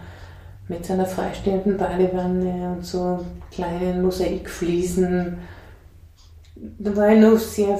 mit 0.67 0.85
seiner 0.85 1.05
freistehenden 1.05 1.77
Badewanne 1.77 2.75
und 2.77 2.85
so 2.85 3.25
kleinen 3.51 4.01
Mosaikfliesen. 4.01 5.39
Da 6.55 6.95
war 6.95 7.09
ich 7.09 7.19
noch 7.19 7.37
sehr 7.37 7.77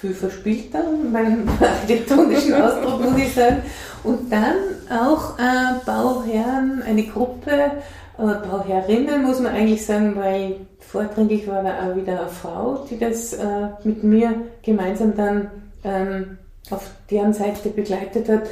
viel 0.00 0.14
verspielter, 0.14 0.84
meinem 1.10 1.48
architektonischen 1.60 2.54
Ausdruck, 2.54 3.00
muss 3.00 3.18
ich 3.18 3.34
sagen. 3.34 3.62
Und 4.04 4.32
dann 4.32 4.56
auch 4.90 5.38
äh, 5.38 5.84
Bauherren, 5.84 6.82
eine 6.82 7.04
Gruppe, 7.04 7.50
äh, 7.52 7.68
Bauherrinnen, 8.16 9.22
muss 9.22 9.40
man 9.40 9.54
eigentlich 9.54 9.84
sagen, 9.84 10.14
weil 10.16 10.56
vordringlich 10.78 11.46
war 11.48 11.62
da 11.62 11.90
auch 11.90 11.96
wieder 11.96 12.20
eine 12.20 12.28
Frau, 12.28 12.86
die 12.88 12.98
das 12.98 13.32
äh, 13.34 13.68
mit 13.84 14.04
mir 14.04 14.34
gemeinsam 14.62 15.14
dann 15.16 15.50
ähm, 15.84 16.38
auf 16.70 16.90
deren 17.10 17.32
Seite 17.32 17.70
begleitet 17.70 18.28
hat. 18.28 18.42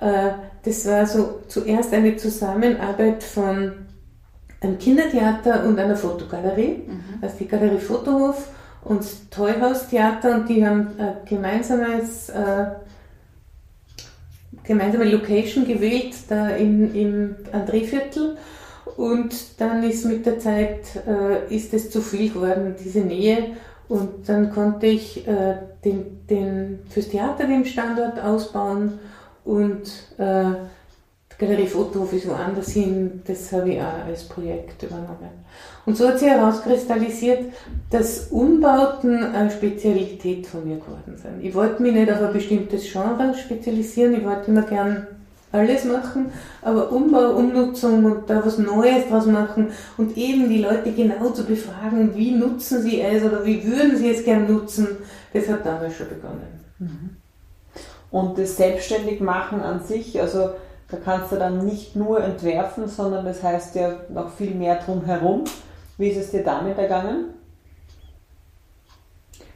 Äh, 0.00 0.32
das 0.64 0.86
war 0.86 1.06
so 1.06 1.40
zuerst 1.46 1.94
eine 1.94 2.16
Zusammenarbeit 2.16 3.22
von 3.22 3.72
einem 4.60 4.78
Kindertheater 4.78 5.64
und 5.64 5.78
einer 5.78 5.96
Fotogalerie, 5.96 6.82
mhm. 6.86 7.22
also 7.22 7.36
die 7.38 7.46
Galerie 7.46 7.78
Fotohof 7.78 8.48
und 8.86 9.04
Tollhaus-Theater 9.32 10.36
und 10.36 10.48
die 10.48 10.64
haben 10.64 10.88
ein 10.98 11.16
gemeinsames, 11.28 12.28
äh, 12.28 12.66
gemeinsame 14.62 15.06
Location 15.06 15.66
gewählt, 15.66 16.14
da 16.28 16.50
in, 16.50 16.94
im 16.94 17.36
Andréviertel. 17.52 18.36
Und 18.96 19.60
dann 19.60 19.82
ist 19.82 20.04
mit 20.04 20.24
der 20.24 20.38
Zeit, 20.38 20.84
äh, 21.04 21.52
ist 21.52 21.74
es 21.74 21.90
zu 21.90 22.00
viel 22.00 22.32
geworden, 22.32 22.76
diese 22.82 23.00
Nähe. 23.00 23.56
Und 23.88 24.28
dann 24.28 24.52
konnte 24.52 24.86
ich 24.86 25.26
äh, 25.26 25.56
den, 25.84 26.24
den, 26.28 26.78
fürs 26.88 27.08
Theater 27.08 27.46
den 27.46 27.64
Standort 27.64 28.20
ausbauen 28.20 29.00
und 29.44 29.90
äh, 30.18 30.52
Galerie 31.38 31.66
Fotohof 31.66 32.14
ist 32.14 32.28
woanders 32.28 32.70
hin, 32.70 33.22
das 33.26 33.52
habe 33.52 33.74
ich 33.74 33.80
auch 33.80 34.06
als 34.06 34.24
Projekt 34.24 34.82
übernommen. 34.82 35.44
Und 35.84 35.96
so 35.96 36.08
hat 36.08 36.18
sich 36.18 36.28
herauskristallisiert, 36.28 37.52
dass 37.90 38.28
Umbauten 38.28 39.22
eine 39.22 39.50
Spezialität 39.50 40.46
von 40.46 40.66
mir 40.66 40.76
geworden 40.76 41.16
sind. 41.16 41.42
Ich 41.42 41.54
wollte 41.54 41.82
mich 41.82 41.92
nicht 41.92 42.10
auf 42.10 42.22
ein 42.22 42.32
bestimmtes 42.32 42.90
Genre 42.90 43.34
spezialisieren, 43.34 44.14
ich 44.14 44.24
wollte 44.24 44.50
immer 44.50 44.62
gern 44.62 45.06
alles 45.52 45.84
machen, 45.84 46.32
aber 46.62 46.90
Umbau, 46.90 47.36
Umnutzung 47.36 48.04
und 48.04 48.30
da 48.30 48.44
was 48.44 48.58
Neues 48.58 49.08
draus 49.08 49.26
machen 49.26 49.68
und 49.96 50.16
eben 50.16 50.48
die 50.48 50.62
Leute 50.62 50.92
genau 50.92 51.30
zu 51.30 51.44
befragen, 51.44 52.14
wie 52.14 52.32
nutzen 52.32 52.82
sie 52.82 53.00
es 53.00 53.22
oder 53.22 53.44
wie 53.44 53.64
würden 53.64 53.96
sie 53.96 54.10
es 54.10 54.24
gern 54.24 54.50
nutzen, 54.52 54.88
das 55.32 55.48
hat 55.48 55.64
damals 55.64 55.96
schon 55.96 56.08
begonnen. 56.08 57.16
Und 58.10 58.38
das 58.38 58.56
Selbstständigmachen 58.56 59.60
an 59.60 59.84
sich, 59.84 60.20
also 60.20 60.50
da 60.88 60.98
kannst 60.98 61.32
du 61.32 61.36
dann 61.36 61.64
nicht 61.64 61.96
nur 61.96 62.22
entwerfen, 62.22 62.88
sondern 62.88 63.24
das 63.24 63.42
heißt 63.42 63.74
ja 63.74 63.96
noch 64.08 64.32
viel 64.32 64.54
mehr 64.54 64.76
drumherum. 64.76 65.44
Wie 65.98 66.08
ist 66.08 66.18
es 66.18 66.30
dir 66.30 66.44
damit 66.44 66.78
ergangen? 66.78 67.34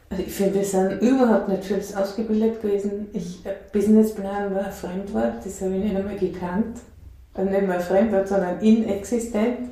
Also 0.08 0.24
ich 0.24 0.32
finde, 0.32 0.54
wir 0.56 0.64
sind 0.64 1.00
überhaupt 1.02 1.48
nicht 1.48 1.70
das 1.70 1.96
ausgebildet 1.96 2.60
gewesen. 2.60 3.08
Ich, 3.12 3.46
äh, 3.46 3.54
Businessplan 3.72 4.52
war 4.52 4.66
ein 4.66 4.72
Fremdwort, 4.72 5.44
das 5.44 5.60
habe 5.60 5.76
ich 5.76 5.84
nicht 5.84 5.96
einmal 5.96 6.16
gekannt. 6.16 6.78
Also 7.34 7.48
nicht 7.48 7.66
mal 7.66 7.76
ein 7.76 7.80
Fremdwort, 7.80 8.26
sondern 8.26 8.58
inexistent. 8.60 9.68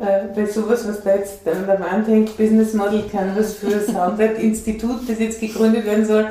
Äh, 0.00 0.28
bei 0.34 0.46
sowas, 0.46 0.86
was 0.88 1.02
da 1.04 1.14
jetzt 1.14 1.46
an 1.46 1.66
der 1.66 1.78
Wand 1.78 2.08
hängt, 2.08 2.36
Business 2.36 2.74
Model 2.74 3.04
Canvas 3.08 3.54
für 3.54 3.70
das 3.70 3.86
Soundweb-Institut, 3.86 5.08
das 5.08 5.20
jetzt 5.20 5.40
gegründet 5.40 5.84
werden 5.86 6.04
soll, 6.04 6.28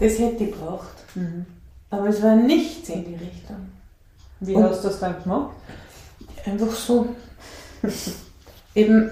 das 0.00 0.18
hätte 0.18 0.44
ich 0.44 0.52
braucht. 0.52 0.96
Mhm. 1.14 1.44
Aber 1.90 2.08
es 2.08 2.22
war 2.22 2.34
nichts 2.34 2.88
in 2.88 3.04
die 3.04 3.14
Richtung. 3.14 3.65
Wie 4.40 4.54
Und 4.54 4.64
hast 4.64 4.84
du 4.84 4.88
das 4.88 5.00
dann 5.00 5.22
gemacht? 5.22 5.50
Einfach 6.44 6.72
so. 6.72 7.14
Eben 8.74 9.10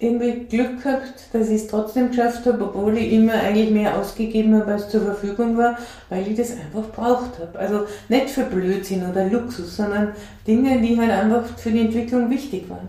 irgendwie 0.00 0.46
Glück 0.46 0.82
gehabt, 0.82 1.12
dass 1.32 1.48
ich 1.48 1.62
es 1.62 1.66
trotzdem 1.68 2.08
geschafft 2.08 2.46
habe, 2.46 2.64
obwohl 2.64 2.96
ich 2.96 3.12
immer 3.12 3.34
eigentlich 3.34 3.70
mehr 3.70 3.98
ausgegeben 3.98 4.58
habe, 4.58 4.72
als 4.72 4.88
zur 4.88 5.02
Verfügung 5.02 5.58
war, 5.58 5.76
weil 6.08 6.26
ich 6.26 6.36
das 6.36 6.52
einfach 6.52 6.90
braucht 6.90 7.38
habe. 7.38 7.58
Also 7.58 7.86
nicht 8.08 8.30
für 8.30 8.44
Blödsinn 8.44 9.08
oder 9.08 9.26
Luxus, 9.26 9.76
sondern 9.76 10.14
Dinge, 10.46 10.80
die 10.80 10.98
halt 10.98 11.10
einfach 11.10 11.44
für 11.58 11.70
die 11.70 11.82
Entwicklung 11.82 12.30
wichtig 12.30 12.68
waren. 12.70 12.88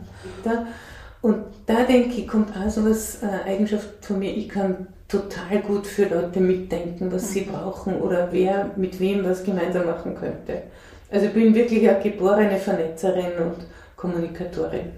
Und 1.21 1.43
da 1.65 1.83
denke 1.83 2.21
ich, 2.21 2.27
kommt 2.27 2.55
auch 2.55 2.69
so 2.69 2.89
was 2.89 3.21
äh, 3.21 3.49
Eigenschaft 3.49 3.89
von 4.01 4.19
mir, 4.19 4.35
ich 4.35 4.49
kann 4.49 4.87
total 5.07 5.59
gut 5.59 5.85
für 5.85 6.05
Leute 6.05 6.39
mitdenken, 6.39 7.11
was 7.11 7.31
sie 7.31 7.41
mhm. 7.41 7.51
brauchen 7.51 7.95
oder 8.01 8.29
wer 8.31 8.71
mit 8.77 8.99
wem 8.99 9.25
was 9.25 9.43
gemeinsam 9.43 9.85
machen 9.85 10.15
könnte. 10.15 10.63
Also 11.11 11.25
ich 11.27 11.33
bin 11.33 11.53
wirklich 11.53 11.87
eine 11.87 12.01
geborene 12.01 12.57
Vernetzerin 12.57 13.37
und 13.37 13.57
Kommunikatorin. 13.97 14.93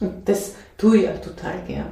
Und 0.00 0.28
das 0.28 0.54
tue 0.78 0.98
ich 0.98 1.08
auch 1.08 1.20
total 1.20 1.60
gern. 1.66 1.90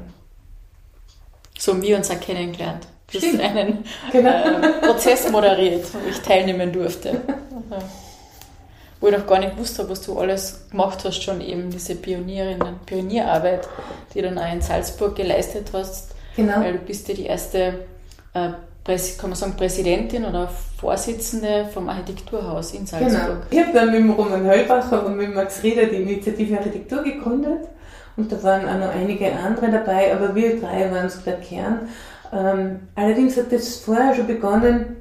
So 1.58 1.72
haben 1.72 1.82
wir 1.82 1.96
uns 1.96 2.10
auch 2.10 2.20
kennengelernt. 2.20 2.86
Du 3.12 3.18
hast 3.18 3.40
einen 3.40 3.84
genau. 4.12 4.60
äh, 4.60 4.72
Prozess 4.80 5.30
moderiert, 5.30 5.84
wo 5.92 6.08
ich 6.08 6.18
teilnehmen 6.18 6.72
durfte. 6.72 7.20
wo 9.00 9.08
ich 9.08 9.16
noch 9.16 9.26
gar 9.26 9.40
nicht 9.40 9.56
wusste, 9.56 9.88
was 9.88 10.02
du 10.02 10.18
alles 10.18 10.68
gemacht 10.70 11.04
hast, 11.04 11.22
schon 11.22 11.40
eben 11.40 11.70
diese 11.70 11.96
Pionierinnen, 11.96 12.80
Pionierarbeit, 12.86 13.68
die 14.14 14.22
du 14.22 14.28
dann 14.28 14.38
auch 14.38 14.52
in 14.52 14.60
Salzburg 14.60 15.14
geleistet 15.16 15.68
hast. 15.72 16.14
Genau. 16.36 16.60
Weil 16.60 16.74
du 16.74 16.78
bist 16.78 17.08
ja 17.08 17.14
die 17.14 17.26
erste 17.26 17.86
äh, 18.34 18.50
kann 18.86 19.30
man 19.30 19.36
sagen, 19.36 19.54
Präsidentin 19.56 20.24
oder 20.24 20.48
Vorsitzende 20.80 21.68
vom 21.72 21.88
Architekturhaus 21.88 22.72
in 22.72 22.86
Salzburg. 22.86 23.22
Genau. 23.22 23.36
Ich 23.50 23.58
habe 23.58 23.72
dann 23.72 23.90
mit 23.90 24.00
dem 24.00 24.10
Roman 24.10 24.46
Heulbacher 24.46 25.04
und 25.06 25.16
mit 25.16 25.34
Max 25.34 25.62
Rieder 25.62 25.86
die 25.86 25.96
Initiative 25.96 26.56
Architektur 26.56 27.02
gegründet 27.02 27.68
und 28.16 28.30
da 28.32 28.42
waren 28.42 28.68
auch 28.68 28.86
noch 28.86 28.94
einige 28.94 29.32
andere 29.32 29.70
dabei, 29.70 30.14
aber 30.14 30.34
wir 30.34 30.60
drei 30.60 30.90
waren 30.90 31.08
so 31.08 31.20
der 31.20 31.36
Kern. 31.40 31.88
Ähm, 32.32 32.80
allerdings 32.94 33.36
hat 33.36 33.52
es 33.52 33.78
vorher 33.78 34.14
schon 34.14 34.26
begonnen, 34.26 34.96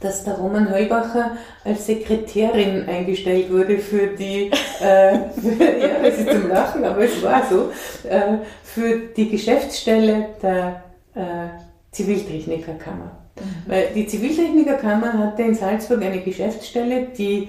dass 0.00 0.24
der 0.24 0.34
Roman 0.34 0.70
Heulbacher 0.70 1.32
als 1.64 1.86
Sekretärin 1.86 2.88
eingestellt 2.88 3.50
wurde 3.50 3.78
für 3.78 4.08
die, 4.08 4.50
äh, 4.80 5.18
für, 5.40 5.64
ja, 5.80 6.02
das 6.02 6.18
ist 6.18 6.30
zum 6.30 6.48
Lachen, 6.48 6.84
aber 6.84 7.04
es 7.04 7.22
war 7.22 7.42
so, 7.48 7.70
äh, 8.08 8.38
für 8.64 8.98
die 9.16 9.28
Geschäftsstelle 9.28 10.26
der 10.42 10.82
äh, 11.14 11.61
Ziviltechnikerkammer. 11.92 13.12
Mhm. 13.36 13.70
Weil 13.70 13.88
die 13.94 14.06
Ziviltechnikerkammer 14.06 15.12
hatte 15.12 15.42
in 15.42 15.54
Salzburg 15.54 16.02
eine 16.02 16.20
Geschäftsstelle, 16.20 17.08
die 17.16 17.48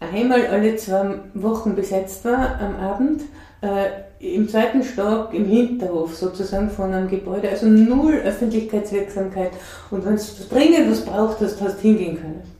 einmal 0.00 0.46
alle 0.46 0.76
zwei 0.76 1.20
Wochen 1.34 1.74
besetzt 1.74 2.24
war 2.24 2.60
am 2.60 2.76
Abend, 2.76 3.22
äh, 3.62 3.86
im 4.20 4.48
zweiten 4.48 4.82
Stock, 4.82 5.32
im 5.32 5.46
Hinterhof 5.46 6.16
sozusagen 6.16 6.70
von 6.70 6.92
einem 6.92 7.08
Gebäude, 7.08 7.48
also 7.48 7.66
null 7.66 8.14
Öffentlichkeitswirksamkeit. 8.14 9.52
Und 9.90 10.04
wenn 10.04 10.16
du 10.16 10.22
dringend 10.50 10.90
was 10.90 11.04
braucht 11.04 11.40
hast, 11.40 11.60
hast 11.60 11.78
du 11.78 11.82
hingehen 11.82 12.16
können. 12.20 12.57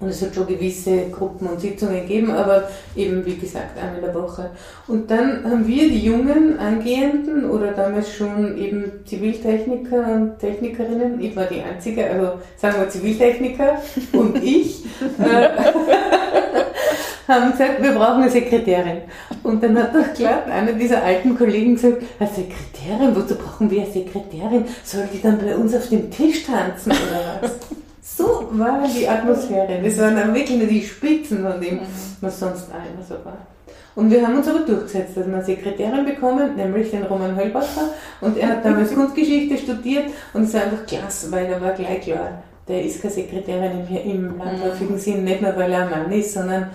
Und 0.00 0.10
es 0.10 0.22
hat 0.22 0.32
schon 0.32 0.46
gewisse 0.46 1.08
Gruppen 1.10 1.48
und 1.48 1.60
Sitzungen 1.60 2.02
gegeben, 2.02 2.30
aber 2.30 2.68
eben 2.94 3.26
wie 3.26 3.36
gesagt 3.36 3.76
eine 3.76 4.00
der 4.00 4.14
Woche. 4.14 4.50
Und 4.86 5.10
dann 5.10 5.42
haben 5.44 5.66
wir 5.66 5.88
die 5.88 6.04
jungen 6.04 6.56
Angehenden 6.56 7.50
oder 7.50 7.72
damals 7.72 8.14
schon 8.14 8.56
eben 8.56 9.04
Ziviltechniker 9.04 10.06
und 10.14 10.38
Technikerinnen, 10.38 11.20
ich 11.20 11.34
war 11.34 11.46
die 11.46 11.62
einzige, 11.62 12.08
also 12.08 12.34
sagen 12.56 12.76
wir 12.78 12.88
Ziviltechniker 12.88 13.82
und 14.12 14.40
ich, 14.40 14.84
äh, 15.18 15.48
haben 17.28 17.50
gesagt, 17.50 17.82
wir 17.82 17.92
brauchen 17.92 18.22
eine 18.22 18.30
Sekretärin. 18.30 19.02
Und 19.42 19.62
dann 19.62 19.76
hat 19.82 19.94
doch 19.94 20.14
klar 20.14 20.46
einer 20.46 20.74
dieser 20.74 21.02
alten 21.02 21.36
Kollegen 21.36 21.74
gesagt, 21.74 22.02
eine 22.20 22.28
Sekretärin, 22.28 23.16
wozu 23.16 23.34
brauchen 23.34 23.68
wir 23.68 23.82
eine 23.82 23.90
Sekretärin? 23.90 24.64
Soll 24.84 25.08
die 25.12 25.20
dann 25.20 25.38
bei 25.38 25.56
uns 25.56 25.74
auf 25.74 25.88
dem 25.88 26.08
Tisch 26.08 26.44
tanzen 26.44 26.92
oder 26.92 27.38
was? 27.42 27.50
So 28.18 28.48
war 28.50 28.82
die 28.88 29.08
Atmosphäre. 29.08 29.80
Das 29.80 29.96
waren 29.98 30.16
dann 30.16 30.34
wirklich 30.34 30.58
nur 30.58 30.66
die 30.66 30.82
Spitzen 30.82 31.40
von 31.40 31.60
dem, 31.60 31.78
was 32.20 32.40
sonst 32.40 32.64
einmal 32.64 33.04
so 33.08 33.14
war. 33.24 33.46
Und 33.94 34.10
wir 34.10 34.26
haben 34.26 34.36
uns 34.36 34.48
aber 34.48 34.60
durchgesetzt, 34.60 35.16
dass 35.16 35.26
wir 35.26 35.34
eine 35.34 35.44
Sekretärin 35.44 36.04
bekommen, 36.04 36.56
nämlich 36.56 36.90
den 36.90 37.04
Roman 37.04 37.36
Höllbacher. 37.36 37.90
Und 38.20 38.36
er 38.36 38.48
hat 38.48 38.64
damals 38.64 38.92
Kunstgeschichte 38.94 39.56
studiert 39.56 40.06
und 40.32 40.42
es 40.42 40.54
war 40.54 40.62
einfach 40.62 40.84
klasse, 40.84 41.30
weil 41.30 41.46
er 41.46 41.60
war 41.60 41.74
gleich 41.74 42.00
klar, 42.00 42.42
der 42.66 42.84
ist 42.84 43.00
keine 43.00 43.14
Sekretärin 43.14 43.86
im, 43.88 43.96
im 43.96 44.38
landläufigen 44.38 44.96
mhm. 44.96 45.00
Sinn, 45.00 45.22
nicht 45.22 45.40
nur 45.40 45.56
weil 45.56 45.70
er 45.70 45.84
ein 45.84 45.90
Mann 45.90 46.10
ist, 46.10 46.34
sondern 46.34 46.70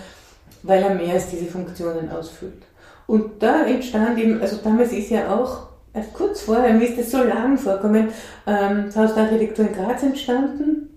weil 0.63 0.81
er 0.81 0.95
mehr 0.95 1.13
als 1.13 1.29
diese 1.29 1.45
Funktionen 1.45 2.09
ausfüllt. 2.09 2.63
Und 3.05 3.43
da 3.43 3.65
entstand 3.65 4.17
eben, 4.17 4.41
also 4.41 4.59
damals 4.63 4.93
ist 4.93 5.09
ja 5.09 5.29
auch, 5.29 5.67
erst 5.93 6.13
kurz 6.13 6.41
vorher, 6.41 6.73
mir 6.73 6.87
ist 6.87 6.97
das 6.97 7.11
so 7.11 7.21
lang 7.21 7.57
vorkommen, 7.57 8.09
ähm, 8.47 8.85
das 8.85 8.95
Haus 8.95 9.13
der 9.13 9.23
Architektur 9.23 9.67
in 9.67 9.73
Graz 9.73 10.03
entstanden 10.03 10.89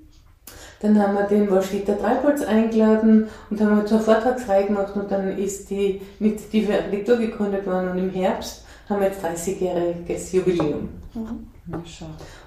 dann 0.81 1.01
haben 1.01 1.15
wir 1.15 1.25
den 1.25 1.51
Wolfsdieter 1.51 1.99
Treibholz 1.99 2.43
eingeladen 2.43 3.29
und 3.51 3.61
haben 3.61 3.77
wir 3.77 3.87
zur 3.87 4.01
Vortragsreihe 4.01 4.67
gemacht 4.67 4.95
und 4.95 5.11
dann 5.11 5.37
ist 5.37 5.71
die 5.71 6.01
Initiative 6.21 6.75
Architektur 6.75 7.17
gegründet 7.17 7.67
worden 7.67 7.91
und 7.91 7.99
im 7.99 8.11
Herbst 8.11 8.65
haben 8.89 9.01
wir 9.01 9.09
jetzt 9.09 9.25
30-jähriges 9.25 10.35
Jubiläum. 10.37 10.89
Mhm. 11.15 11.47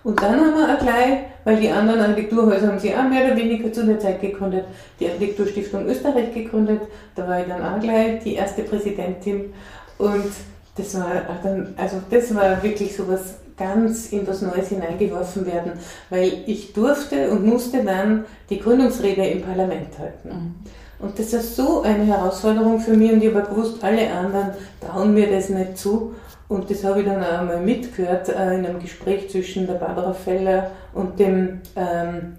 Und 0.03 0.21
dann 0.21 0.39
haben 0.39 0.55
wir 0.55 0.73
auch 0.73 0.80
gleich, 0.80 1.19
weil 1.43 1.57
die 1.57 1.69
anderen 1.69 1.99
Architekturhäuser 1.99 2.67
haben 2.67 2.80
sie 2.80 2.95
auch 2.95 3.03
mehr 3.03 3.25
oder 3.25 3.36
weniger 3.36 3.71
zu 3.73 3.86
der 3.86 3.99
Zeit 3.99 4.21
gegründet, 4.21 4.63
die 4.99 5.07
Architekturstiftung 5.07 5.88
Österreich 5.88 6.34
gegründet, 6.34 6.84
da 7.15 7.27
war 7.27 7.41
ich 7.41 7.47
dann 7.47 7.61
auch 7.61 7.80
gleich 7.82 8.23
die 8.23 8.36
erste 8.36 8.63
Präsidentin 8.63 9.53
und 9.97 10.32
das 10.77 10.95
war 10.95 11.09
dann, 11.43 11.73
also 11.75 11.97
das 12.09 12.34
war 12.34 12.63
wirklich 12.63 12.95
so 12.95 13.09
was 13.09 13.39
ganz 13.60 14.12
in 14.12 14.26
was 14.26 14.41
Neues 14.41 14.70
hineingeworfen 14.70 15.45
werden, 15.45 15.74
weil 16.10 16.32
ich 16.47 16.74
durfte 16.74 17.30
und 17.30 17.45
musste 17.45 17.84
dann 17.84 18.26
die 18.49 18.60
Gründungsrede 18.60 19.26
im 19.28 19.41
Parlament 19.41 19.99
halten. 19.99 20.30
Mhm. 20.30 20.55
Und 20.99 21.20
das 21.20 21.34
ist 21.34 21.55
so 21.55 21.82
eine 21.82 22.05
Herausforderung 22.05 22.80
für 22.80 22.95
mich 22.95 23.12
und 23.12 23.24
ich 23.24 23.34
habe 23.34 23.47
gewusst, 23.47 23.84
alle 23.84 24.12
anderen 24.12 24.51
trauen 24.82 25.14
mir 25.14 25.30
das 25.30 25.49
nicht 25.49 25.78
zu. 25.78 26.14
Und 26.47 26.70
das 26.70 26.84
habe 26.84 27.01
ich 27.01 27.05
dann 27.05 27.24
auch 27.24 27.39
einmal 27.39 27.62
mitgehört 27.62 28.28
äh, 28.30 28.55
in 28.55 28.66
einem 28.66 28.80
Gespräch 28.80 29.30
zwischen 29.30 29.68
der 29.68 29.76
Barbara 29.76 30.14
Feller 30.14 30.72
und 30.93 31.20
dem 31.20 31.62
ähm, 31.76 32.38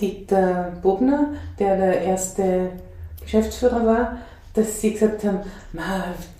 Dieter 0.00 0.72
Bobner, 0.82 1.30
der 1.58 1.76
der 1.76 2.02
erste 2.02 2.70
Geschäftsführer 3.20 3.84
war 3.84 4.18
dass 4.56 4.80
sie 4.80 4.94
gesagt 4.94 5.24
haben, 5.24 5.40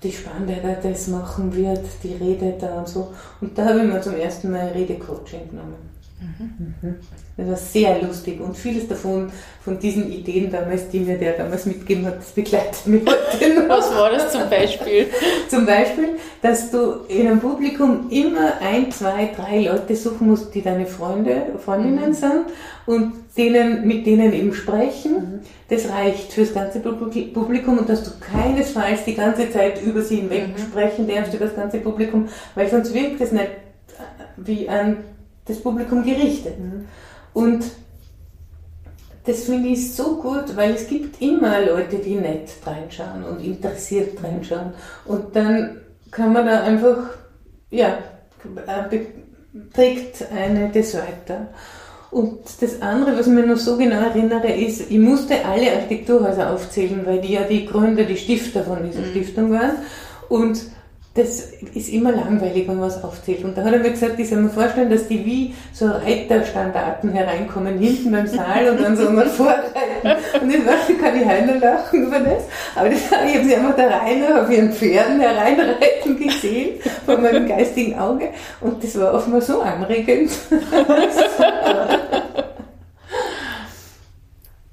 die 0.03 0.13
Spanberger 0.13 0.77
das 0.83 1.09
machen 1.09 1.55
wird, 1.55 1.85
die 2.03 2.15
Rede 2.15 2.57
da 2.59 2.79
und 2.81 2.89
so. 2.89 3.13
Und 3.41 3.57
da 3.57 3.67
habe 3.67 3.81
ich 3.81 3.85
mir 3.85 4.01
zum 4.01 4.17
ersten 4.17 4.51
Mal 4.51 4.69
Redecoaching 4.69 5.51
genommen. 5.51 5.86
Mhm. 6.19 6.97
Das 7.37 7.47
war 7.47 7.57
sehr 7.57 8.03
lustig 8.03 8.41
und 8.41 8.57
vieles 8.57 8.89
davon, 8.89 9.31
von 9.61 9.79
diesen 9.79 10.11
Ideen 10.11 10.51
damals, 10.51 10.89
die 10.89 11.01
mir 11.01 11.19
der 11.19 11.35
damals 11.35 11.67
mitgegeben 11.67 12.07
hat, 12.07 12.19
das 12.19 12.31
begleitet 12.31 12.87
mich 12.87 13.03
heute 13.03 13.55
noch. 13.55 13.69
Was 13.77 13.95
war 13.95 14.11
das 14.11 14.33
zum 14.33 14.49
Beispiel? 14.49 15.09
zum 15.49 15.67
Beispiel, 15.67 16.11
dass 16.41 16.71
du 16.71 17.05
in 17.09 17.27
einem 17.27 17.41
Publikum 17.41 18.09
immer 18.11 18.55
ein, 18.63 18.91
zwei, 18.91 19.31
drei 19.37 19.65
Leute 19.65 19.95
suchen 19.95 20.29
musst, 20.29 20.55
die 20.55 20.63
deine 20.63 20.87
Freunde, 20.87 21.59
Freundinnen 21.63 22.11
mhm. 22.11 22.15
sind 22.15 22.45
und 22.87 23.13
denen, 23.37 23.87
mit 23.87 24.07
denen 24.07 24.33
eben 24.33 24.55
sprechen. 24.55 25.13
Mhm. 25.13 25.41
Das 25.69 25.91
reicht 25.91 26.33
fürs 26.33 26.55
ganze 26.55 26.81
Publikum 26.81 27.79
und 27.79 27.89
dass 27.91 28.05
du 28.05 28.11
keinesfalls 28.21 29.05
die 29.05 29.15
ganze 29.15 29.51
Zeit 29.51 29.83
über 29.83 30.01
sie 30.01 30.17
hinweg 30.17 30.49
mhm. 30.49 30.59
sprechen 30.59 31.07
darfst, 31.07 31.35
über 31.35 31.45
das 31.45 31.57
ganze 31.57 31.79
Publikum, 31.79 32.29
weil 32.55 32.71
sonst 32.71 32.95
wirkt 32.95 33.21
es 33.21 33.33
nicht 33.33 33.51
wie 34.39 34.69
ein 34.69 34.99
das 35.47 35.61
Publikum 35.61 36.03
gerichtet. 36.05 36.55
Und 37.33 37.65
das 39.25 39.45
finde 39.45 39.71
ich 39.71 39.93
so 39.95 40.17
gut, 40.17 40.57
weil 40.57 40.75
es 40.75 40.87
gibt 40.87 41.21
immer 41.21 41.61
Leute, 41.61 41.97
die 41.99 42.15
nett 42.15 42.51
reinschauen 42.65 43.25
und 43.25 43.45
interessiert 43.45 44.23
reinschauen. 44.23 44.73
Und 45.05 45.35
dann 45.35 45.81
kann 46.11 46.33
man 46.33 46.47
da 46.47 46.63
einfach, 46.63 46.99
ja, 47.71 47.99
äh, 48.67 48.99
trägt 49.75 50.31
eine 50.31 50.71
das 50.71 50.95
weiter. 50.95 51.49
Und 52.11 52.39
das 52.61 52.81
andere, 52.81 53.19
was 53.19 53.27
ich 53.27 53.33
mir 53.33 53.47
noch 53.47 53.57
so 53.57 53.77
genau 53.77 54.01
erinnere, 54.01 54.53
ist, 54.53 54.91
ich 54.91 54.99
musste 54.99 55.45
alle 55.45 55.73
Architekturhäuser 55.73 56.53
aufzählen, 56.53 57.05
weil 57.05 57.21
die 57.21 57.33
ja 57.33 57.43
die 57.43 57.67
Gründer, 57.67 58.05
die 58.05 58.17
Stifter 58.17 58.63
von 58.63 58.85
dieser 58.85 59.01
mhm. 59.01 59.11
Stiftung 59.11 59.51
waren. 59.51 59.79
Und 60.29 60.61
das 61.17 61.41
ist 61.75 61.89
immer 61.89 62.13
langweilig, 62.13 62.69
wenn 62.69 62.77
man 62.77 62.89
was 62.89 63.03
aufzählt. 63.03 63.43
Und 63.43 63.57
da 63.57 63.65
hat 63.65 63.73
er 63.73 63.79
mir 63.79 63.91
gesagt, 63.91 64.21
ich 64.21 64.29
soll 64.29 64.43
mir 64.43 64.51
vorstellen, 64.51 64.91
dass 64.91 65.09
die 65.09 65.25
wie 65.25 65.55
so 65.73 65.87
Reiterstandarten 65.87 67.11
hereinkommen, 67.11 67.79
hinten 67.79 68.13
beim 68.13 68.27
Saal 68.27 68.69
und 68.69 68.83
dann 68.83 68.95
so 68.95 69.09
mal 69.09 69.27
vorreiten. 69.27 70.11
Und 70.43 70.51
ich 70.51 70.67
weiß, 70.67 70.91
ich 70.91 70.99
kann 70.99 71.19
ich 71.19 71.25
heimlich 71.25 71.63
lachen 71.63 72.07
über 72.07 72.21
das. 72.21 72.45
Aber 72.75 72.91
das, 72.91 73.01
ich 73.01 73.35
habe 73.35 73.45
sie 73.45 73.57
einfach 73.57 73.77
da 73.77 73.87
rein 73.89 74.25
auf 74.39 74.51
ihren 74.51 74.71
Pferden 74.71 75.19
hereinreiten 75.19 76.19
gesehen, 76.19 76.81
von 77.07 77.23
meinem 77.23 77.49
geistigen 77.49 77.99
Auge. 77.99 78.29
Und 78.61 78.85
das 78.85 79.01
war 79.01 79.15
offenbar 79.15 79.41
so 79.41 79.63
anregend. 79.63 80.31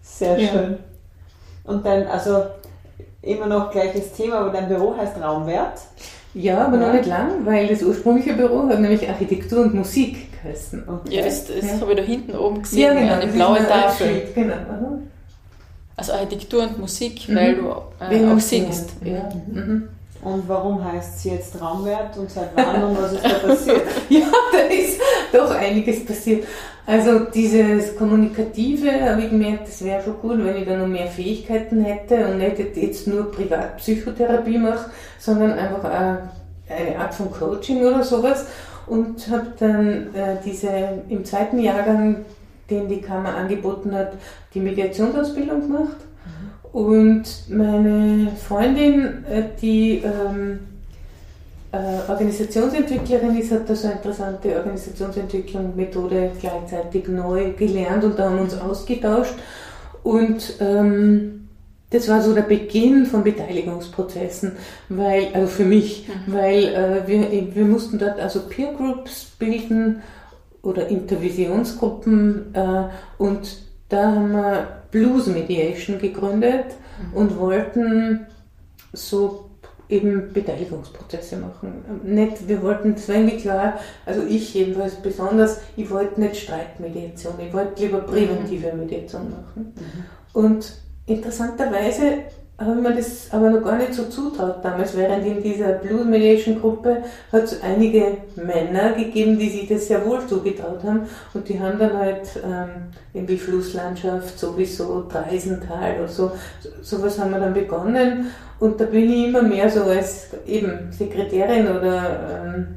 Sehr 0.02 0.39
schön. 0.39 0.78
Und 1.64 1.86
dann, 1.86 2.06
also 2.08 2.44
immer 3.22 3.46
noch 3.48 3.72
gleiches 3.72 4.12
Thema, 4.12 4.39
aber 4.39 4.50
dein 4.50 4.68
Büro 4.68 4.96
heißt 4.98 5.16
Raumwert. 5.22 5.80
Ja, 6.34 6.66
aber 6.66 6.80
ja. 6.80 6.88
noch 6.88 6.94
nicht 6.94 7.06
lang, 7.06 7.46
weil 7.46 7.68
das 7.68 7.84
ursprüngliche 7.84 8.34
Büro 8.34 8.68
hat 8.68 8.80
nämlich 8.80 9.08
Architektur 9.08 9.62
und 9.62 9.74
Musik 9.76 10.32
geheißen. 10.42 10.84
Okay. 10.88 11.16
Ja, 11.16 11.24
das, 11.24 11.48
das 11.48 11.64
ja. 11.64 11.82
habe 11.82 11.92
ich 11.92 11.98
da 11.98 12.04
hinten 12.04 12.36
oben 12.36 12.62
gesehen, 12.64 12.96
ja, 12.96 13.00
genau, 13.00 13.14
eine 13.14 13.32
blaue 13.32 13.68
Tafel. 13.68 14.24
Genau. 14.34 14.56
Also 15.96 16.14
Architektur 16.14 16.64
und 16.64 16.80
Musik, 16.80 17.30
mhm. 17.30 17.36
weil 17.36 17.56
du 17.56 17.68
äh, 18.00 18.26
auch 18.32 18.40
singst. 18.40 18.96
Ja. 19.04 19.30
Mhm. 19.52 19.90
Und 20.24 20.48
warum 20.48 20.84
heißt 20.84 21.18
es 21.18 21.24
jetzt 21.26 21.62
Raumwert 21.62 22.18
und 22.18 22.30
seit 22.30 22.56
wann 22.56 22.84
und 22.84 23.02
was 23.02 23.14
ist 23.14 23.26
da 23.26 23.48
passiert? 23.48 23.82
ja, 24.10 24.26
da 24.52 24.60
ist 24.74 25.00
doch 25.34 25.52
einiges 25.52 26.06
passiert. 26.06 26.46
Also 26.86 27.20
dieses 27.34 27.96
Kommunikative 27.96 28.92
habe 29.10 29.22
ich 29.22 29.30
gemerkt, 29.30 29.68
das 29.68 29.84
wäre 29.84 30.04
schon 30.04 30.20
gut, 30.20 30.44
wenn 30.44 30.58
ich 30.58 30.68
da 30.68 30.78
noch 30.78 30.88
mehr 30.88 31.08
Fähigkeiten 31.08 31.84
hätte 31.84 32.28
und 32.28 32.38
nicht 32.38 32.76
jetzt 32.76 33.08
nur 33.08 33.32
Privatpsychotherapie 33.32 34.58
mache, 34.58 34.90
sondern 35.20 35.54
einfach 35.54 35.84
eine 35.86 37.00
Art 37.00 37.14
von 37.14 37.32
Coaching 37.32 37.86
oder 37.86 38.04
sowas. 38.04 38.46
Und 38.86 39.30
habe 39.30 39.54
dann 39.60 40.14
äh, 40.14 40.36
diese 40.44 40.70
im 41.08 41.24
zweiten 41.24 41.60
Jahrgang, 41.60 42.26
den 42.70 42.90
die 42.90 43.00
Kammer 43.00 43.34
angeboten 43.36 43.96
hat, 43.96 44.14
die 44.54 44.60
Mediationsausbildung 44.60 45.62
gemacht. 45.62 45.98
Und 46.74 47.24
meine 47.50 48.32
Freundin, 48.36 49.24
äh, 49.26 49.44
die 49.62 50.02
ähm, 50.04 50.60
äh, 51.72 52.10
Organisationsentwicklerin 52.10 53.38
ist, 53.38 53.52
hat 53.52 53.70
da 53.70 53.76
so 53.76 53.88
eine 53.88 53.98
interessante 53.98 54.56
Organisationsentwicklung, 54.56 55.76
Methode 55.76 56.32
gleichzeitig 56.42 57.08
neu 57.08 57.54
gelernt 57.54 58.04
und 58.04 58.18
da 58.18 58.26
haben 58.26 58.38
wir 58.38 58.44
uns 58.44 58.60
ausgetauscht. 58.60 59.36
Und 60.02 60.56
ähm, 60.60 61.48
das 61.92 62.10
war 62.10 62.24
so 62.24 62.34
der 62.34 62.42
Beginn 62.42 63.06
von 63.06 63.24
Beteiligungsprozessen, 63.24 64.54
weil, 64.90 65.28
also 65.32 65.46
für 65.46 65.66
mich, 65.66 66.08
mhm. 66.08 66.34
weil 66.34 66.64
äh, 66.66 67.08
wir, 67.08 67.56
wir 67.56 67.66
mussten 67.66 68.00
dort 68.00 68.20
also 68.20 68.42
Peer 68.50 68.74
Groups 68.76 69.26
bilden 69.38 70.02
oder 70.64 70.88
Intervisionsgruppen 70.88 72.56
äh, 72.56 72.86
und 73.20 73.64
da 73.90 74.12
haben 74.12 74.32
wir 74.32 74.84
Blues 74.92 75.28
Mediation 75.28 76.00
gegründet 76.00 76.66
mhm. 77.12 77.18
und 77.18 77.40
wollten 77.40 78.28
so 78.94 79.50
eben 79.90 80.34
Beteiligungsprozesse 80.34 81.38
machen. 81.38 81.84
Nicht, 82.04 82.48
wir 82.48 82.62
wollten, 82.62 82.94
es 82.94 83.08
war 83.08 83.16
irgendwie 83.16 83.38
klar, 83.38 83.80
also 84.06 84.22
ich 84.28 84.54
jedenfalls 84.54 84.96
besonders, 84.96 85.60
ich 85.76 85.90
wollte 85.90 86.20
nicht 86.20 86.38
Streitmediation, 86.38 87.34
ich 87.46 87.54
wollte 87.54 87.84
lieber 87.84 88.00
präventive 88.00 88.74
Mediation 88.74 89.30
machen. 89.30 89.74
Mhm. 89.76 90.42
Und 90.42 90.74
interessanterweise 91.06 92.24
habe 92.58 92.76
mir 92.76 92.95
das 92.95 93.32
aber 93.32 93.49
noch 93.49 93.64
gar 93.64 93.78
nicht 93.78 93.93
so 93.93 94.04
zutraut 94.06 94.64
damals, 94.64 94.95
während 94.95 95.26
in 95.26 95.41
dieser 95.41 95.74
Blue 95.74 96.06
Mediation 96.06 96.62
Gruppe 96.62 97.04
hat 97.32 97.43
es 97.43 97.62
einige 97.64 98.18
Männer 98.36 98.93
gegeben, 98.93 99.39
die 99.39 99.49
sich 99.49 99.68
das 99.68 99.88
sehr 99.88 100.06
wohl 100.06 100.26
zugetraut 100.28 100.84
haben. 100.84 101.01
Und 101.34 101.49
die 101.49 101.60
haben 101.60 101.80
dann 101.80 101.97
halt 101.97 102.30
ähm, 102.43 102.70
irgendwie 103.14 103.38
Flusslandschaft 103.38 104.38
sowieso, 104.38 105.08
Dreisental 105.10 105.95
oder 105.97 106.08
so, 106.08 106.32
sowas 106.82 107.18
haben 107.20 107.32
wir 107.32 107.39
dann 107.39 107.54
begonnen. 107.54 108.28
Und 108.60 108.80
da 108.80 108.86
bin 108.86 109.12
ich 109.12 109.28
immer 109.28 109.41
mehr 109.41 109.70
so 109.70 109.84
als 109.84 110.28
eben 110.45 110.91
Sekretärin 110.91 111.68
oder 111.68 112.45
ähm, 112.45 112.68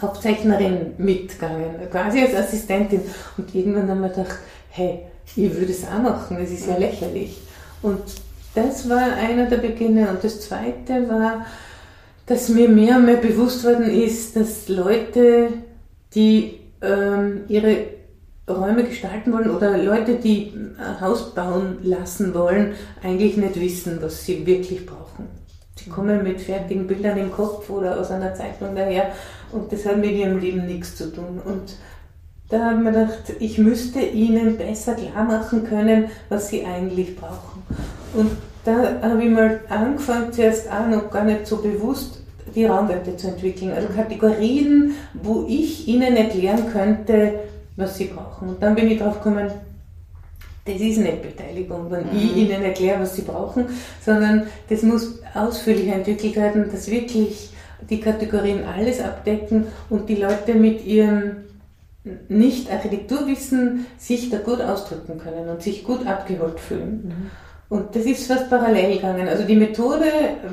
Hauptzeichnerin 0.00 0.94
mitgegangen, 0.98 1.90
quasi 1.90 2.22
als 2.22 2.34
Assistentin. 2.34 3.02
Und 3.36 3.54
irgendwann 3.54 3.88
haben 3.88 4.00
wir 4.00 4.08
gedacht, 4.08 4.38
hey, 4.70 5.00
ich 5.36 5.54
würde 5.54 5.70
es 5.70 5.84
auch 5.84 6.02
machen, 6.02 6.38
das 6.40 6.50
ist 6.50 6.66
ja 6.66 6.76
lächerlich. 6.76 7.40
Und 7.82 8.00
das 8.54 8.88
war 8.88 9.14
einer 9.16 9.46
der 9.46 9.58
Beginne. 9.58 10.08
Und 10.10 10.22
das 10.22 10.40
zweite 10.40 11.08
war, 11.08 11.46
dass 12.26 12.48
mir 12.48 12.68
mehr 12.68 12.96
und 12.96 13.06
mehr 13.06 13.16
bewusst 13.16 13.64
worden 13.64 13.90
ist, 13.90 14.36
dass 14.36 14.68
Leute, 14.68 15.48
die 16.14 16.60
ähm, 16.80 17.42
ihre 17.48 17.86
Räume 18.48 18.84
gestalten 18.84 19.32
wollen 19.32 19.50
oder 19.50 19.78
Leute, 19.78 20.16
die 20.16 20.52
ein 20.78 21.00
Haus 21.00 21.34
bauen 21.34 21.78
lassen 21.82 22.34
wollen, 22.34 22.74
eigentlich 23.02 23.36
nicht 23.36 23.60
wissen, 23.60 23.98
was 24.02 24.24
sie 24.24 24.46
wirklich 24.46 24.84
brauchen. 24.84 25.28
Sie 25.76 25.90
kommen 25.90 26.22
mit 26.22 26.40
fertigen 26.40 26.86
Bildern 26.86 27.18
im 27.18 27.32
Kopf 27.32 27.68
oder 27.70 27.98
aus 27.98 28.10
einer 28.10 28.34
Zeitung 28.34 28.74
daher 28.74 29.12
und 29.52 29.72
das 29.72 29.86
hat 29.86 29.98
mit 29.98 30.12
ihrem 30.12 30.38
Leben 30.38 30.66
nichts 30.66 30.96
zu 30.96 31.12
tun. 31.12 31.40
Und 31.44 31.76
da 32.50 32.66
haben 32.66 32.84
wir 32.84 32.92
gedacht, 32.92 33.32
ich 33.40 33.58
müsste 33.58 34.00
ihnen 34.00 34.58
besser 34.58 34.94
klar 34.94 35.24
machen 35.24 35.64
können, 35.64 36.10
was 36.28 36.48
sie 36.48 36.64
eigentlich 36.64 37.16
brauchen. 37.16 37.62
Und 38.14 38.30
da 38.64 39.00
habe 39.02 39.24
ich 39.24 39.30
mal 39.30 39.60
angefangen, 39.68 40.32
zuerst 40.32 40.70
auch 40.70 40.86
noch 40.86 41.10
gar 41.10 41.24
nicht 41.24 41.46
so 41.46 41.56
bewusst, 41.56 42.20
die 42.54 42.66
Raumwerte 42.66 43.16
zu 43.16 43.28
entwickeln. 43.28 43.72
Also 43.72 43.88
Kategorien, 43.88 44.94
wo 45.14 45.46
ich 45.48 45.88
ihnen 45.88 46.16
erklären 46.16 46.70
könnte, 46.72 47.34
was 47.76 47.96
sie 47.96 48.06
brauchen. 48.06 48.50
Und 48.50 48.62
dann 48.62 48.74
bin 48.74 48.90
ich 48.90 48.98
drauf 48.98 49.22
gekommen, 49.22 49.50
das 50.64 50.80
ist 50.80 50.98
nicht 50.98 51.22
Beteiligung, 51.22 51.90
wenn 51.90 52.04
mhm. 52.04 52.16
ich 52.16 52.36
ihnen 52.36 52.62
erkläre, 52.62 53.00
was 53.00 53.16
sie 53.16 53.22
brauchen, 53.22 53.66
sondern 54.04 54.46
das 54.68 54.82
muss 54.82 55.20
ausführlicher 55.34 55.96
entwickelt 55.96 56.36
werden, 56.36 56.70
dass 56.70 56.88
wirklich 56.88 57.50
die 57.90 58.00
Kategorien 58.00 58.64
alles 58.64 59.00
abdecken 59.00 59.66
und 59.90 60.08
die 60.08 60.14
Leute 60.16 60.54
mit 60.54 60.84
ihrem 60.84 61.38
Nicht-Architekturwissen 62.28 63.86
sich 63.98 64.30
da 64.30 64.38
gut 64.38 64.60
ausdrücken 64.60 65.18
können 65.18 65.48
und 65.48 65.62
sich 65.62 65.82
gut 65.82 66.06
abgeholt 66.06 66.60
fühlen. 66.60 67.02
Mhm. 67.04 67.30
Und 67.72 67.96
das 67.96 68.04
ist 68.04 68.26
fast 68.26 68.50
parallel 68.50 68.96
gegangen. 68.96 69.26
Also 69.26 69.44
die 69.44 69.56
Methode, 69.56 70.04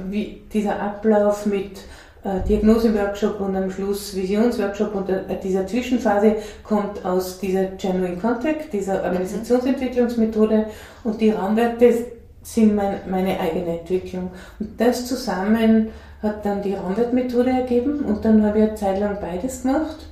wie 0.10 0.42
dieser 0.54 0.82
Ablauf 0.82 1.46
mit 1.46 1.80
äh, 2.24 2.40
Diagnoseworkshop 2.48 3.42
und 3.42 3.58
am 3.58 3.70
Schluss 3.70 4.16
Visionsworkshop 4.16 4.96
und 4.96 5.10
äh, 5.10 5.24
dieser 5.44 5.68
Zwischenphase 5.68 6.38
kommt 6.64 7.04
aus 7.04 7.38
dieser 7.38 7.66
Genuine 7.78 8.16
Contact, 8.16 8.72
dieser 8.72 9.04
Organisationsentwicklungsmethode 9.04 10.68
und 11.04 11.20
die 11.20 11.32
Raumwerte 11.32 11.94
sind 12.42 12.74
mein, 12.78 13.02
meine 13.10 13.38
eigene 13.38 13.80
Entwicklung. 13.80 14.32
Und 14.58 14.80
das 14.80 15.06
zusammen 15.06 15.90
hat 16.24 16.46
dann 16.46 16.62
die 16.62 16.76
Raumwertmethode 16.76 17.50
ergeben 17.50 18.00
und 18.00 18.24
dann 18.24 18.46
habe 18.46 18.60
ich 18.60 18.64
eine 18.64 18.76
Zeit 18.76 18.98
lang 18.98 19.18
beides 19.20 19.64
gemacht 19.64 20.09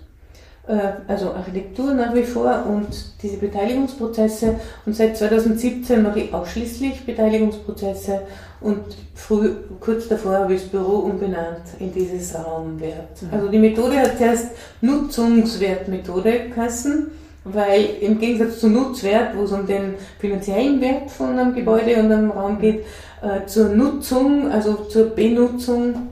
also 1.08 1.34
Architektur 1.34 1.94
nach 1.94 2.14
wie 2.14 2.24
vor 2.24 2.66
und 2.68 2.88
diese 3.22 3.38
Beteiligungsprozesse. 3.38 4.56
Und 4.86 4.96
seit 4.96 5.18
2017 5.18 6.04
mache 6.04 6.20
ich 6.20 6.34
ausschließlich 6.34 7.06
Beteiligungsprozesse 7.06 8.22
und 8.60 8.80
früh, 9.14 9.52
kurz 9.80 10.08
davor 10.08 10.40
habe 10.40 10.56
ich 10.56 10.62
das 10.64 10.70
Büro 10.70 11.00
umbenannt 11.00 11.64
in 11.80 11.94
dieses 11.94 12.36
Raumwert. 12.36 13.22
Mhm. 13.22 13.30
Also 13.32 13.48
die 13.50 13.60
Methode 13.60 14.00
hat 14.00 14.18
zuerst 14.18 14.48
Nutzungswertmethode 14.82 16.50
geheißen, 16.54 17.12
weil 17.44 17.86
im 18.02 18.20
Gegensatz 18.20 18.60
zu 18.60 18.68
Nutzwert, 18.68 19.38
wo 19.38 19.44
es 19.44 19.52
um 19.52 19.66
den 19.66 19.94
finanziellen 20.20 20.82
Wert 20.82 21.12
von 21.12 21.38
einem 21.38 21.56
Gebäude 21.56 21.96
und 21.98 22.12
einem 22.12 22.32
Raum 22.32 22.60
geht, 22.60 22.84
äh, 23.22 23.46
zur 23.46 23.70
Nutzung, 23.70 24.52
also 24.52 24.74
zur 24.90 25.06
Benutzung 25.12 26.10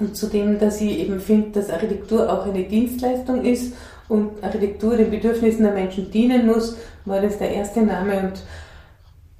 und 0.00 0.16
zudem, 0.16 0.58
dass 0.58 0.80
ich 0.80 0.98
eben 1.00 1.20
finde, 1.20 1.60
dass 1.60 1.70
Architektur 1.70 2.32
auch 2.32 2.46
eine 2.46 2.64
Dienstleistung 2.64 3.44
ist 3.44 3.74
und 4.08 4.42
Architektur 4.42 4.96
den 4.96 5.10
Bedürfnissen 5.10 5.64
der 5.64 5.72
Menschen 5.72 6.10
dienen 6.10 6.46
muss, 6.46 6.76
war 7.04 7.20
das 7.20 7.38
der 7.38 7.50
erste 7.50 7.82
Name 7.82 8.18
und 8.20 8.32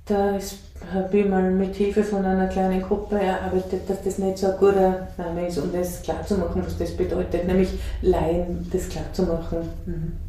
da 0.06 0.38
habe 0.92 1.18
ich 1.18 1.28
mal 1.28 1.50
mit 1.50 1.74
Hilfe 1.76 2.02
von 2.02 2.24
einer 2.24 2.46
kleinen 2.46 2.82
Gruppe 2.82 3.20
erarbeitet, 3.20 3.88
dass 3.88 4.02
das 4.02 4.18
nicht 4.18 4.38
so 4.38 4.46
ein 4.46 4.58
guter 4.58 5.08
Name 5.18 5.48
ist, 5.48 5.58
um 5.58 5.70
das 5.72 6.02
klarzumachen, 6.02 6.64
was 6.64 6.78
das 6.78 6.96
bedeutet, 6.96 7.46
nämlich 7.46 7.68
Laien 8.00 8.66
das 8.72 8.88
klarzumachen. 8.88 9.58
Mhm. 9.86 10.27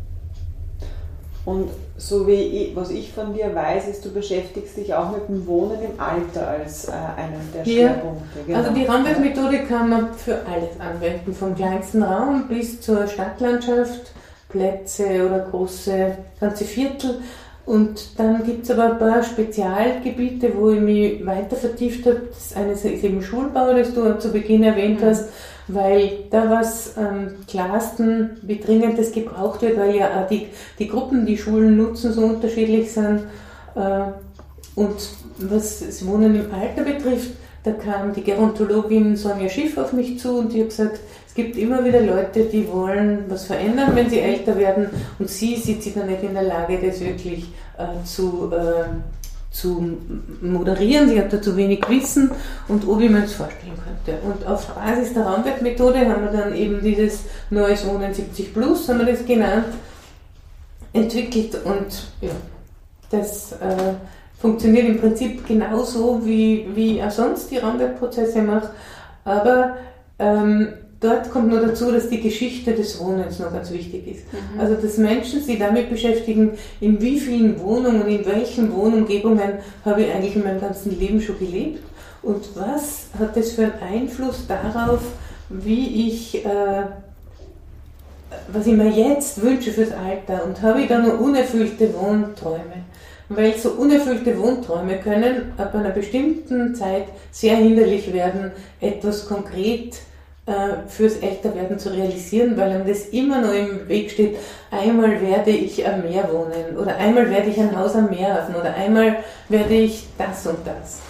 Und 1.46 1.70
so 1.98 2.28
wie 2.28 2.34
ich, 2.34 2.76
was 2.76 2.92
ich 2.92 3.12
von 3.12 3.34
dir 3.34 3.54
weiß, 3.56 3.88
ist, 3.88 4.06
du 4.06 4.12
beschäftigst 4.12 4.78
dich 4.78 4.94
auch 4.94 5.12
mit 5.12 5.28
dem 5.30 5.48
Wohnen 5.48 5.78
im 5.82 6.00
Alter 6.00 6.48
als 6.48 6.88
äh, 6.88 6.92
einen 6.92 7.50
der 7.54 7.66
Ja. 7.66 7.90
Schwerpunkte. 7.90 8.40
Genau. 8.46 8.58
Also 8.60 8.72
die 8.72 8.86
Raumwerkmethode 8.86 9.60
kann 9.68 9.90
man 9.90 10.14
für 10.14 10.36
alles 10.36 10.80
anwenden, 10.80 11.34
vom 11.34 11.56
kleinsten 11.56 12.04
Raum 12.04 12.48
bis 12.48 12.82
zur 12.82 13.08
Stadtlandschaft, 13.08 14.12
Plätze 14.50 15.26
oder 15.26 15.40
große 15.50 16.18
ganze 16.40 16.66
Viertel. 16.66 17.20
Und 17.66 18.20
dann 18.20 18.44
gibt 18.44 18.64
es 18.64 18.72
aber 18.72 18.94
ein 18.94 18.98
paar 18.98 19.22
Spezialgebiete, 19.24 20.52
wo 20.58 20.72
ich 20.72 20.82
mich 20.82 21.26
weiter 21.26 21.56
vertieft 21.56 22.06
habe. 22.06 22.22
Das 22.34 22.56
eine 22.56 22.72
ist 22.72 22.84
eben 22.84 23.22
Schulbau, 23.22 23.74
das 23.74 23.94
du 23.94 24.18
zu 24.18 24.32
Beginn 24.32 24.64
erwähnt 24.64 25.02
hast, 25.04 25.30
weil 25.70 26.26
da 26.30 26.50
was 26.50 26.98
am 26.98 27.46
klarsten, 27.48 28.32
wie 28.42 28.60
dringend 28.60 28.98
das 28.98 29.12
gebraucht 29.12 29.62
wird, 29.62 29.78
weil 29.78 29.96
ja 29.96 30.22
auch 30.22 30.28
die, 30.28 30.48
die 30.78 30.88
Gruppen, 30.88 31.26
die 31.26 31.38
Schulen 31.38 31.78
nutzen, 31.78 32.12
so 32.14 32.22
unterschiedlich 32.22 32.92
sind. 32.92 33.22
Äh, 33.76 34.12
Und 34.76 34.96
was 35.40 35.80
das 35.80 36.06
Wohnen 36.06 36.36
im 36.36 36.54
Alter 36.54 36.84
betrifft, 36.84 37.32
da 37.64 37.72
kam 37.72 38.14
die 38.14 38.24
Gerontologin 38.24 39.18
Sonja 39.18 39.50
Schiff 39.50 39.78
auf 39.78 39.92
mich 39.92 40.20
zu 40.20 40.38
und 40.40 40.54
die 40.54 40.62
hat 40.62 40.70
gesagt, 40.70 41.00
es 41.28 41.34
gibt 41.34 41.58
immer 41.58 41.84
wieder 41.84 42.02
Leute, 42.02 42.44
die 42.46 42.66
wollen 42.72 43.26
was 43.28 43.46
verändern, 43.46 43.92
wenn 43.94 44.10
sie 44.10 44.20
älter 44.20 44.58
werden 44.58 44.90
und 45.20 45.30
sie 45.30 45.56
sieht 45.58 45.84
sich 45.84 45.94
dann 45.94 46.08
nicht 46.08 46.24
in 46.24 46.34
der 46.34 46.44
Lage, 46.44 46.80
das 46.82 47.02
wirklich 47.02 47.52
äh, 47.78 48.06
zu, 48.06 48.52
äh, 48.54 49.19
zu 49.52 49.98
moderieren. 50.42 51.10
Sie 51.10 51.20
hat 51.20 51.34
da 51.34 51.42
zu 51.42 51.58
wenig 51.58 51.88
Wissen 51.90 52.32
und 52.68 52.88
ob 52.88 53.02
ich 53.02 53.10
mir 53.10 53.22
das 53.22 53.34
vorstellen 53.34 53.74
könnte. 54.06 54.22
Und 54.22 54.46
auf 54.46 54.68
Basis 54.68 55.14
der 55.14 55.24
Raumwerkmethode 55.24 56.00
haben 56.08 56.24
wir 56.24 56.32
dann 56.32 56.56
eben 56.56 56.82
dieses 56.82 57.24
Neues 57.50 57.86
Wohnen 57.88 58.14
70 58.14 58.54
Plus, 58.54 58.88
haben 58.88 59.00
wir 59.00 59.08
das 59.08 59.26
genannt, 59.26 59.66
entwickelt 60.94 61.58
und 61.66 62.12
ja, 62.22 62.32
das 63.10 63.54
äh, 63.54 63.94
funktioniert 64.40 64.88
im 64.88 65.00
Prinzip 65.00 65.48
genauso, 65.48 66.22
wie, 66.26 66.68
wie 66.76 67.02
auch 67.04 67.12
sonst 67.12 67.52
die 67.52 67.58
Raumwerkprozesse 67.58 68.42
mache, 68.42 68.70
aber 69.26 69.78
ähm, 70.20 70.74
dort 71.00 71.32
kommt 71.32 71.50
nur 71.50 71.62
dazu, 71.62 71.92
dass 71.92 72.10
die 72.10 72.22
Geschichte 72.22 72.74
des 72.74 73.00
Wohnens 73.00 73.40
noch 73.40 73.52
ganz 73.52 73.72
wichtig 73.72 74.08
ist. 74.08 74.26
Also 74.58 74.76
dass 74.76 74.98
Menschen 74.98 75.42
sich 75.42 75.58
damit 75.60 75.90
beschäftigen, 75.90 76.52
in 76.82 77.02
wie 77.02 77.20
vielen 77.20 77.60
Wohnungen, 77.60 78.08
in 78.08 78.26
welchen 78.26 78.74
Wohnumgebungen 78.74 79.54
habe 79.86 80.04
ich 80.04 80.14
eigentlich 80.14 80.36
in 80.36 80.44
meinem 80.44 80.62
ganzen 80.62 81.00
Leben 81.00 81.22
schon 81.22 81.40
gelebt 81.40 81.84
und 82.22 82.56
was 82.56 83.08
hat 83.18 83.36
das 83.36 83.52
für 83.52 83.64
einen 83.64 83.82
Einfluss 83.82 84.46
darauf, 84.48 85.02
wie 85.50 86.08
ich 86.08 86.46
äh, 86.46 86.84
was 88.52 88.68
ich 88.68 88.74
mir 88.74 88.90
jetzt 88.90 89.42
wünsche 89.42 89.72
fürs 89.72 89.92
Alter 89.92 90.46
und 90.46 90.62
habe 90.62 90.82
ich 90.82 90.88
da 90.88 91.00
noch 91.00 91.20
unerfüllte 91.20 91.94
Wohnträume. 91.94 92.84
Weil 93.30 93.56
so 93.58 93.72
unerfüllte 93.72 94.40
Wohnträume 94.40 94.98
können 94.98 95.54
ab 95.58 95.76
einer 95.76 95.90
bestimmten 95.90 96.74
Zeit 96.74 97.06
sehr 97.32 97.58
hinderlich 97.58 98.12
werden, 98.12 98.52
etwas 98.82 99.28
konkret 99.28 99.98
äh, 100.50 100.88
fürs 100.88 101.18
Älterwerden 101.18 101.78
zu 101.78 101.94
realisieren, 101.94 102.58
weil 102.58 102.72
einem 102.72 102.88
das 102.88 103.06
immer 103.10 103.40
noch 103.40 103.54
im 103.54 103.88
Weg 103.88 104.10
steht, 104.10 104.38
einmal 104.72 105.22
werde 105.22 105.52
ich 105.52 105.88
am 105.88 106.02
Meer 106.02 106.28
wohnen 106.32 106.76
oder 106.76 106.96
einmal 106.98 107.30
werde 107.30 107.50
ich 107.50 107.60
ein 107.60 107.78
Haus 107.78 107.96
am 107.96 108.10
Meer 108.10 108.34
haben 108.34 108.56
oder 108.56 108.74
einmal 108.74 109.18
werde 109.48 109.76
ich 109.76 110.08
das 110.18 110.48
und 110.48 110.58
das. 110.66 111.02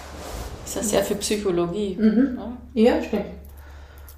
Das 0.66 0.76
ist 0.76 0.76
ja 0.76 0.98
sehr 1.00 1.04
viel 1.04 1.18
Psychologie. 1.18 1.98
Mhm. 1.98 2.38
Ja. 2.74 2.96
Ja, 2.96 3.02
stimmt. 3.02 3.26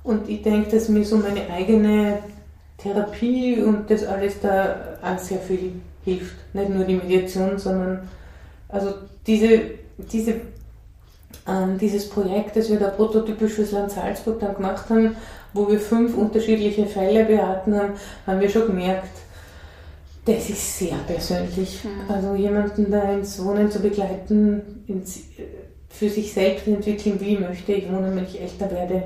Und 0.03 0.27
ich 0.27 0.41
denke, 0.41 0.71
dass 0.71 0.89
mir 0.89 1.05
so 1.05 1.17
meine 1.17 1.47
eigene 1.49 2.17
Therapie 2.77 3.61
und 3.61 3.91
das 3.91 4.03
alles 4.03 4.39
da 4.41 4.97
auch 5.03 5.19
sehr 5.19 5.37
viel 5.37 5.73
hilft. 6.03 6.35
Nicht 6.53 6.69
nur 6.69 6.83
die 6.83 6.95
Mediation, 6.95 7.59
sondern 7.59 8.09
also 8.69 8.93
diese, 9.27 9.61
diese, 10.11 10.33
ähm, 11.47 11.77
dieses 11.79 12.09
Projekt, 12.09 12.55
das 12.55 12.69
wir 12.69 12.79
da 12.79 12.87
prototypisch 12.87 13.53
fürs 13.53 13.71
Land 13.71 13.91
Salzburg 13.91 14.39
dann 14.39 14.55
gemacht 14.55 14.89
haben, 14.89 15.15
wo 15.53 15.69
wir 15.69 15.79
fünf 15.79 16.15
unterschiedliche 16.15 16.85
Fälle 16.85 17.25
beraten 17.25 17.75
haben, 17.75 17.93
haben 18.25 18.39
wir 18.39 18.49
schon 18.49 18.67
gemerkt, 18.67 19.09
das 20.25 20.49
ist 20.49 20.77
sehr 20.77 20.97
persönlich. 21.07 21.81
Also 22.07 22.35
jemanden 22.35 22.91
da 22.91 23.11
ins 23.11 23.43
Wohnen 23.43 23.71
zu 23.71 23.79
begleiten, 23.79 24.83
ins, 24.87 25.21
für 25.89 26.09
sich 26.09 26.31
selbst 26.31 26.67
entwickeln, 26.67 27.19
wie 27.19 27.37
möchte 27.37 27.73
ich 27.73 27.91
wohnen, 27.91 28.15
wenn 28.15 28.25
ich 28.25 28.39
älter 28.39 28.69
werde, 28.71 29.03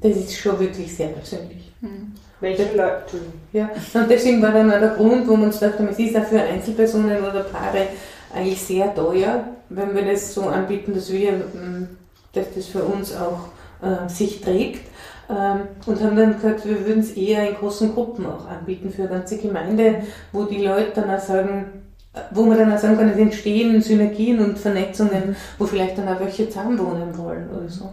das 0.00 0.16
ist 0.16 0.36
schon 0.36 0.58
wirklich 0.58 0.94
sehr 0.94 1.08
persönlich. 1.08 1.72
Welche 2.40 2.74
Leute? 2.74 3.18
Ja, 3.52 3.70
und 3.92 4.10
deswegen 4.10 4.40
war 4.40 4.52
dann 4.52 4.72
auch 4.72 4.78
der 4.78 4.90
Grund, 4.90 5.28
wo 5.28 5.36
wir 5.36 5.44
uns 5.44 5.60
gedacht 5.60 5.78
haben, 5.78 5.88
es 5.88 5.98
ist 5.98 6.16
auch 6.16 6.24
für 6.24 6.40
Einzelpersonen 6.40 7.22
oder 7.22 7.40
Paare 7.40 7.88
eigentlich 8.34 8.62
sehr 8.62 8.94
teuer, 8.94 9.44
wenn 9.68 9.94
wir 9.94 10.04
das 10.04 10.34
so 10.34 10.42
anbieten, 10.42 10.94
dass 10.94 11.10
wir, 11.12 11.30
ähm, 11.30 11.88
dass 12.32 12.46
das 12.54 12.66
für 12.66 12.84
uns 12.84 13.14
auch 13.14 13.48
äh, 13.82 14.08
sich 14.08 14.40
trägt. 14.40 14.86
Ähm, 15.28 15.60
und 15.86 16.02
haben 16.02 16.16
dann 16.16 16.34
gesagt, 16.34 16.66
wir 16.66 16.86
würden 16.86 17.00
es 17.00 17.12
eher 17.12 17.48
in 17.48 17.54
großen 17.54 17.94
Gruppen 17.94 18.26
auch 18.26 18.48
anbieten 18.48 18.90
für 18.90 19.02
eine 19.02 19.12
ganze 19.12 19.38
Gemeinde, 19.38 20.02
wo 20.32 20.44
die 20.44 20.62
Leute 20.64 20.92
dann 20.96 21.10
auch 21.10 21.20
sagen, 21.20 21.66
äh, 22.14 22.20
wo 22.32 22.42
man 22.42 22.58
dann 22.58 22.72
auch 22.72 22.78
sagen 22.78 22.96
kann, 22.96 23.10
es 23.10 23.18
entstehen 23.18 23.80
Synergien 23.80 24.40
und 24.40 24.58
Vernetzungen, 24.58 25.36
wo 25.58 25.66
vielleicht 25.66 25.98
dann 25.98 26.08
auch 26.08 26.20
welche 26.20 26.48
zusammenwohnen 26.48 27.16
wollen 27.16 27.48
oder 27.50 27.68
so. 27.68 27.92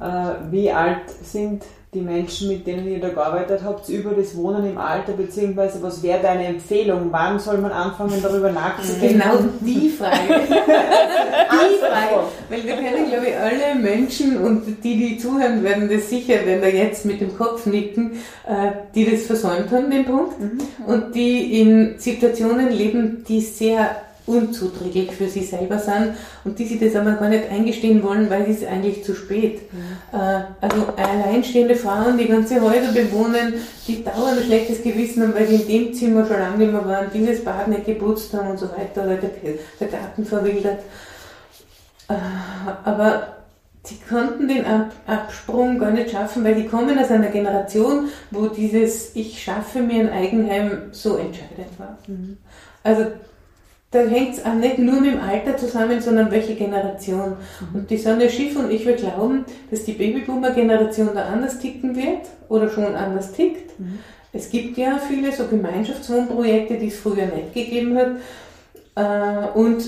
Äh, 0.00 0.52
wie 0.52 0.70
alt 0.70 1.10
sind 1.22 1.64
die 1.94 2.00
Menschen, 2.02 2.48
mit 2.48 2.66
denen 2.66 2.86
ihr 2.86 3.00
da 3.00 3.08
gearbeitet 3.08 3.62
habt, 3.64 3.88
über 3.88 4.10
das 4.10 4.36
Wohnen 4.36 4.68
im 4.68 4.76
Alter, 4.76 5.12
beziehungsweise 5.12 5.82
was 5.82 6.02
wäre 6.02 6.20
deine 6.20 6.46
Empfehlung? 6.46 7.08
Wann 7.10 7.38
soll 7.38 7.58
man 7.58 7.72
anfangen, 7.72 8.22
darüber 8.22 8.52
nachzudenken? 8.52 9.20
Genau 9.20 9.38
die 9.60 9.88
Frage. 9.88 10.18
die 10.28 11.78
Frage. 11.78 12.26
Weil 12.50 12.64
wir 12.64 12.74
kennen, 12.74 13.08
glaube 13.08 13.26
ich, 13.28 13.36
alle 13.36 13.80
Menschen 13.80 14.36
und 14.38 14.84
die, 14.84 14.96
die 14.96 15.18
zuhören, 15.18 15.64
werden 15.64 15.88
das 15.88 16.10
sicher, 16.10 16.34
wenn 16.44 16.60
wir 16.60 16.74
jetzt 16.74 17.06
mit 17.06 17.22
dem 17.22 17.34
Kopf 17.36 17.64
nicken, 17.64 18.12
äh, 18.46 18.72
die 18.94 19.10
das 19.10 19.22
versäumt 19.22 19.70
haben, 19.70 19.90
den 19.90 20.04
Punkt. 20.04 20.34
Und 20.86 21.14
die 21.14 21.60
in 21.60 21.98
Situationen 21.98 22.70
leben, 22.70 23.24
die 23.26 23.40
sehr 23.40 23.96
unzuträglich 24.28 25.10
für 25.12 25.28
sie 25.28 25.42
selber 25.42 25.78
sind 25.78 26.14
und 26.44 26.58
die 26.58 26.66
sich 26.66 26.78
das 26.78 26.94
aber 26.94 27.12
gar 27.12 27.28
nicht 27.28 27.50
eingestehen 27.50 28.02
wollen, 28.02 28.30
weil 28.30 28.42
es 28.42 28.58
ist 28.58 28.66
eigentlich 28.66 29.04
zu 29.04 29.14
spät. 29.14 29.62
Äh, 30.12 30.40
also 30.60 30.86
alleinstehende 30.96 31.74
Frauen, 31.74 32.18
die 32.18 32.28
ganze 32.28 32.60
Häuser 32.60 32.92
bewohnen, 32.92 33.54
die 33.86 34.04
dauernd 34.04 34.38
ein 34.38 34.44
schlechtes 34.44 34.82
Gewissen 34.82 35.22
haben, 35.22 35.34
weil 35.34 35.46
sie 35.46 35.62
in 35.62 35.68
dem 35.68 35.94
Zimmer 35.94 36.26
schon 36.26 36.38
lange 36.38 36.58
nicht 36.58 36.72
mehr 36.72 36.84
waren, 36.84 37.06
dieses 37.12 37.44
Bad 37.44 37.68
nicht 37.68 37.86
geputzt 37.86 38.32
haben 38.34 38.50
und 38.50 38.58
so 38.58 38.66
weiter 38.66 39.04
oder 39.04 39.16
der, 39.16 39.30
der 39.80 39.88
Garten 39.88 40.24
verwildert. 40.24 40.80
Äh, 42.08 42.14
aber 42.84 43.38
die 43.88 43.98
konnten 44.08 44.48
den 44.48 44.66
Ab 44.66 44.92
Absprung 45.06 45.78
gar 45.78 45.90
nicht 45.90 46.10
schaffen, 46.10 46.44
weil 46.44 46.54
die 46.54 46.66
kommen 46.66 46.98
aus 46.98 47.10
einer 47.10 47.28
Generation, 47.28 48.08
wo 48.30 48.48
dieses 48.48 49.14
Ich 49.16 49.42
schaffe 49.42 49.80
mir 49.80 50.00
ein 50.00 50.12
Eigenheim 50.12 50.88
so 50.92 51.16
entscheidend 51.16 51.78
war. 51.78 51.96
Also 52.82 53.06
da 53.90 54.00
hängt 54.00 54.34
es 54.34 54.44
auch 54.44 54.54
nicht 54.54 54.78
nur 54.78 55.00
mit 55.00 55.12
dem 55.12 55.20
Alter 55.20 55.56
zusammen, 55.56 56.00
sondern 56.00 56.30
welche 56.30 56.54
Generation. 56.54 57.36
Und 57.72 57.88
die 57.88 57.96
Sonja 57.96 58.28
Schiff 58.28 58.54
und 58.56 58.70
ich, 58.70 58.84
wir 58.84 58.96
glauben, 58.96 59.44
dass 59.70 59.84
die 59.84 59.92
Babyboomer-Generation 59.92 61.10
da 61.14 61.24
anders 61.24 61.58
ticken 61.58 61.96
wird 61.96 62.26
oder 62.50 62.68
schon 62.68 62.94
anders 62.94 63.32
tickt. 63.32 63.72
Es 64.32 64.50
gibt 64.50 64.76
ja 64.76 64.98
viele 64.98 65.32
so 65.32 65.46
Gemeinschaftswohnprojekte, 65.46 66.74
die 66.76 66.88
es 66.88 66.98
früher 66.98 67.26
nicht 67.26 67.54
gegeben 67.54 67.96
hat. 67.96 68.10
Äh, 68.94 69.58
Und 69.58 69.82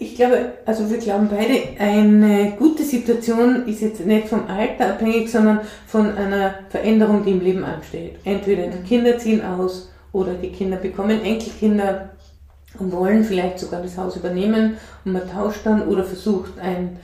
ich 0.00 0.16
glaube, 0.16 0.52
also 0.66 0.90
wir 0.90 0.98
glauben 0.98 1.28
beide, 1.30 1.60
eine 1.78 2.54
gute 2.58 2.82
Situation 2.82 3.66
ist 3.68 3.82
jetzt 3.82 4.04
nicht 4.04 4.28
vom 4.28 4.48
Alter 4.48 4.90
abhängig, 4.90 5.30
sondern 5.30 5.60
von 5.86 6.14
einer 6.16 6.54
Veränderung, 6.70 7.24
die 7.24 7.30
im 7.30 7.40
Leben 7.40 7.64
ansteht. 7.64 8.16
Entweder 8.24 8.66
die 8.66 8.82
Kinder 8.82 9.16
ziehen 9.16 9.42
aus 9.44 9.90
oder 10.12 10.34
die 10.34 10.50
Kinder 10.50 10.76
bekommen 10.76 11.22
Enkelkinder 11.22 12.10
und 12.78 12.92
wollen 12.92 13.24
vielleicht 13.24 13.58
sogar 13.58 13.82
das 13.82 13.96
Haus 13.96 14.16
übernehmen 14.16 14.76
und 15.04 15.12
man 15.12 15.30
tauscht 15.30 15.64
dann 15.64 15.86
oder 15.88 16.04
versucht 16.04 16.58
ein, 16.58 16.96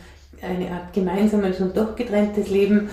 eine 0.42 0.70
Art 0.70 0.92
gemeinsames 0.92 1.60
und 1.60 1.76
doch 1.76 1.94
getrenntes 1.96 2.50
Leben 2.50 2.88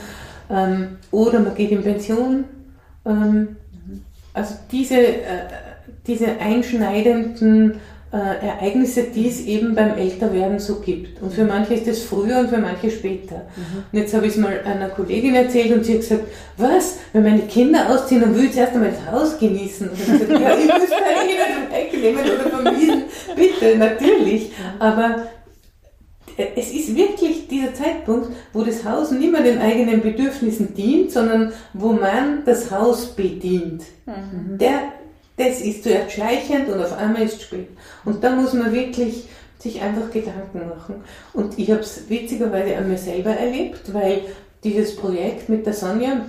ähm, 0.50 0.98
oder 1.12 1.40
man 1.40 1.56
geht 1.56 1.72
in 1.72 1.84
Pension. 1.84 2.46
Ähm, 3.06 3.56
also 4.34 4.56
diese, 4.72 4.98
äh, 4.98 5.48
diese 6.06 6.40
einschneidenden 6.40 7.80
äh, 8.12 8.46
Ereignisse, 8.46 9.04
die 9.04 9.28
es 9.28 9.42
eben 9.42 9.76
beim 9.76 9.98
Älterwerden 9.98 10.60
so 10.60 10.80
gibt. 10.80 11.22
Und 11.22 11.34
für 11.34 11.44
manche 11.44 11.74
ist 11.74 11.88
das 11.88 12.00
früher 12.00 12.40
und 12.40 12.50
für 12.50 12.58
manche 12.58 12.90
später. 12.90 13.48
Und 13.92 14.00
jetzt 14.00 14.14
habe 14.14 14.26
ich 14.26 14.34
es 14.34 14.38
mal 14.38 14.62
einer 14.64 14.90
Kollegin 14.90 15.36
erzählt 15.36 15.74
und 15.74 15.86
sie 15.86 15.94
hat 15.94 16.02
gesagt, 16.02 16.24
was, 16.56 17.00
wenn 17.12 17.24
meine 17.24 17.42
Kinder 17.44 17.90
ausziehen, 17.90 18.22
dann 18.22 18.36
will 18.36 18.46
ich 18.46 18.54
zuerst 18.54 18.74
einmal 18.74 18.92
das 18.92 19.12
Haus 19.12 19.38
genießen. 19.38 19.90
Und 19.90 20.00
ich 20.00 20.08
habe 20.08 20.20
gesagt, 20.20 20.42
ja, 20.42 20.56
ihr 20.56 20.80
müsst 20.80 20.94
keine 20.94 21.28
Kinder 21.28 22.16
wegnehmen 22.16 22.22
oder 22.22 22.50
vermiesen. 22.50 23.04
Bitte, 23.36 23.78
natürlich. 23.78 24.52
Aber 24.80 25.28
äh, 26.38 26.48
es 26.56 26.72
ist 26.72 26.96
wirklich 26.96 27.48
dieser 27.48 27.74
Zeitpunkt, 27.74 28.30
wo 28.54 28.64
das 28.64 28.86
Haus 28.86 29.12
nicht 29.12 29.32
mehr 29.32 29.44
den 29.44 29.60
eigenen 29.60 30.02
Bedürfnissen 30.02 30.74
dient, 30.74 31.12
sondern 31.12 31.52
wo 31.74 31.92
man 31.92 32.44
das 32.46 32.72
Haus 32.72 33.08
bedient. 33.08 33.84
Der, 34.60 34.94
das 35.38 35.62
ist 35.62 35.84
zuerst 35.84 36.14
schleichend 36.14 36.68
und 36.70 36.84
auf 36.84 36.98
einmal 36.98 37.24
ist 37.24 37.36
es 37.36 37.44
spät. 37.44 37.70
Und 38.06 38.24
da 38.24 38.32
muss 38.32 38.54
man 38.54 38.74
wirklich 38.74 39.26
sich 39.60 39.82
einfach 39.82 40.12
Gedanken 40.12 40.68
machen. 40.68 41.04
Und 41.34 41.58
ich 41.58 41.72
habe 41.72 41.82
es 41.82 42.10
witzigerweise 42.10 42.78
an 42.78 42.90
mir 42.90 42.98
selber 42.98 43.32
erlebt, 43.32 43.94
weil 43.94 44.22
dieses 44.64 44.96
Projekt 44.96 45.50
mit 45.50 45.66
der 45.66 45.74
Sonja 45.74 46.26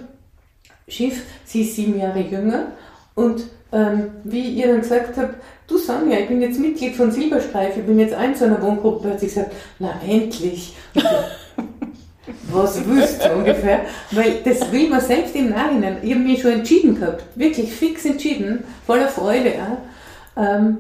Schiff, 0.86 1.22
sie 1.44 1.62
ist 1.62 1.76
sieben 1.76 1.98
Jahre 1.98 2.20
jünger 2.20 2.72
und 3.14 3.42
ähm, 3.72 4.10
wie 4.24 4.52
ihr 4.52 4.68
dann 4.68 4.80
gesagt 4.80 5.18
habt, 5.18 5.34
du 5.66 5.76
Sonja, 5.76 6.18
ich 6.18 6.28
bin 6.28 6.40
jetzt 6.40 6.58
Mitglied 6.58 6.96
von 6.96 7.10
Silberstreif, 7.10 7.76
ich 7.76 7.84
bin 7.84 7.98
jetzt 7.98 8.14
ein 8.14 8.34
zu 8.34 8.46
einer 8.46 8.62
Wohngruppe, 8.62 9.10
hat 9.10 9.20
sie 9.20 9.26
gesagt, 9.26 9.52
na 9.78 10.00
endlich. 10.06 10.74
Was 12.50 12.86
willst 12.86 13.24
du 13.24 13.32
ungefähr? 13.32 13.80
Weil 14.10 14.40
das 14.44 14.70
will 14.72 14.88
man 14.88 15.00
selbst 15.00 15.34
im 15.34 15.50
Nachhinein. 15.50 15.98
Ich 16.02 16.10
habe 16.12 16.22
mich 16.22 16.42
schon 16.42 16.52
entschieden 16.52 16.98
gehabt, 16.98 17.24
wirklich 17.34 17.72
fix 17.72 18.04
entschieden, 18.04 18.64
voller 18.86 19.08
Freude. 19.08 19.52
Ähm, 20.36 20.78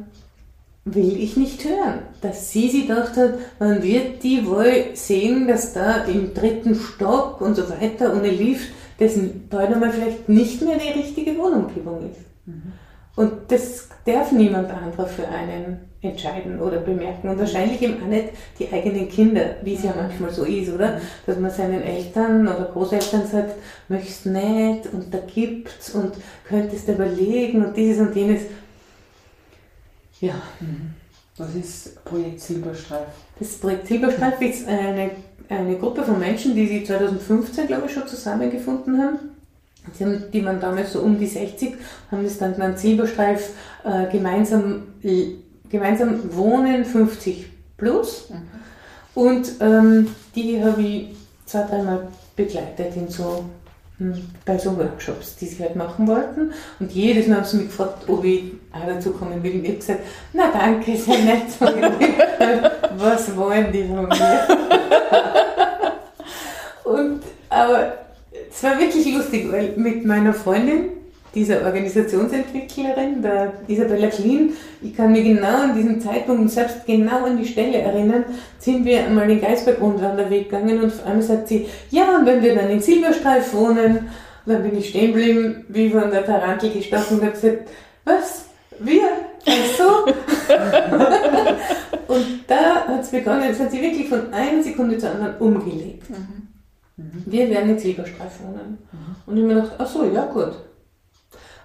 will 0.84 1.20
ich 1.20 1.36
nicht 1.36 1.64
hören. 1.64 2.00
Dass 2.20 2.50
sie 2.50 2.68
sich 2.68 2.86
gedacht 2.86 3.16
hat, 3.16 3.34
man 3.58 3.82
wird 3.82 4.22
die 4.22 4.46
wohl 4.46 4.86
sehen, 4.94 5.48
dass 5.48 5.72
da 5.72 6.04
im 6.04 6.34
dritten 6.34 6.74
Stock 6.74 7.40
und 7.40 7.54
so 7.54 7.68
weiter 7.68 8.14
ohne 8.14 8.30
Lift, 8.30 8.68
dessen 8.98 9.48
bald 9.48 9.72
einmal 9.72 9.92
vielleicht 9.92 10.28
nicht 10.28 10.62
mehr 10.62 10.78
die 10.78 10.98
richtige 10.98 11.36
Wohnumgebung 11.36 12.10
ist. 12.10 12.20
Mhm. 12.46 12.72
Und 13.16 13.32
das 13.48 13.88
darf 14.06 14.32
niemand 14.32 14.70
anderer 14.70 15.06
für 15.06 15.28
einen 15.28 15.87
entscheiden 16.00 16.60
oder 16.60 16.78
bemerken. 16.78 17.28
Und 17.28 17.38
wahrscheinlich 17.38 17.82
eben 17.82 18.02
auch 18.02 18.06
nicht 18.06 18.28
die 18.58 18.72
eigenen 18.72 19.08
Kinder, 19.08 19.56
wie 19.62 19.74
es 19.74 19.82
ja 19.82 19.92
manchmal 19.96 20.30
so 20.30 20.44
ist, 20.44 20.72
oder? 20.72 21.00
Dass 21.26 21.38
man 21.38 21.50
seinen 21.50 21.82
Eltern 21.82 22.46
oder 22.46 22.70
Großeltern 22.72 23.26
sagt, 23.26 23.56
möchtest 23.88 24.26
nicht 24.26 24.92
und 24.92 25.12
da 25.12 25.18
gibt's 25.18 25.90
und 25.90 26.12
könntest 26.48 26.88
überlegen 26.88 27.64
und 27.64 27.76
dieses 27.76 28.06
und 28.06 28.14
jenes. 28.14 28.42
Ja. 30.20 30.34
Mhm. 30.60 30.94
Was 31.36 31.54
ist 31.54 32.04
Projekt 32.04 32.40
Silberstreif? 32.40 33.06
Das 33.38 33.56
Projekt 33.56 33.86
Silberstreif 33.86 34.40
ist 34.40 34.66
eine, 34.66 35.12
eine 35.48 35.76
Gruppe 35.76 36.02
von 36.02 36.18
Menschen, 36.18 36.54
die 36.56 36.66
sie 36.66 36.84
2015, 36.84 37.68
glaube 37.68 37.86
ich, 37.86 37.92
schon 37.92 38.08
zusammengefunden 38.08 39.00
haben. 39.00 39.18
Die, 39.98 40.04
haben, 40.04 40.24
die 40.32 40.44
waren 40.44 40.60
damals 40.60 40.92
so 40.92 41.00
um 41.00 41.18
die 41.18 41.26
60, 41.26 41.74
haben 42.10 42.24
das 42.24 42.38
dann 42.38 42.54
genannt 42.54 42.78
Silberstreif 42.78 43.50
äh, 43.84 44.10
gemeinsam, 44.10 44.82
gemeinsam 45.70 46.34
wohnen 46.34 46.84
50 46.84 47.46
plus. 47.76 48.30
Mhm. 48.30 48.42
Und 49.14 49.52
ähm, 49.60 50.14
die 50.34 50.62
habe 50.62 50.82
ich 50.82 51.16
zwei, 51.44 51.62
dreimal 51.62 52.08
begleitet 52.36 52.96
in 52.96 53.08
so 53.08 53.44
bei 54.44 54.56
so 54.56 54.76
Workshops, 54.76 55.36
die 55.36 55.46
sie 55.46 55.62
halt 55.62 55.74
machen 55.74 56.06
wollten. 56.06 56.52
Und 56.78 56.92
jedes 56.92 57.26
Mal 57.26 57.38
haben 57.38 57.44
sie 57.44 57.56
mich 57.56 57.66
gefragt, 57.66 58.08
ob 58.08 58.24
ich 58.24 58.52
auch 58.72 58.86
dazu 58.86 59.10
kommen 59.10 59.42
will. 59.42 59.54
Und 59.54 59.64
ich 59.64 59.70
habe 59.70 59.78
gesagt, 59.78 60.00
na 60.32 60.50
danke, 60.52 60.96
sehr 60.96 61.18
nett. 61.18 61.46
Was 62.96 63.36
wollen 63.36 63.72
die 63.72 63.84
von 63.84 64.06
mir? 64.06 64.48
Und, 66.84 67.22
aber 67.48 67.94
es 68.50 68.62
war 68.62 68.78
wirklich 68.78 69.12
lustig, 69.12 69.50
weil 69.50 69.72
mit 69.76 70.04
meiner 70.04 70.32
Freundin, 70.32 70.90
dieser 71.34 71.64
Organisationsentwicklerin, 71.64 73.22
der 73.22 73.54
Isabella 73.66 74.08
Klein, 74.08 74.52
ich 74.82 74.94
kann 74.96 75.12
mich 75.12 75.24
genau 75.24 75.62
an 75.62 75.74
diesen 75.74 76.00
Zeitpunkt 76.00 76.42
und 76.42 76.50
selbst 76.50 76.84
genau 76.86 77.24
an 77.24 77.38
die 77.38 77.46
Stelle 77.46 77.78
erinnern, 77.78 78.24
sind 78.58 78.84
wir 78.84 79.04
einmal 79.04 79.28
den 79.28 79.40
Geisberg-Rundwanderweg 79.40 80.44
gegangen 80.44 80.82
und 80.82 80.92
vor 80.92 81.06
allem 81.06 81.22
sagt 81.22 81.48
sie, 81.48 81.66
ja, 81.90 82.18
und 82.18 82.26
wenn 82.26 82.42
wir 82.42 82.54
dann 82.54 82.68
in 82.70 82.80
Silberstreif 82.80 83.54
wohnen, 83.54 84.08
dann 84.46 84.62
bin 84.62 84.78
ich 84.78 84.88
stehen 84.88 85.12
geblieben, 85.12 85.66
wie 85.68 85.90
von 85.90 86.10
der 86.10 86.24
Tarantel 86.24 86.70
gestochen 86.70 87.18
und 87.18 87.24
habe 87.24 87.32
gesagt, 87.32 87.68
was? 88.04 88.46
Wir? 88.80 89.08
Ach 89.46 89.52
so? 89.76 90.06
und 92.14 92.26
da 92.46 92.86
hat 92.86 93.02
es 93.02 93.10
begonnen, 93.10 93.50
es 93.50 93.60
hat 93.60 93.70
sie 93.70 93.82
wirklich 93.82 94.08
von 94.08 94.32
einer 94.32 94.62
Sekunde 94.62 94.96
zur 94.98 95.10
anderen 95.10 95.36
umgelegt. 95.38 96.08
Mhm. 96.08 96.48
Wir 97.26 97.50
werden 97.50 97.70
in 97.70 97.78
Silberstreif 97.78 98.40
wohnen. 98.42 98.78
Mhm. 98.92 99.16
Und 99.26 99.36
ich 99.36 99.44
mir 99.44 99.54
gedacht, 99.54 99.72
ach 99.78 99.86
so, 99.86 100.04
ja 100.04 100.24
gut. 100.26 100.52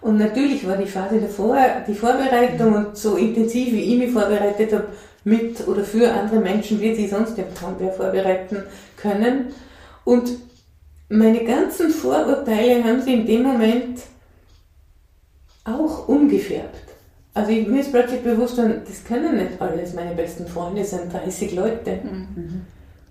Und 0.03 0.17
natürlich 0.17 0.67
war 0.67 0.75
die 0.75 0.85
Phase 0.85 1.19
davor, 1.21 1.57
die 1.87 1.93
Vorbereitung 1.95 2.75
und 2.75 2.97
so 2.97 3.15
intensiv, 3.15 3.71
wie 3.71 3.93
ich 3.93 3.99
mich 3.99 4.11
vorbereitet 4.11 4.73
habe, 4.73 4.87
mit 5.23 5.65
oder 5.65 5.85
für 5.85 6.11
andere 6.11 6.41
Menschen, 6.41 6.81
wie 6.81 6.93
sie 6.93 7.07
sonst 7.07 7.37
im 7.37 7.45
wer 7.79 7.93
vorbereiten 7.93 8.63
können. 8.97 9.53
Und 10.03 10.29
meine 11.07 11.45
ganzen 11.45 11.89
Vorurteile 11.89 12.83
haben 12.83 13.01
sie 13.01 13.13
in 13.13 13.25
dem 13.25 13.43
Moment 13.43 14.01
auch 15.63 16.09
umgefärbt. 16.09 16.83
Also 17.33 17.51
ich, 17.51 17.65
mir 17.65 17.79
ist 17.79 17.91
plötzlich 17.91 18.21
bewusst, 18.21 18.57
das 18.57 19.05
können 19.05 19.37
nicht 19.37 19.61
alles 19.61 19.93
meine 19.93 20.15
besten 20.15 20.45
Freunde 20.45 20.83
sein, 20.83 21.09
30 21.09 21.55
Leute. 21.55 21.99
Mhm. 22.03 22.65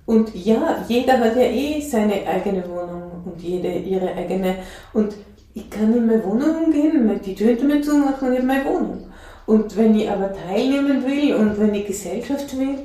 Und 0.05 0.34
ja, 0.34 0.84
jeder 0.88 1.18
hat 1.18 1.36
ja 1.36 1.45
eh 1.45 1.80
seine 1.80 2.26
eigene 2.26 2.68
Wohnung 2.68 3.22
und 3.24 3.40
jede 3.40 3.72
ihre 3.72 4.12
eigene. 4.14 4.57
Und 4.93 5.14
ich 5.55 5.68
kann 5.68 5.94
in 5.94 6.07
meine 6.07 6.24
Wohnung 6.24 6.72
gehen, 6.72 7.20
die 7.24 7.34
Tür 7.34 7.48
hinter 7.48 7.64
mir 7.64 7.82
zumachen 7.82 8.28
und 8.28 8.34
in 8.34 8.46
meine 8.46 8.64
Wohnung. 8.64 9.05
Und 9.46 9.76
wenn 9.76 9.98
ich 9.98 10.09
aber 10.09 10.32
teilnehmen 10.32 11.05
will 11.05 11.34
und 11.34 11.61
wenn 11.61 11.74
ich 11.74 11.86
Gesellschaft 11.86 12.57
will, 12.59 12.78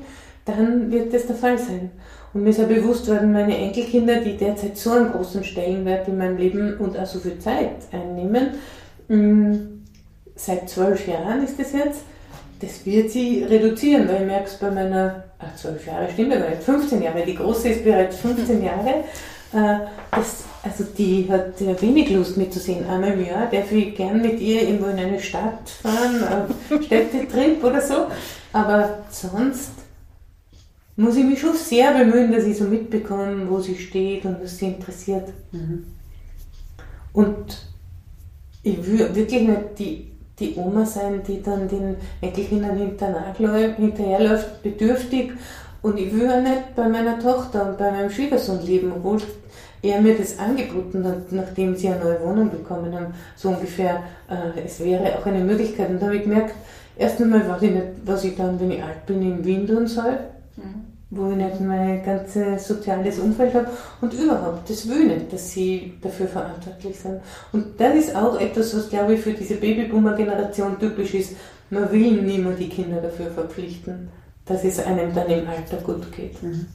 dann 0.46 0.92
wird 0.92 1.14
das 1.14 1.28
der 1.28 1.36
Fall 1.36 1.58
sein. 1.58 1.92
Und 2.34 2.44
mir 2.44 2.50
ist 2.50 2.60
auch 2.60 2.68
bewusst 2.68 3.08
worden, 3.08 3.32
meine 3.32 3.58
Enkelkinder, 3.58 4.18
die 4.18 4.38
derzeit 4.38 4.78
so 4.78 4.92
einen 4.92 5.12
großen 5.12 5.44
Stellenwert 5.44 6.08
in 6.08 6.18
meinem 6.18 6.38
Leben 6.38 6.78
und 6.78 6.98
auch 6.98 7.06
so 7.06 7.20
viel 7.20 7.40
Zeit 7.40 7.76
einnehmen, 7.92 8.50
mm, 9.08 9.78
seit 10.36 10.70
zwölf 10.70 11.08
Jahren 11.08 11.44
ist 11.44 11.60
das 11.60 11.74
jetzt, 11.74 12.02
das 12.62 12.86
wird 12.86 13.12
sie 13.12 13.44
reduzieren, 13.44 14.08
weil 14.08 14.22
ich 14.22 14.28
merke 14.28 14.46
es 14.46 14.56
bei 14.56 14.72
meiner, 14.72 15.24
ach, 15.40 15.56
zwölf 15.56 15.86
Jahre 15.86 16.10
stimmt 16.12 16.34
aber 16.34 16.50
nicht, 16.50 16.64
15 16.64 17.02
Jahre, 17.02 17.24
die 17.26 17.36
große 17.36 17.70
ist 17.70 17.84
bereits 17.84 18.18
15 18.18 18.64
Jahre, 18.64 19.04
äh, 19.54 19.86
das, 20.12 20.44
also 20.68 20.84
die 20.98 21.28
hat 21.30 21.60
ja 21.62 21.80
wenig 21.82 22.10
Lust 22.10 22.38
mitzusehen. 22.38 22.86
Einmal 22.86 23.14
im 23.14 23.26
Jahr 23.26 23.48
darf 23.50 23.72
ich 23.72 23.96
gern 23.96 24.22
mit 24.22 24.40
ihr 24.40 24.64
irgendwo 24.64 24.88
in 24.88 24.98
eine 24.98 25.20
Stadt 25.20 25.70
fahren, 25.70 26.24
auf 26.24 26.84
Städtetrip 26.86 27.64
oder 27.64 27.82
so. 27.82 28.08
Aber 28.54 29.06
sonst 29.10 29.72
muss 30.96 31.16
ich 31.16 31.24
mich 31.24 31.40
schon 31.40 31.56
sehr 31.56 31.94
bemühen, 31.94 32.32
dass 32.32 32.46
ich 32.46 32.58
so 32.58 32.66
mitbekomme, 32.66 33.50
wo 33.50 33.60
sie 33.60 33.78
steht 33.78 34.26
und 34.26 34.42
was 34.44 34.58
sie 34.58 34.68
interessiert. 34.68 35.30
Mhm. 35.52 35.86
Und 37.14 37.58
ich 38.64 38.86
will 38.86 39.16
wirklich 39.16 39.42
nicht 39.44 39.80
die, 39.80 40.12
die 40.40 40.56
Oma 40.56 40.86
sein, 40.86 41.22
die 41.28 41.42
dann 41.42 41.68
den 41.68 41.96
Enkelkindern 42.22 42.78
hinterherläuft, 42.78 44.62
bedürftig 44.62 45.32
und 45.82 45.98
ich 45.98 46.14
will 46.14 46.30
auch 46.30 46.42
nicht 46.42 46.76
bei 46.76 46.88
meiner 46.90 47.20
Tochter 47.20 47.70
und 47.70 47.78
bei 47.78 47.92
meinem 47.92 48.10
Schwiegersohn 48.10 48.66
leben, 48.66 48.92
obwohl 48.96 49.20
er 49.90 50.02
mir 50.02 50.18
das 50.18 50.38
angeboten 50.40 51.06
hat, 51.06 51.32
nachdem 51.32 51.76
sie 51.76 51.90
eine 51.90 52.04
neue 52.04 52.22
Wohnung 52.22 52.50
bekommen 52.50 52.94
haben, 52.94 53.14
so 53.36 53.50
ungefähr, 53.50 54.04
äh, 54.30 54.66
es 54.66 54.80
wäre 54.80 55.18
auch 55.18 55.26
eine 55.26 55.44
Möglichkeit. 55.44 55.90
Und 55.90 56.02
da 56.02 56.08
habe 56.08 56.18
ich 56.18 56.24
gemerkt, 56.24 56.54
erst 56.98 57.22
einmal 57.22 57.48
weiß 57.48 57.62
ich 57.62 57.72
nicht, 57.72 57.88
was 58.06 58.24
ich 58.24 58.36
dann, 58.36 58.60
wenn 58.60 58.72
ich 58.72 58.84
alt 58.84 59.06
bin, 59.06 59.22
in 59.22 59.46
Wien 59.46 59.68
tun 59.68 59.88
soll, 59.88 60.18
mhm. 60.56 60.86
wo 61.10 61.30
ich 61.32 61.38
nicht 61.38 61.62
mein 61.62 62.04
ganzes 62.04 62.68
soziales 62.68 63.20
Umfeld 63.20 63.54
habe. 63.54 63.68
Und 64.02 64.14
überhaupt, 64.14 64.70
das 64.70 64.88
will 64.90 65.06
nicht, 65.06 65.32
dass 65.32 65.52
sie 65.52 65.94
dafür 66.02 66.28
verantwortlich 66.28 67.00
sind. 67.00 67.20
Und 67.54 67.80
das 67.80 67.96
ist 67.96 68.16
auch 68.16 68.40
etwas, 68.40 68.76
was, 68.76 68.90
glaube 68.90 69.16
ich, 69.16 69.22
für 69.22 69.34
diese 69.34 69.56
Babyboomer-Generation 69.56 70.80
typisch 70.80 71.14
ist. 71.14 71.36
Man 71.70 71.92
will 71.92 72.22
niemand 72.22 72.60
die 72.60 72.70
Kinder 72.70 73.02
dafür 73.02 73.28
verpflichten 73.32 74.10
dass 74.48 74.64
es 74.64 74.80
einem 74.80 75.14
dann 75.14 75.28
im 75.28 75.48
Alter 75.48 75.78
gut 75.78 76.12
geht. 76.12 76.42
Mhm. 76.42 76.66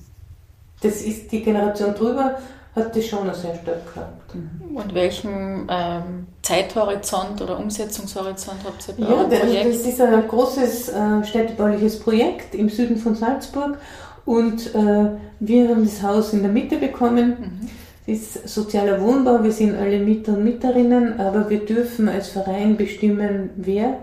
Das 0.80 1.02
ist 1.02 1.32
die 1.32 1.42
Generation 1.42 1.94
drüber, 1.94 2.38
hat 2.74 2.96
das 2.96 3.06
schon 3.06 3.26
sehr 3.34 3.54
stark 3.54 3.94
gehabt. 3.94 4.34
Mhm. 4.34 4.76
Und 4.76 4.94
welchen 4.94 5.66
ähm, 5.68 6.26
Zeithorizont 6.40 7.40
oder 7.42 7.58
Umsetzungshorizont 7.58 8.58
habt 8.64 8.88
ihr 8.88 9.04
bei 9.04 9.12
ja, 9.12 9.24
das, 9.24 9.40
Projekt? 9.40 9.66
das 9.66 9.86
ist 9.86 10.00
ein 10.00 10.28
großes 10.28 10.88
äh, 10.88 11.24
städtebauliches 11.24 12.00
Projekt 12.00 12.54
im 12.54 12.68
Süden 12.68 12.96
von 12.96 13.14
Salzburg 13.14 13.78
und 14.24 14.74
äh, 14.74 15.10
wir 15.40 15.68
haben 15.68 15.84
das 15.84 16.02
Haus 16.02 16.32
in 16.32 16.42
der 16.42 16.52
Mitte 16.52 16.78
bekommen. 16.78 17.60
Mhm. 17.60 17.68
Es 18.06 18.36
ist 18.36 18.48
sozialer 18.48 19.00
Wohnbau, 19.00 19.44
wir 19.44 19.52
sind 19.52 19.76
alle 19.76 19.98
Mieter 19.98 20.32
und 20.32 20.44
Mieterinnen, 20.44 21.20
aber 21.20 21.48
wir 21.50 21.64
dürfen 21.64 22.08
als 22.08 22.28
Verein 22.28 22.76
bestimmen, 22.76 23.50
wer 23.56 23.98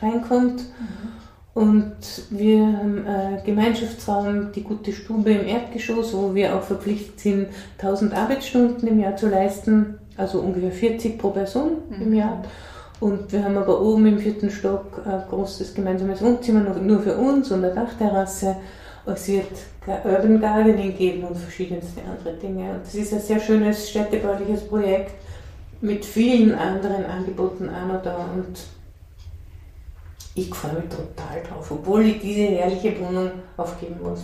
reinkommt. 0.00 0.60
Mhm. 0.60 1.04
Und 1.54 1.94
wir 2.30 2.66
haben 2.66 3.06
einen 3.06 3.44
Gemeinschaftsraum, 3.44 4.50
die 4.52 4.64
gute 4.64 4.92
Stube 4.92 5.30
im 5.30 5.46
Erdgeschoss, 5.46 6.12
wo 6.12 6.34
wir 6.34 6.56
auch 6.56 6.62
verpflichtet 6.62 7.20
sind, 7.20 7.46
1000 7.78 8.12
Arbeitsstunden 8.12 8.88
im 8.88 8.98
Jahr 8.98 9.16
zu 9.16 9.28
leisten, 9.28 9.98
also 10.16 10.40
ungefähr 10.40 10.72
40 10.72 11.16
pro 11.16 11.30
Person 11.30 11.76
mhm. 11.90 12.02
im 12.02 12.14
Jahr. 12.14 12.42
Und 12.98 13.32
wir 13.32 13.44
haben 13.44 13.56
aber 13.56 13.80
oben 13.80 14.06
im 14.06 14.18
vierten 14.18 14.50
Stock 14.50 15.02
ein 15.04 15.22
großes 15.28 15.74
gemeinsames 15.74 16.22
Wohnzimmer 16.22 16.60
nur 16.60 17.00
für 17.00 17.16
uns 17.16 17.50
und 17.52 17.64
eine 17.64 17.74
Dachterrasse. 17.74 18.56
Es 19.06 19.28
wird 19.28 19.46
Urban 19.86 20.40
Gardening 20.40 20.96
geben 20.96 21.24
und 21.24 21.36
verschiedenste 21.36 22.00
andere 22.02 22.34
Dinge. 22.36 22.70
Und 22.70 22.80
das 22.84 22.94
ist 22.94 23.12
ein 23.12 23.20
sehr 23.20 23.38
schönes 23.38 23.90
städtebauliches 23.90 24.66
Projekt 24.66 25.12
mit 25.80 26.04
vielen 26.04 26.54
anderen 26.54 27.04
Angeboten 27.04 27.66
noch 27.66 28.02
da. 28.02 28.16
Und 28.34 28.58
ich 30.34 30.52
freue 30.52 30.72
mich 30.74 30.88
total 30.88 31.42
drauf, 31.48 31.70
obwohl 31.70 32.06
ich 32.06 32.20
diese 32.20 32.56
herrliche 32.56 32.98
Wohnung 33.00 33.30
aufgeben 33.56 34.00
muss. 34.02 34.20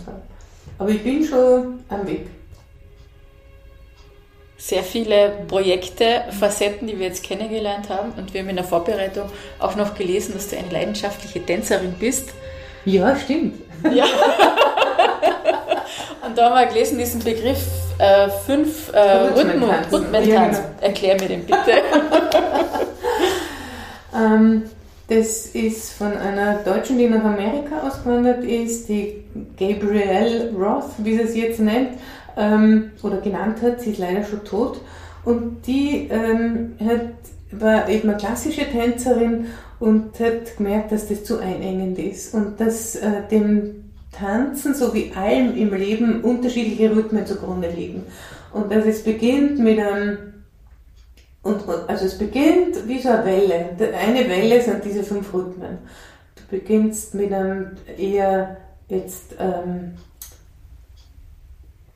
Aber 0.77 0.89
ich 0.89 1.01
bin 1.03 1.23
schon 1.23 1.83
am 1.89 2.07
Weg. 2.07 2.27
Sehr 4.57 4.83
viele 4.83 5.45
Projekte, 5.47 6.25
Facetten, 6.37 6.87
die 6.87 6.99
wir 6.99 7.07
jetzt 7.07 7.23
kennengelernt 7.23 7.89
haben. 7.89 8.11
Und 8.11 8.33
wir 8.33 8.41
haben 8.41 8.49
in 8.49 8.57
der 8.57 8.65
Vorbereitung 8.65 9.29
auch 9.57 9.75
noch 9.75 9.95
gelesen, 9.95 10.33
dass 10.33 10.49
du 10.49 10.57
eine 10.57 10.69
leidenschaftliche 10.69 11.43
Tänzerin 11.43 11.95
bist. 11.97 12.33
Ja, 12.85 13.15
stimmt. 13.15 13.55
Ja. 13.91 14.05
Und 16.25 16.37
da 16.37 16.49
haben 16.49 16.55
wir 16.55 16.67
gelesen, 16.67 16.99
diesen 16.99 17.23
Begriff 17.23 17.65
äh, 17.97 18.29
fünf 18.45 18.93
äh, 18.93 18.99
Rhythmentanz. 18.99 20.27
Ja, 20.27 20.47
genau. 20.47 20.59
Erklär 20.81 21.19
mir 21.19 21.27
den 21.27 21.45
bitte. 21.45 21.71
ähm, 24.15 24.69
das 25.11 25.47
ist 25.47 25.91
von 25.91 26.13
einer 26.13 26.59
Deutschen, 26.63 26.97
die 26.97 27.09
nach 27.09 27.25
Amerika 27.25 27.85
ausgewandert 27.85 28.45
ist, 28.45 28.87
die 28.87 29.25
Gabrielle 29.59 30.53
Roth, 30.53 30.91
wie 30.99 31.17
sie 31.17 31.21
es 31.21 31.35
jetzt 31.35 31.59
nennt, 31.59 31.89
ähm, 32.37 32.91
oder 33.03 33.17
genannt 33.17 33.61
hat. 33.61 33.81
Sie 33.81 33.91
ist 33.91 33.99
leider 33.99 34.23
schon 34.23 34.45
tot. 34.45 34.79
Und 35.25 35.67
die 35.67 36.07
ähm, 36.09 36.75
hat, 36.79 37.11
war 37.51 37.89
eben 37.89 38.07
eine 38.07 38.17
klassische 38.17 38.61
Tänzerin 38.61 39.47
und 39.81 40.17
hat 40.17 40.55
gemerkt, 40.55 40.93
dass 40.93 41.09
das 41.09 41.25
zu 41.25 41.39
einengend 41.39 41.99
ist 41.99 42.33
und 42.33 42.61
dass 42.61 42.95
äh, 42.95 43.27
dem 43.29 43.91
Tanzen 44.13 44.73
so 44.73 44.93
wie 44.93 45.11
allem 45.13 45.57
im 45.57 45.73
Leben 45.73 46.21
unterschiedliche 46.21 46.95
Rhythmen 46.95 47.25
zugrunde 47.25 47.69
liegen. 47.69 48.03
Und 48.53 48.71
dass 48.71 48.85
es 48.85 49.03
beginnt 49.03 49.59
mit 49.59 49.77
einem, 49.77 50.17
und, 51.43 51.63
also 51.87 52.05
es 52.05 52.17
beginnt 52.17 52.87
wie 52.87 52.99
so 52.99 53.09
eine 53.09 53.25
Welle. 53.25 53.69
Eine 53.99 54.29
Welle 54.29 54.61
sind 54.61 54.83
diese 54.85 55.03
fünf 55.03 55.33
Rhythmen. 55.33 55.79
Du 56.35 56.57
beginnst 56.57 57.15
mit 57.15 57.33
einem 57.33 57.71
eher 57.97 58.57
jetzt 58.87 59.35
ähm, 59.39 59.93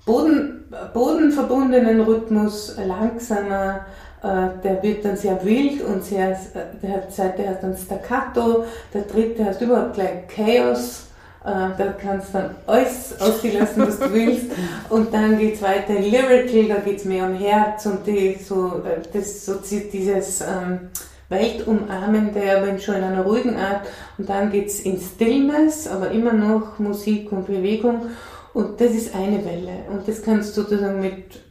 Boden, 0.06 0.66
bodenverbundenen 0.94 2.02
Rhythmus, 2.02 2.76
langsamer, 2.78 3.86
äh, 4.22 4.62
der 4.64 4.82
wird 4.82 5.04
dann 5.04 5.18
sehr 5.18 5.44
wild 5.44 5.84
und 5.84 6.04
sehr, 6.04 6.38
der 6.82 7.10
zweite 7.10 7.48
hat 7.48 7.64
dann 7.64 7.76
Staccato, 7.76 8.66
der 8.94 9.02
dritte 9.04 9.46
hat 9.46 9.62
überhaupt 9.62 9.94
gleich 9.96 10.28
Chaos, 10.28 11.02
äh, 11.02 11.15
da 11.46 11.94
kannst 12.02 12.30
du 12.30 12.40
dann 12.40 12.56
alles 12.66 13.20
ausgelassen, 13.20 13.86
was 13.86 14.00
du 14.00 14.12
willst. 14.12 14.48
Und 14.90 15.14
dann 15.14 15.38
geht 15.38 15.56
es 15.56 15.62
weiter 15.62 15.96
in 15.96 16.12
Lyrical, 16.12 16.68
da 16.68 16.76
geht 16.82 16.98
es 16.98 17.06
mehr 17.06 17.26
um 17.26 17.36
Herz 17.36 17.86
und 17.86 18.08
die, 18.08 18.36
so, 18.44 18.82
äh, 18.84 19.02
das, 19.14 19.46
so 19.46 19.56
dieses 19.56 20.42
ähm, 20.42 20.90
Weltumarmende, 21.30 22.42
aber 22.58 22.80
schon 22.80 22.96
in 22.96 23.04
einer 23.04 23.24
ruhigen 23.24 23.58
Art. 23.58 23.88
Und 24.18 24.28
dann 24.28 24.52
geht 24.52 24.68
es 24.68 24.80
in 24.80 25.00
Stillness, 25.00 25.88
aber 25.88 26.12
immer 26.12 26.34
noch 26.34 26.80
Musik 26.80 27.32
und 27.32 27.46
Bewegung. 27.46 28.08
Und 28.54 28.82
das 28.82 28.92
ist 28.92 29.14
eine 29.14 29.44
Welle. 29.46 29.86
Und 29.92 30.08
das 30.08 30.24
kannst 30.24 30.58
du 30.58 30.62
sozusagen 30.62 31.00
mit 31.00 31.45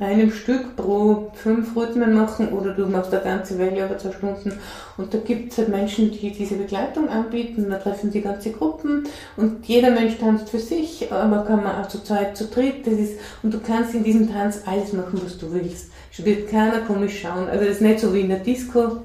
einem 0.00 0.32
Stück 0.32 0.74
pro 0.74 1.30
fünf 1.34 1.76
Rhythmen 1.76 2.14
machen 2.14 2.48
oder 2.48 2.72
du 2.72 2.86
machst 2.86 3.14
eine 3.14 3.22
ganze 3.22 3.58
Welle 3.58 3.86
über 3.86 3.96
zwei 3.96 4.10
Stunden. 4.10 4.58
Und 4.96 5.14
da 5.14 5.18
gibt 5.18 5.52
es 5.52 5.58
halt 5.58 5.68
Menschen, 5.68 6.10
die 6.10 6.32
diese 6.32 6.56
Begleitung 6.56 7.08
anbieten. 7.08 7.66
Da 7.70 7.78
treffen 7.78 8.10
die 8.10 8.20
ganze 8.20 8.50
Gruppen 8.50 9.06
und 9.36 9.64
jeder 9.66 9.90
Mensch 9.90 10.18
tanzt 10.18 10.48
für 10.48 10.58
sich, 10.58 11.12
aber 11.12 11.44
kann 11.44 11.62
man 11.62 11.76
auch 11.76 11.88
zu 11.88 12.02
zweit, 12.02 12.36
zu 12.36 12.46
dritt. 12.46 12.86
Das 12.86 12.94
ist, 12.94 13.20
und 13.44 13.54
du 13.54 13.60
kannst 13.60 13.94
in 13.94 14.02
diesem 14.02 14.32
Tanz 14.32 14.62
alles 14.66 14.92
machen, 14.92 15.20
was 15.24 15.38
du 15.38 15.52
willst. 15.52 15.90
Es 16.12 16.24
wird 16.24 16.50
keiner 16.50 16.80
komisch 16.80 17.20
schauen. 17.20 17.48
Also 17.48 17.64
das 17.64 17.76
ist 17.76 17.82
nicht 17.82 18.00
so 18.00 18.12
wie 18.12 18.22
in 18.22 18.28
der 18.28 18.40
Disco, 18.40 18.96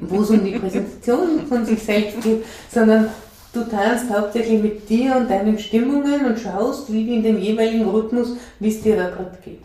wo 0.00 0.22
es 0.22 0.30
um 0.30 0.42
die 0.42 0.58
Präsentation 0.58 1.46
von 1.46 1.66
sich 1.66 1.82
selbst 1.82 2.22
geht, 2.22 2.42
sondern 2.70 3.10
Du 3.54 3.62
tanzt 3.62 4.10
hauptsächlich 4.10 4.60
mit 4.60 4.88
dir 4.88 5.14
und 5.14 5.30
deinen 5.30 5.56
Stimmungen 5.56 6.26
und 6.26 6.40
schaust, 6.40 6.92
wie 6.92 7.14
in 7.14 7.22
dem 7.22 7.38
jeweiligen 7.38 7.88
Rhythmus, 7.88 8.36
wie 8.58 8.68
es 8.68 8.82
dir 8.82 8.96
da 8.96 9.10
gerade 9.10 9.38
geht. 9.44 9.62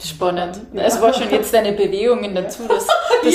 Spannend. 0.00 0.60
Es 0.74 1.00
war 1.00 1.14
schon 1.14 1.30
jetzt 1.30 1.54
deine 1.54 1.72
Bewegungen 1.72 2.34
dazu. 2.34 2.62
Das, 2.68 2.86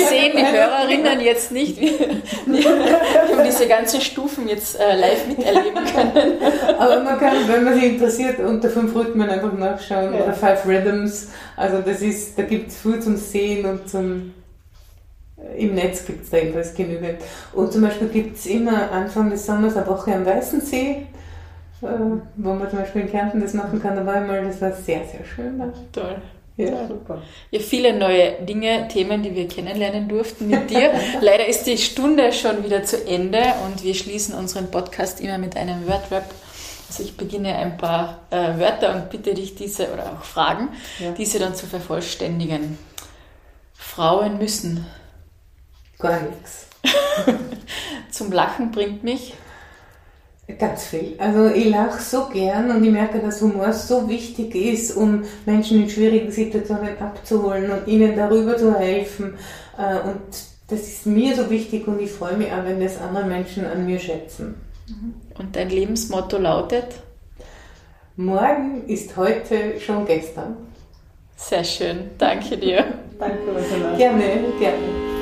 das 0.02 0.10
sehen 0.10 0.34
die 0.36 0.46
Hörerinnen 0.46 1.20
jetzt 1.22 1.52
nicht. 1.52 1.80
Wir, 1.80 2.00
wir 2.46 3.38
haben 3.38 3.44
diese 3.44 3.68
ganzen 3.68 4.02
Stufen 4.02 4.48
jetzt 4.48 4.80
äh, 4.80 4.96
live 4.96 5.28
miterleben 5.28 5.84
können. 5.86 6.34
Aber 6.78 7.00
man 7.00 7.18
kann, 7.18 7.48
wenn 7.48 7.64
man 7.64 7.74
sich 7.74 7.94
interessiert, 7.94 8.40
unter 8.40 8.70
fünf 8.70 8.94
Rhythmen 8.94 9.28
einfach 9.28 9.54
nachschauen 9.54 10.14
ja. 10.14 10.24
oder 10.24 10.34
Five 10.34 10.66
Rhythms. 10.68 11.30
Also 11.56 11.82
das 11.82 12.02
ist, 12.02 12.38
da 12.38 12.44
gibt 12.44 12.70
es 12.70 12.78
viel 12.78 13.00
zum 13.00 13.18
Sehen 13.18 13.66
und 13.66 13.90
zum 13.90 14.34
äh, 15.38 15.64
im 15.64 15.76
Netz 15.76 16.06
gibt 16.06 16.24
es 16.24 16.30
da 16.30 16.38
jedenfalls 16.38 16.76
genügend. 16.76 17.20
Und 17.54 17.72
zum 17.72 17.82
Beispiel 17.82 18.10
gibt 18.10 18.38
es 18.38 18.46
immer 18.46 18.92
Anfang 18.92 19.30
des 19.30 19.46
Sommers 19.46 19.76
eine 19.76 19.88
Woche 19.88 20.14
am 20.14 20.26
Weißen 20.26 20.62
See, 20.62 21.08
äh, 21.82 21.88
wo 22.36 22.54
man 22.54 22.70
zum 22.70 22.80
Beispiel 22.80 23.04
in 23.04 23.10
Kärnten 23.10 23.42
das 23.42 23.54
machen 23.54 23.82
kann. 23.82 23.96
Da 23.96 24.06
war 24.06 24.22
ich 24.22 24.28
mal, 24.28 24.44
das 24.46 24.62
war 24.62 24.72
sehr, 24.72 25.02
sehr 25.06 25.26
schön. 25.26 25.58
Da. 25.58 25.74
Toll. 25.92 26.18
Ja, 26.60 26.88
super. 26.90 27.22
Ja, 27.52 27.60
viele 27.62 27.94
neue 27.94 28.34
Dinge, 28.44 28.90
Themen, 28.90 29.24
die 29.24 29.34
wir 29.34 29.48
kennenlernen 29.48 30.10
durften 30.10 30.50
mit 30.50 30.70
dir. 30.70 30.92
Leider 31.22 31.46
ist 31.46 31.64
die 31.64 31.78
Stunde 31.78 32.34
schon 32.34 32.66
wieder 32.66 32.84
zu 32.84 33.08
Ende 33.08 33.42
und 33.66 33.82
wir 33.82 33.96
schließen 33.96 34.36
unseren 34.36 34.70
Podcast 34.70 35.22
immer 35.22 35.38
mit 35.38 35.56
einem 35.56 35.88
Wordrap. 35.88 36.26
Also 36.90 37.04
ich 37.04 37.16
beginne 37.16 37.56
ein 37.56 37.78
paar 37.78 38.20
äh, 38.30 38.60
Wörter 38.60 38.94
und 38.94 39.10
bitte 39.10 39.34
dich 39.34 39.56
diese 39.56 39.94
oder 39.94 40.12
auch 40.12 40.26
Fragen, 40.26 40.68
ja. 41.00 41.12
diese 41.12 41.40
dann 41.40 41.56
zu 41.56 41.66
vervollständigen. 41.66 42.78
Frauen 43.74 44.38
müssen. 44.38 44.86
Gar 45.98 46.24
nichts. 46.24 46.68
Zum 48.12 48.34
Lachen 48.34 48.72
bringt 48.72 49.06
mich. 49.06 49.34
Ganz 50.58 50.86
viel. 50.86 51.14
Also 51.20 51.48
ich 51.48 51.70
lache 51.70 52.02
so 52.02 52.26
gern 52.26 52.72
und 52.72 52.84
ich 52.84 52.92
merke, 52.92 53.20
dass 53.20 53.42
Humor 53.42 53.72
so 53.72 54.10
wichtig 54.10 54.56
ist, 54.56 54.96
um 54.96 55.24
Menschen 55.46 55.84
in 55.84 55.90
schwierigen 55.90 56.32
Situationen 56.32 56.98
abzuholen 57.00 57.70
und 57.70 57.88
ihnen 57.88 58.16
darüber 58.16 58.58
zu 58.58 58.78
helfen. 58.78 59.36
Äh, 59.78 60.08
und 60.08 60.22
das 60.68 60.80
ist 60.82 61.06
mir 61.06 61.36
so 61.36 61.50
wichtig 61.50 61.88
und 61.88 62.02
ich 62.02 62.12
freue 62.12 62.36
mich 62.36 62.52
auch, 62.52 62.64
wenn 62.66 62.80
das 62.80 63.00
andere 63.00 63.26
Menschen 63.26 63.66
an 63.66 63.86
mir 63.86 64.00
schätzen. 64.00 64.56
Mhm. 64.88 65.14
Und 65.38 65.56
dein 65.56 65.70
Lebensmotto 65.70 66.38
lautet? 66.38 66.88
Morgen 68.16 68.88
ist 68.88 69.16
heute 69.18 69.80
schon 69.80 70.06
gestern. 70.06 70.58
Sehr 71.36 71.64
schön. 71.64 72.10
Danke 72.18 72.58
dir. 72.58 72.86
Danke, 73.18 73.38
Ursula. 73.56 73.96
Gerne, 73.96 74.24
gerne. 74.60 75.19